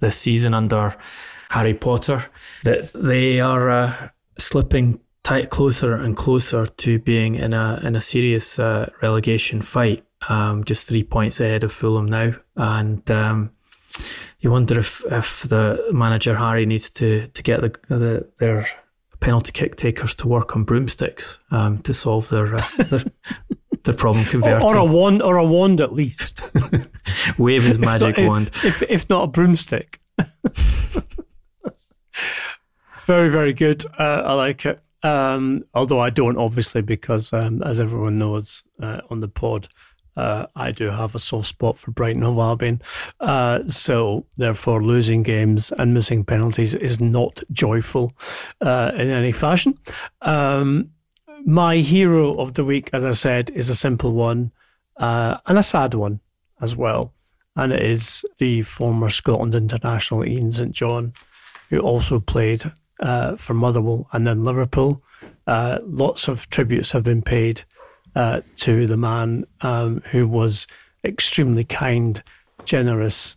this 0.00 0.16
season 0.16 0.52
under 0.52 0.96
Harry 1.50 1.74
Potter, 1.74 2.26
that 2.64 2.92
they 2.92 3.38
are 3.38 3.70
uh, 3.70 4.08
slipping 4.36 5.00
tight 5.22 5.48
closer 5.48 5.94
and 5.94 6.16
closer 6.16 6.66
to 6.66 6.98
being 6.98 7.36
in 7.36 7.54
a 7.54 7.80
in 7.84 7.94
a 7.94 8.00
serious 8.00 8.58
uh, 8.58 8.90
relegation 9.02 9.62
fight. 9.62 10.04
Um, 10.28 10.64
just 10.64 10.88
three 10.88 11.04
points 11.04 11.38
ahead 11.38 11.62
of 11.62 11.72
Fulham 11.72 12.06
now, 12.06 12.34
and 12.56 13.08
um, 13.10 13.52
you 14.44 14.50
wonder 14.50 14.78
if 14.78 15.02
if 15.10 15.42
the 15.42 15.82
manager 15.90 16.36
Harry 16.36 16.66
needs 16.66 16.90
to 16.90 17.26
to 17.26 17.42
get 17.42 17.62
the, 17.62 17.70
the 17.88 18.28
their 18.38 18.66
penalty 19.20 19.52
kick 19.52 19.74
takers 19.74 20.14
to 20.16 20.28
work 20.28 20.54
on 20.54 20.64
broomsticks 20.64 21.38
um, 21.50 21.78
to 21.78 21.94
solve 21.94 22.28
their 22.28 22.54
uh, 22.54 22.58
their, 22.90 23.00
their 23.84 23.94
problem 23.94 24.26
converting, 24.26 24.68
or, 24.68 24.76
or, 24.76 24.78
a 24.78 24.84
wand, 24.84 25.22
or 25.22 25.38
a 25.38 25.44
wand 25.44 25.80
at 25.80 25.94
least. 25.94 26.42
Wave 27.38 27.64
his 27.64 27.78
magic 27.78 28.18
not, 28.18 28.28
wand. 28.28 28.48
If, 28.48 28.82
if 28.82 28.90
if 28.90 29.08
not 29.10 29.24
a 29.24 29.28
broomstick. 29.28 29.98
very 33.06 33.30
very 33.30 33.54
good. 33.54 33.86
Uh, 33.98 34.22
I 34.26 34.34
like 34.34 34.66
it. 34.66 34.78
Um, 35.02 35.64
although 35.74 36.00
I 36.00 36.10
don't, 36.10 36.38
obviously, 36.38 36.82
because 36.82 37.32
um, 37.32 37.62
as 37.62 37.80
everyone 37.80 38.18
knows 38.18 38.62
uh, 38.82 39.00
on 39.10 39.20
the 39.20 39.28
pod, 39.28 39.68
uh, 40.16 40.46
I 40.54 40.70
do 40.70 40.90
have 40.90 41.14
a 41.14 41.18
soft 41.18 41.46
spot 41.48 41.76
for 41.76 41.90
Brighton 41.90 42.22
Hove 42.22 42.38
Albion. 42.38 42.80
Uh, 43.20 43.66
so, 43.66 44.26
therefore, 44.36 44.82
losing 44.82 45.22
games 45.22 45.72
and 45.72 45.94
missing 45.94 46.24
penalties 46.24 46.74
is 46.74 47.00
not 47.00 47.40
joyful 47.50 48.12
uh, 48.60 48.92
in 48.94 49.08
any 49.10 49.32
fashion. 49.32 49.74
Um, 50.22 50.90
my 51.44 51.78
hero 51.78 52.34
of 52.34 52.54
the 52.54 52.64
week, 52.64 52.90
as 52.92 53.04
I 53.04 53.12
said, 53.12 53.50
is 53.50 53.68
a 53.68 53.74
simple 53.74 54.12
one 54.12 54.52
uh, 54.96 55.38
and 55.46 55.58
a 55.58 55.62
sad 55.62 55.94
one 55.94 56.20
as 56.60 56.76
well. 56.76 57.12
And 57.56 57.72
it 57.72 57.82
is 57.82 58.24
the 58.38 58.62
former 58.62 59.10
Scotland 59.10 59.54
international 59.54 60.26
Ian 60.26 60.50
St 60.50 60.72
John, 60.72 61.12
who 61.70 61.78
also 61.80 62.18
played 62.20 62.62
uh, 63.00 63.36
for 63.36 63.54
Motherwell 63.54 64.08
and 64.12 64.26
then 64.26 64.44
Liverpool. 64.44 65.00
Uh, 65.46 65.78
lots 65.82 66.28
of 66.28 66.48
tributes 66.50 66.92
have 66.92 67.04
been 67.04 67.22
paid 67.22 67.64
uh, 68.14 68.40
to 68.56 68.86
the 68.86 68.96
man 68.96 69.46
um, 69.62 70.00
who 70.10 70.26
was 70.26 70.66
extremely 71.04 71.64
kind, 71.64 72.22
generous, 72.64 73.36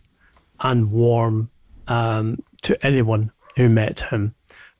and 0.60 0.90
warm 0.90 1.50
um, 1.86 2.38
to 2.62 2.86
anyone 2.86 3.30
who 3.56 3.68
met 3.68 4.00
him. 4.00 4.34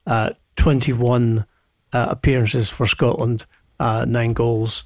Uh, 0.06 0.30
21 0.56 1.44
uh, 1.92 2.06
appearances 2.10 2.70
for 2.70 2.86
Scotland, 2.86 3.44
uh, 3.78 4.04
nine 4.08 4.32
goals, 4.32 4.84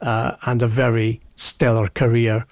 and 0.00 0.62
a 0.62 0.66
very 0.66 1.20
stellar 1.36 1.88
career 1.88 2.46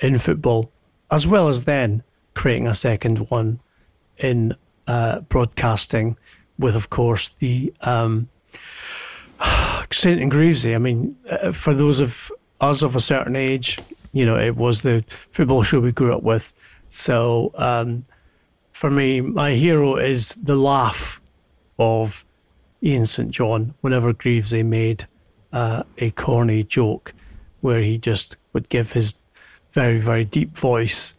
in 0.00 0.18
football, 0.18 0.70
as 1.10 1.26
well 1.26 1.48
as 1.48 1.64
then 1.64 2.02
creating 2.34 2.66
a 2.66 2.74
second 2.74 3.30
one 3.30 3.60
in 4.18 4.54
uh, 4.86 5.20
broadcasting, 5.20 6.16
with 6.58 6.76
of 6.76 6.90
course 6.90 7.30
the 7.38 7.72
um, 7.80 8.28
St 9.92 10.20
and 10.20 10.30
Greavsie. 10.30 10.74
I 10.74 10.78
mean, 10.78 11.16
uh, 11.28 11.52
for 11.52 11.74
those 11.74 12.00
of 12.00 12.30
us 12.60 12.82
of 12.82 12.96
a 12.96 13.00
certain 13.00 13.36
age, 13.36 13.78
you 14.12 14.24
know, 14.24 14.36
it 14.36 14.56
was 14.56 14.82
the 14.82 15.04
football 15.08 15.62
show 15.62 15.80
we 15.80 15.92
grew 15.92 16.14
up 16.14 16.22
with. 16.22 16.54
So 16.88 17.52
um, 17.56 18.04
for 18.72 18.90
me, 18.90 19.20
my 19.20 19.52
hero 19.52 19.96
is 19.96 20.34
the 20.34 20.56
laugh 20.56 21.20
of 21.78 22.24
Ian 22.82 23.06
St 23.06 23.30
John 23.30 23.74
whenever 23.80 24.12
Greavsie 24.12 24.64
made 24.64 25.06
uh, 25.52 25.82
a 25.98 26.10
corny 26.10 26.62
joke 26.62 27.12
where 27.60 27.80
he 27.80 27.98
just 27.98 28.36
would 28.52 28.68
give 28.68 28.92
his 28.92 29.16
very, 29.70 29.98
very 29.98 30.24
deep 30.24 30.56
voice 30.56 31.14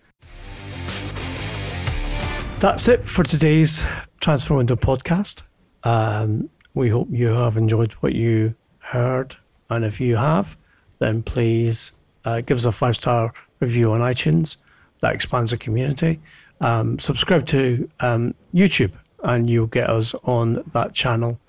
that's 2.60 2.88
it 2.88 3.06
for 3.06 3.24
today's 3.24 3.86
Transfer 4.20 4.56
Window 4.56 4.76
podcast. 4.76 5.44
Um, 5.84 6.50
we 6.78 6.90
hope 6.90 7.08
you 7.12 7.28
have 7.28 7.58
enjoyed 7.58 7.94
what 7.94 8.14
you 8.14 8.56
heard. 8.80 9.36
And 9.70 9.84
if 9.84 10.00
you 10.00 10.16
have, 10.16 10.58
then 11.00 11.24
please 11.24 11.92
uh, 12.24 12.42
give 12.42 12.58
us 12.58 12.66
a 12.66 12.72
five 12.72 12.96
star 12.96 13.34
review 13.60 13.92
on 13.92 14.02
iTunes. 14.02 14.58
That 15.02 15.14
expands 15.14 15.52
the 15.52 15.58
community. 15.58 16.20
Um, 16.62 16.98
subscribe 17.00 17.46
to 17.48 17.90
um, 18.00 18.34
YouTube 18.54 18.94
and 19.24 19.50
you'll 19.50 19.68
get 19.68 19.90
us 19.90 20.14
on 20.24 20.64
that 20.74 20.94
channel. 20.94 21.40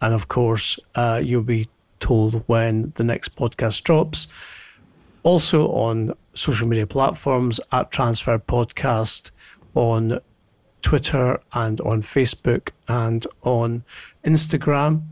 And 0.00 0.14
of 0.14 0.28
course, 0.28 0.78
uh, 0.94 1.20
you'll 1.22 1.42
be 1.42 1.68
told 1.98 2.44
when 2.46 2.92
the 2.96 3.04
next 3.04 3.34
podcast 3.34 3.82
drops. 3.82 4.28
Also 5.22 5.68
on 5.68 6.14
social 6.34 6.68
media 6.68 6.86
platforms 6.86 7.60
at 7.72 7.90
Transfer 7.90 8.38
Podcast 8.38 9.32
on 9.74 10.20
Twitter 10.86 11.40
and 11.52 11.80
on 11.80 12.00
Facebook 12.00 12.68
and 12.86 13.26
on 13.42 13.82
Instagram. 14.24 15.02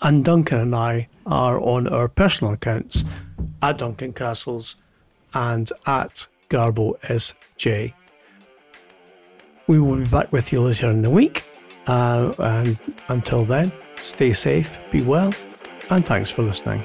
And 0.00 0.24
Duncan 0.24 0.58
and 0.58 0.74
I 0.74 1.08
are 1.26 1.60
on 1.60 1.86
our 1.86 2.08
personal 2.08 2.54
accounts 2.54 3.04
at 3.60 3.76
Duncan 3.76 4.14
Castles 4.14 4.78
and 5.34 5.70
at 5.84 6.26
Garbo 6.48 6.98
SJ. 7.00 7.92
We 9.66 9.78
will 9.78 9.96
be 9.96 10.06
back 10.06 10.32
with 10.32 10.50
you 10.50 10.62
later 10.62 10.88
in 10.88 11.02
the 11.02 11.10
week. 11.10 11.44
Uh, 11.86 12.32
and 12.38 12.78
until 13.08 13.44
then, 13.44 13.70
stay 13.98 14.32
safe, 14.32 14.78
be 14.90 15.02
well, 15.02 15.34
and 15.90 16.06
thanks 16.06 16.30
for 16.30 16.42
listening. 16.42 16.82